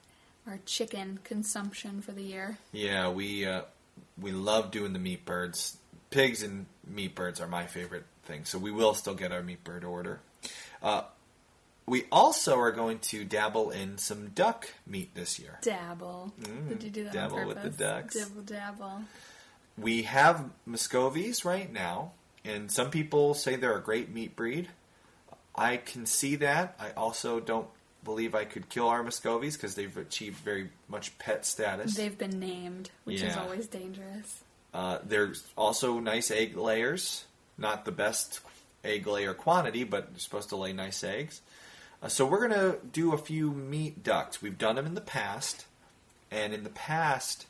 our 0.47 0.59
chicken 0.67 1.19
consumption 1.25 2.03
for 2.03 2.13
the 2.13 2.23
year. 2.23 2.59
Yeah, 2.73 3.09
we 3.11 3.47
uh, 3.47 3.63
we 4.21 4.33
love 4.33 4.71
doing 4.71 4.93
the 4.93 4.99
meat 4.99 5.25
birds. 5.25 5.77
Pigs 6.15 6.45
and 6.45 6.67
meat 6.87 7.17
birds 7.17 7.41
are 7.41 7.49
my 7.49 7.67
favorite 7.67 8.05
thing, 8.23 8.45
so 8.45 8.57
we 8.57 8.71
will 8.71 8.95
still 8.95 9.15
get 9.15 9.33
our 9.33 9.43
meat 9.43 9.65
bird 9.65 9.83
order. 9.83 10.21
Uh, 10.81 11.03
we 11.87 12.05
also 12.13 12.57
are 12.57 12.71
going 12.71 13.01
to 13.01 13.25
dabble 13.25 13.71
in 13.73 13.99
some 13.99 14.29
duck 14.29 14.69
meat 14.87 15.13
this 15.17 15.41
year. 15.41 15.59
Dabble. 15.63 16.33
Did 16.69 16.85
you 16.85 16.91
do 16.91 17.03
that 17.03 17.11
Mm, 17.11 17.15
dabble 17.15 17.47
with 17.47 17.63
the 17.65 17.71
ducks. 17.71 18.15
Dabble, 18.15 18.43
dabble. 18.43 19.03
We 19.77 20.03
have 20.03 20.51
Muscovies 20.69 21.45
right 21.45 21.73
now, 21.73 22.13
and 22.45 22.71
some 22.71 22.93
people 22.93 23.35
say 23.35 23.57
they're 23.57 23.77
a 23.77 23.83
great 23.83 24.09
meat 24.15 24.37
breed. 24.37 24.69
I 25.57 25.79
can 25.79 26.07
see 26.07 26.37
that. 26.37 26.77
I 26.79 26.93
also 26.93 27.41
don't 27.41 27.67
believe 28.05 28.37
I 28.37 28.45
could 28.45 28.69
kill 28.69 28.87
our 28.87 29.03
Muscovies 29.03 29.55
because 29.55 29.75
they've 29.75 29.97
achieved 29.97 30.39
very 30.45 30.71
much 30.87 31.19
pet 31.19 31.45
status. 31.45 31.97
They've 31.97 32.17
been 32.17 32.39
named, 32.39 32.91
which 33.03 33.21
is 33.21 33.37
always 33.37 33.67
dangerous. 33.67 34.44
Uh, 34.75 34.99
there's 35.05 35.45
also 35.57 36.01
nice 36.01 36.33
egg 36.33 36.57
layers. 36.57 37.25
Not 37.57 37.85
the 37.85 37.93
best 37.93 38.41
egg 38.83 39.07
layer 39.07 39.33
quantity, 39.33 39.85
but 39.85 40.11
they're 40.11 40.19
supposed 40.19 40.49
to 40.49 40.57
lay 40.57 40.73
nice 40.73 41.05
eggs. 41.05 41.41
Uh, 42.03 42.09
so 42.09 42.27
we're 42.27 42.47
gonna 42.47 42.77
do 42.93 43.13
a 43.13 43.19
few 43.19 43.53
meat 43.53 44.03
ducks. 44.03 44.43
We've 44.43 44.59
done 44.59 44.75
them 44.75 44.87
in 44.87 44.95
the 44.95 45.01
past, 45.01 45.67
and 46.31 46.53
in 46.53 46.65
the 46.65 46.71
past 46.71 47.47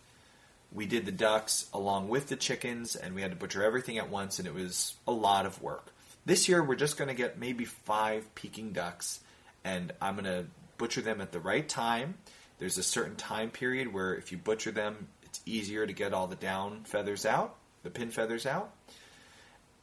we 0.70 0.86
did 0.86 1.06
the 1.06 1.12
ducks 1.12 1.68
along 1.72 2.08
with 2.08 2.28
the 2.28 2.36
chickens, 2.36 2.94
and 2.94 3.14
we 3.14 3.22
had 3.22 3.30
to 3.30 3.36
butcher 3.36 3.62
everything 3.62 3.96
at 3.96 4.10
once, 4.10 4.38
and 4.38 4.46
it 4.46 4.54
was 4.54 4.94
a 5.06 5.12
lot 5.12 5.46
of 5.46 5.62
work. 5.62 5.92
This 6.26 6.48
year 6.48 6.62
we're 6.62 6.74
just 6.74 6.98
gonna 6.98 7.14
get 7.14 7.38
maybe 7.38 7.64
five 7.64 8.32
Peking 8.34 8.72
ducks, 8.72 9.20
and 9.64 9.92
I'm 10.02 10.16
gonna 10.16 10.44
butcher 10.76 11.00
them 11.00 11.20
at 11.20 11.32
the 11.32 11.40
right 11.40 11.68
time. 11.68 12.14
There's 12.58 12.76
a 12.76 12.82
certain 12.82 13.16
time 13.16 13.50
period 13.50 13.92
where 13.92 14.14
if 14.14 14.30
you 14.30 14.38
butcher 14.38 14.70
them, 14.70 15.08
it's 15.34 15.42
easier 15.46 15.84
to 15.84 15.92
get 15.92 16.14
all 16.14 16.28
the 16.28 16.36
down 16.36 16.84
feathers 16.84 17.26
out, 17.26 17.56
the 17.82 17.90
pin 17.90 18.10
feathers 18.10 18.46
out. 18.46 18.72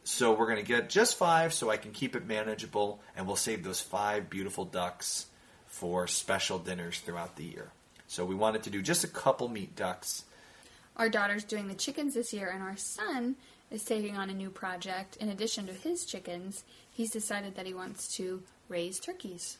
So 0.05 0.31
we're 0.31 0.45
going 0.45 0.63
to 0.63 0.65
get 0.65 0.89
just 0.89 1.17
five 1.17 1.53
so 1.53 1.69
I 1.69 1.75
can 1.75 1.91
keep 1.91 2.15
it 2.15 2.25
manageable, 2.25 3.01
and 3.17 3.27
we'll 3.27 3.35
save 3.35 3.61
those 3.61 3.81
five 3.81 4.29
beautiful 4.29 4.63
ducks 4.63 5.25
for 5.67 6.07
special 6.07 6.57
dinners 6.57 7.01
throughout 7.01 7.35
the 7.35 7.43
year. 7.43 7.69
So 8.07 8.23
we 8.23 8.33
wanted 8.33 8.63
to 8.63 8.69
do 8.69 8.81
just 8.81 9.03
a 9.03 9.09
couple 9.09 9.49
meat 9.49 9.75
ducks. 9.75 10.23
Our 10.95 11.09
daughter's 11.09 11.43
doing 11.43 11.67
the 11.67 11.75
chickens 11.75 12.13
this 12.13 12.31
year, 12.31 12.49
and 12.49 12.63
our 12.63 12.77
son 12.77 13.35
is 13.69 13.83
taking 13.83 14.15
on 14.15 14.29
a 14.29 14.33
new 14.33 14.49
project. 14.49 15.17
In 15.17 15.27
addition 15.27 15.67
to 15.67 15.73
his 15.73 16.05
chickens, 16.05 16.63
he's 16.89 17.11
decided 17.11 17.55
that 17.55 17.65
he 17.65 17.73
wants 17.73 18.15
to 18.15 18.41
raise 18.69 19.01
turkeys. 19.01 19.57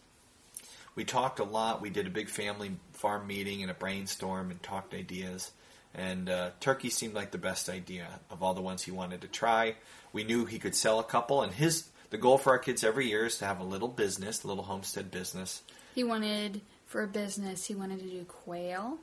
We 0.96 1.04
talked 1.04 1.40
a 1.40 1.44
lot. 1.44 1.82
We 1.82 1.90
did 1.90 2.08
a 2.08 2.12
big 2.12 2.30
family 2.30 2.78
farm 2.94 3.28
meeting 3.28 3.62
and 3.62 3.70
a 3.70 3.74
brainstorm 3.74 4.52
and 4.52 4.64
talked 4.64 4.94
ideas. 4.94 5.52
And 5.94 6.30
uh, 6.30 6.52
turkey 6.60 6.90
seemed 6.90 7.14
like 7.14 7.32
the 7.32 7.38
best 7.38 7.70
idea 7.70 8.08
of 8.30 8.42
all 8.42 8.54
the 8.54 8.62
ones 8.62 8.84
he 8.84 8.92
wanted 8.92 9.22
to 9.22 9.28
try. 9.28 9.76
We 10.14 10.24
knew 10.24 10.46
he 10.46 10.60
could 10.60 10.76
sell 10.76 11.00
a 11.00 11.04
couple, 11.04 11.42
and 11.42 11.54
his 11.54 11.90
the 12.12 12.18
goal 12.18 12.38
for 12.38 12.52
our 12.52 12.60
kids 12.60 12.84
every 12.84 13.08
year 13.08 13.26
is 13.26 13.38
to 13.38 13.46
have 13.46 13.60
a 13.60 13.64
little 13.64 13.88
business, 13.88 14.44
a 14.44 14.48
little 14.48 14.64
homestead 14.64 15.12
business. 15.12 15.64
He 15.96 16.04
wanted 16.04 16.62
for 16.86 17.04
a 17.04 17.08
business, 17.08 17.66
he 17.66 17.76
wanted 17.76 18.00
to 18.00 18.06
do 18.06 18.26
quail 18.26 18.98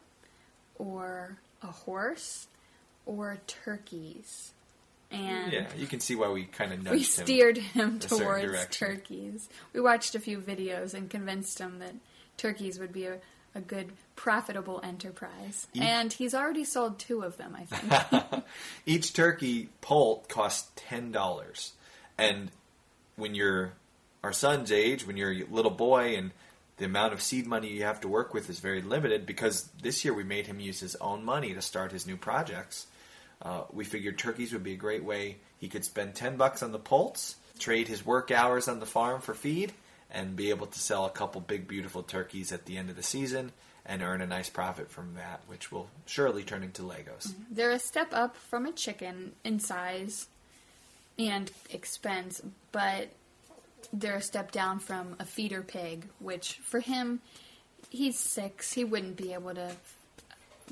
or 0.78 1.38
a 1.62 1.68
horse 1.68 2.46
or 3.06 3.38
turkeys. 3.46 4.52
And 5.10 5.52
yeah, 5.52 5.66
you 5.76 5.86
can 5.86 6.00
see 6.00 6.14
why 6.14 6.28
we 6.28 6.44
kind 6.44 6.72
of 6.72 6.92
we 6.92 7.02
steered 7.02 7.56
him 7.56 7.98
certain 8.00 8.18
towards 8.18 8.66
turkeys. 8.66 9.48
We 9.72 9.80
watched 9.80 10.14
a 10.14 10.20
few 10.20 10.38
videos 10.38 10.92
and 10.92 11.08
convinced 11.08 11.58
him 11.58 11.78
that 11.78 11.94
turkeys 12.36 12.78
would 12.78 12.92
be 12.92 13.06
a, 13.06 13.18
a 13.54 13.60
good, 13.60 13.90
profitable 14.16 14.80
enterprise. 14.84 15.66
Eat- 15.74 15.82
And 15.82 16.12
he's 16.12 16.34
already 16.34 16.64
sold 16.64 16.98
two 16.98 17.22
of 17.22 17.36
them, 17.36 17.56
I 17.56 17.64
think. 17.64 18.44
Each 18.86 19.12
turkey 19.12 19.68
poult 19.80 20.28
costs 20.28 20.70
ten 20.76 21.12
dollars, 21.12 21.72
and 22.16 22.50
when 23.16 23.34
you're 23.34 23.72
our 24.22 24.32
son's 24.32 24.70
age, 24.72 25.06
when 25.06 25.16
you're 25.16 25.32
a 25.32 25.44
little 25.50 25.70
boy, 25.70 26.16
and 26.16 26.30
the 26.76 26.84
amount 26.84 27.12
of 27.12 27.20
seed 27.22 27.46
money 27.46 27.68
you 27.68 27.82
have 27.84 28.00
to 28.02 28.08
work 28.08 28.32
with 28.34 28.48
is 28.50 28.60
very 28.60 28.82
limited 28.82 29.26
because 29.26 29.68
this 29.82 30.04
year 30.04 30.14
we 30.14 30.22
made 30.24 30.46
him 30.46 30.60
use 30.60 30.78
his 30.80 30.94
own 30.96 31.24
money 31.24 31.52
to 31.54 31.60
start 31.62 31.90
his 31.92 32.06
new 32.06 32.16
projects. 32.16 32.86
Uh, 33.42 33.62
we 33.72 33.84
figured 33.84 34.18
turkeys 34.18 34.52
would 34.52 34.62
be 34.64 34.72
a 34.74 34.76
great 34.76 35.02
way 35.04 35.36
he 35.58 35.68
could 35.68 35.84
spend 35.84 36.14
ten 36.14 36.36
bucks 36.36 36.62
on 36.62 36.70
the 36.72 36.78
poults, 36.78 37.36
trade 37.58 37.88
his 37.88 38.04
work 38.06 38.30
hours 38.30 38.68
on 38.68 38.78
the 38.80 38.86
farm 38.86 39.20
for 39.20 39.34
feed, 39.34 39.72
and 40.10 40.36
be 40.36 40.50
able 40.50 40.66
to 40.66 40.78
sell 40.78 41.04
a 41.04 41.10
couple 41.10 41.40
big 41.40 41.68
beautiful 41.68 42.02
turkeys 42.02 42.52
at 42.52 42.64
the 42.64 42.76
end 42.76 42.90
of 42.90 42.96
the 42.96 43.02
season 43.02 43.52
and 43.84 44.02
earn 44.02 44.20
a 44.20 44.26
nice 44.26 44.50
profit 44.50 44.90
from 44.90 45.14
that, 45.14 45.40
which 45.46 45.72
will 45.72 45.88
surely 46.06 46.42
turn 46.42 46.62
into 46.62 46.82
Legos. 46.82 47.28
Mm-hmm. 47.28 47.42
They're 47.50 47.70
a 47.70 47.78
step 47.78 48.12
up 48.12 48.36
from 48.36 48.66
a 48.66 48.72
chicken 48.72 49.32
in 49.44 49.60
size 49.60 50.28
and 51.18 51.50
expense, 51.70 52.42
but 52.70 53.08
they're 53.92 54.16
a 54.16 54.22
step 54.22 54.52
down 54.52 54.78
from 54.78 55.16
a 55.18 55.24
feeder 55.24 55.62
pig, 55.62 56.06
which 56.18 56.54
for 56.62 56.80
him, 56.80 57.20
he's 57.88 58.18
six. 58.18 58.72
He 58.72 58.84
wouldn't 58.84 59.16
be 59.16 59.32
able 59.32 59.54
to 59.54 59.72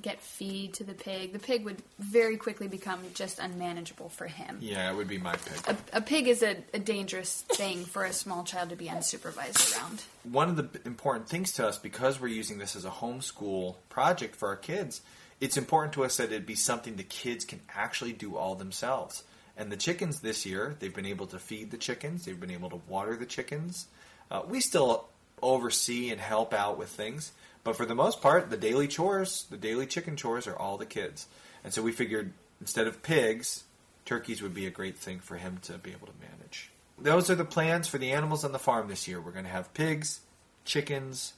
get 0.03 0.21
feed 0.21 0.75
to 0.75 0.85
the 0.85 0.95
pig. 0.95 1.33
The 1.33 1.39
pig 1.39 1.65
would 1.65 1.83
very 1.99 2.37
quickly 2.37 2.69
become 2.69 3.01
just 3.15 3.39
unmanageable 3.39 4.09
for 4.09 4.27
him. 4.27 4.59
Yeah, 4.61 4.91
it 4.91 4.97
would 4.97 5.09
be 5.09 5.19
my 5.19 5.37
pig. 5.37 5.77
A, 5.93 5.99
a 5.99 6.01
pig 6.01 6.29
is 6.29 6.43
a, 6.43 6.57
a 6.75 6.79
dangerous 6.79 7.43
thing 7.43 7.85
for 7.85 8.05
a 8.05 8.13
small 8.13 8.45
child 8.45 8.71
to 8.71 8.77
be 8.77 8.87
unsupervised 8.87 9.77
around. 9.77 10.03
One 10.25 10.49
of 10.49 10.57
the 10.57 10.69
important 10.85 11.29
things 11.29 11.53
to 11.53 11.67
us, 11.67 11.79
because 11.79 12.21
we're 12.21 12.29
using 12.29 12.59
this 12.59 12.77
as 12.77 12.85
a 12.85 12.91
homeschool 12.91 13.77
project 13.89 14.37
for 14.37 14.49
our 14.49 14.57
kids, 14.57 15.01
it's 15.41 15.57
important 15.57 15.93
to 15.95 16.05
us 16.05 16.17
that 16.17 16.33
it 16.33 16.47
be 16.47 16.55
something 16.55 16.97
the 16.97 17.03
kids 17.03 17.45
can 17.45 17.61
actually 17.75 18.13
do 18.13 18.37
all 18.37 18.55
themselves. 18.55 19.25
And 19.57 19.73
the 19.73 19.77
chickens 19.77 20.21
this 20.21 20.45
year, 20.45 20.77
they've 20.79 20.95
been 20.95 21.07
able 21.07 21.27
to 21.29 21.39
feed 21.39 21.71
the 21.71 21.79
chickens, 21.79 22.25
they've 22.25 22.39
been 22.39 22.51
able 22.51 22.71
to 22.71 22.81
water 22.89 23.17
the 23.17 23.27
chickens. 23.27 23.87
Uh, 24.31 24.43
we 24.47 24.61
still 24.61 25.09
oversee 25.43 26.11
and 26.11 26.21
help 26.21 26.53
out 26.55 26.79
with 26.79 26.89
things, 26.89 27.33
but 27.67 27.75
for 27.75 27.85
the 27.85 27.97
most 27.97 28.23
part, 28.23 28.49
the 28.49 28.57
daily 28.57 28.87
chores, 28.87 29.45
the 29.51 29.57
daily 29.57 29.87
chicken 29.87 30.15
chores, 30.15 30.47
are 30.47 30.57
all 30.57 30.77
the 30.77 30.87
kids. 30.87 31.27
And 31.65 31.75
so 31.75 31.83
we 31.83 31.91
figured 31.91 32.33
instead 32.61 32.87
of 32.87 33.03
pigs, 33.03 33.65
turkeys 34.05 34.41
would 34.41 34.55
be 34.55 34.67
a 34.67 34.71
great 34.71 34.97
thing 34.97 35.19
for 35.19 35.35
him 35.35 35.59
to 35.63 35.73
be 35.73 35.91
able 35.91 36.07
to 36.07 36.13
manage. 36.21 36.71
Those 36.97 37.29
are 37.29 37.35
the 37.35 37.45
plans 37.45 37.89
for 37.89 37.99
the 37.99 38.13
animals 38.13 38.45
on 38.45 38.53
the 38.53 38.61
farm 38.61 38.87
this 38.87 39.09
year. 39.09 39.21
We're 39.21 39.33
going 39.33 39.47
to 39.47 39.51
have 39.51 39.75
pigs, 39.75 40.21
chickens, 40.65 41.33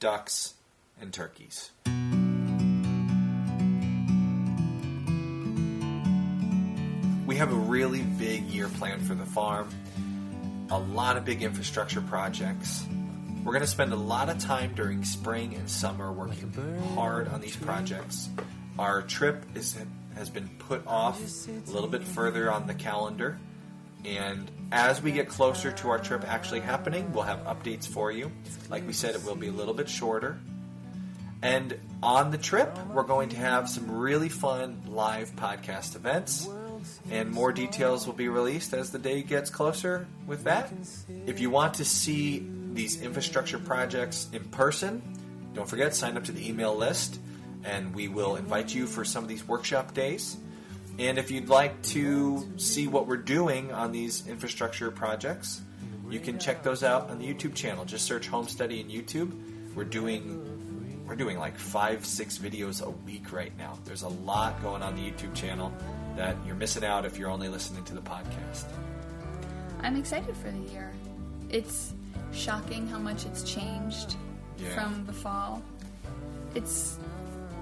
ducks, 0.00 0.54
and 1.00 1.12
turkeys. 1.12 1.70
We 7.26 7.36
have 7.36 7.52
a 7.52 7.60
really 7.70 8.02
big 8.02 8.42
year 8.46 8.66
plan 8.66 8.98
for 9.02 9.14
the 9.14 9.24
farm, 9.24 9.68
a 10.68 10.80
lot 10.80 11.16
of 11.16 11.24
big 11.24 11.44
infrastructure 11.44 12.00
projects. 12.00 12.84
We're 13.44 13.52
going 13.52 13.60
to 13.62 13.66
spend 13.66 13.92
a 13.92 13.96
lot 13.96 14.28
of 14.28 14.38
time 14.38 14.74
during 14.74 15.02
spring 15.02 15.54
and 15.54 15.68
summer 15.68 16.12
working 16.12 16.52
hard 16.94 17.28
on 17.28 17.40
these 17.40 17.56
projects. 17.56 18.28
Our 18.78 19.02
trip 19.02 19.44
is 19.54 19.76
has 20.14 20.28
been 20.28 20.48
put 20.58 20.86
off 20.86 21.18
a 21.48 21.70
little 21.70 21.88
bit 21.88 22.02
further 22.02 22.52
on 22.52 22.66
the 22.66 22.74
calendar, 22.74 23.38
and 24.04 24.50
as 24.72 25.02
we 25.02 25.12
get 25.12 25.28
closer 25.28 25.72
to 25.72 25.88
our 25.88 25.98
trip 25.98 26.24
actually 26.28 26.60
happening, 26.60 27.12
we'll 27.12 27.24
have 27.24 27.40
updates 27.44 27.86
for 27.86 28.12
you. 28.12 28.30
Like 28.68 28.86
we 28.86 28.92
said, 28.92 29.14
it 29.14 29.24
will 29.24 29.36
be 29.36 29.48
a 29.48 29.52
little 29.52 29.74
bit 29.74 29.88
shorter. 29.88 30.38
And 31.42 31.78
on 32.02 32.30
the 32.30 32.38
trip, 32.38 32.78
we're 32.88 33.02
going 33.02 33.30
to 33.30 33.36
have 33.36 33.70
some 33.70 33.90
really 33.90 34.28
fun 34.28 34.82
live 34.86 35.34
podcast 35.36 35.96
events. 35.96 36.46
And 37.10 37.30
more 37.30 37.52
details 37.52 38.06
will 38.06 38.14
be 38.14 38.28
released 38.28 38.74
as 38.74 38.90
the 38.90 38.98
day 38.98 39.22
gets 39.22 39.48
closer 39.48 40.06
with 40.26 40.44
that. 40.44 40.70
If 41.26 41.40
you 41.40 41.48
want 41.48 41.74
to 41.74 41.84
see 41.84 42.46
these 42.72 43.02
infrastructure 43.02 43.58
projects 43.58 44.28
in 44.32 44.44
person, 44.44 45.02
don't 45.54 45.68
forget, 45.68 45.94
sign 45.94 46.16
up 46.16 46.24
to 46.24 46.32
the 46.32 46.48
email 46.48 46.74
list 46.76 47.20
and 47.64 47.94
we 47.94 48.08
will 48.08 48.36
invite 48.36 48.74
you 48.74 48.86
for 48.86 49.04
some 49.04 49.22
of 49.22 49.28
these 49.28 49.46
workshop 49.46 49.94
days. 49.94 50.36
And 50.98 51.18
if 51.18 51.30
you'd 51.30 51.48
like 51.48 51.82
to 51.84 52.52
see 52.56 52.86
what 52.86 53.06
we're 53.06 53.16
doing 53.16 53.72
on 53.72 53.92
these 53.92 54.26
infrastructure 54.26 54.90
projects, 54.90 55.62
you 56.08 56.20
can 56.20 56.38
check 56.38 56.62
those 56.62 56.82
out 56.82 57.10
on 57.10 57.18
the 57.18 57.32
YouTube 57.32 57.54
channel. 57.54 57.84
Just 57.84 58.04
search 58.04 58.26
Home 58.28 58.48
Study 58.48 58.80
in 58.80 58.88
YouTube. 58.88 59.74
We're 59.74 59.84
doing 59.84 60.46
we're 61.06 61.16
doing 61.16 61.38
like 61.38 61.58
five, 61.58 62.06
six 62.06 62.38
videos 62.38 62.84
a 62.84 62.90
week 62.90 63.32
right 63.32 63.56
now. 63.58 63.76
There's 63.84 64.02
a 64.02 64.08
lot 64.08 64.62
going 64.62 64.80
on 64.80 64.94
the 64.94 65.10
YouTube 65.10 65.34
channel 65.34 65.72
that 66.16 66.36
you're 66.46 66.54
missing 66.54 66.84
out 66.84 67.04
if 67.04 67.18
you're 67.18 67.30
only 67.30 67.48
listening 67.48 67.82
to 67.84 67.94
the 67.94 68.00
podcast. 68.00 68.66
I'm 69.82 69.96
excited 69.96 70.36
for 70.36 70.52
the 70.52 70.70
year. 70.70 70.92
It's 71.48 71.94
shocking 72.32 72.86
how 72.88 72.98
much 72.98 73.26
it's 73.26 73.42
changed 73.42 74.16
Yeah. 74.58 74.68
from 74.74 75.04
the 75.06 75.12
fall. 75.12 75.62
It's, 76.54 76.98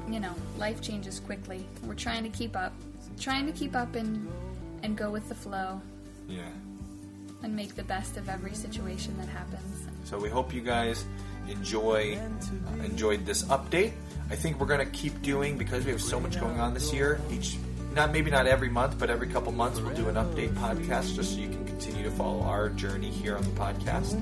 you 0.09 0.21
know, 0.21 0.35
life 0.59 0.81
changes 0.81 1.21
quickly. 1.21 1.67
We're 1.85 1.95
trying 1.95 2.23
to 2.25 2.31
keep 2.31 2.57
up, 2.57 2.73
trying 3.21 3.47
to 3.47 3.53
keep 3.53 3.75
up 3.77 3.95
and 3.95 4.27
and 4.83 4.97
go 4.97 5.11
with 5.11 5.29
the 5.29 5.35
flow 5.35 5.81
Yeah. 6.29 6.43
and 7.43 7.55
make 7.55 7.75
the 7.75 7.83
best 7.83 8.17
of 8.17 8.29
every 8.29 8.55
situation 8.55 9.17
that 9.19 9.29
happens. 9.29 9.87
So 10.05 10.19
we 10.19 10.29
hope 10.29 10.55
you 10.55 10.61
guys 10.61 11.05
enjoy 11.49 12.17
uh, 12.19 12.85
enjoyed 12.85 13.27
this 13.27 13.43
update. 13.45 13.93
I 14.31 14.37
think 14.37 14.61
we're 14.61 14.67
going 14.67 14.85
to 14.85 14.93
keep 14.93 15.21
doing 15.23 15.57
because 15.59 15.85
we 15.85 15.91
have 15.93 16.03
so 16.03 16.21
much 16.21 16.39
going 16.39 16.61
on 16.61 16.75
this 16.75 16.93
year. 16.93 17.21
Each 17.31 17.57
not 17.95 18.13
maybe 18.13 18.31
not 18.31 18.47
every 18.47 18.69
month, 18.69 18.99
but 18.99 19.11
every 19.11 19.27
couple 19.29 19.51
months 19.53 19.81
we'll 19.81 19.95
do 19.95 20.09
an 20.09 20.15
update 20.17 20.51
podcast 20.55 21.15
just 21.17 21.33
so 21.35 21.39
you 21.41 21.49
can 21.49 21.65
continue 21.67 22.05
to 22.05 22.11
follow 22.13 22.43
our 22.43 22.69
journey 22.71 23.11
here 23.11 23.35
on 23.37 23.43
the 23.43 23.51
podcast. 23.51 24.15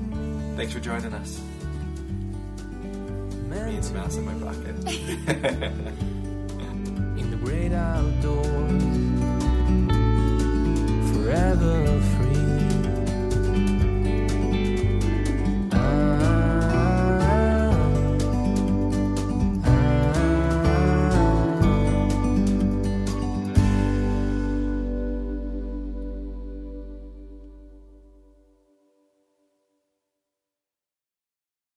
Thanks 0.57 0.73
for 0.73 0.79
joining 0.79 1.13
us. 1.13 1.39
Me 3.47 3.59
and 3.59 3.85
some 3.85 3.95
mouse 3.95 4.17
in 4.17 4.25
my 4.25 4.33
pocket. 4.43 4.75
in 7.19 7.29
the 7.29 7.37
great 7.37 7.73
outdoors 7.73 8.83
forever 11.13 12.01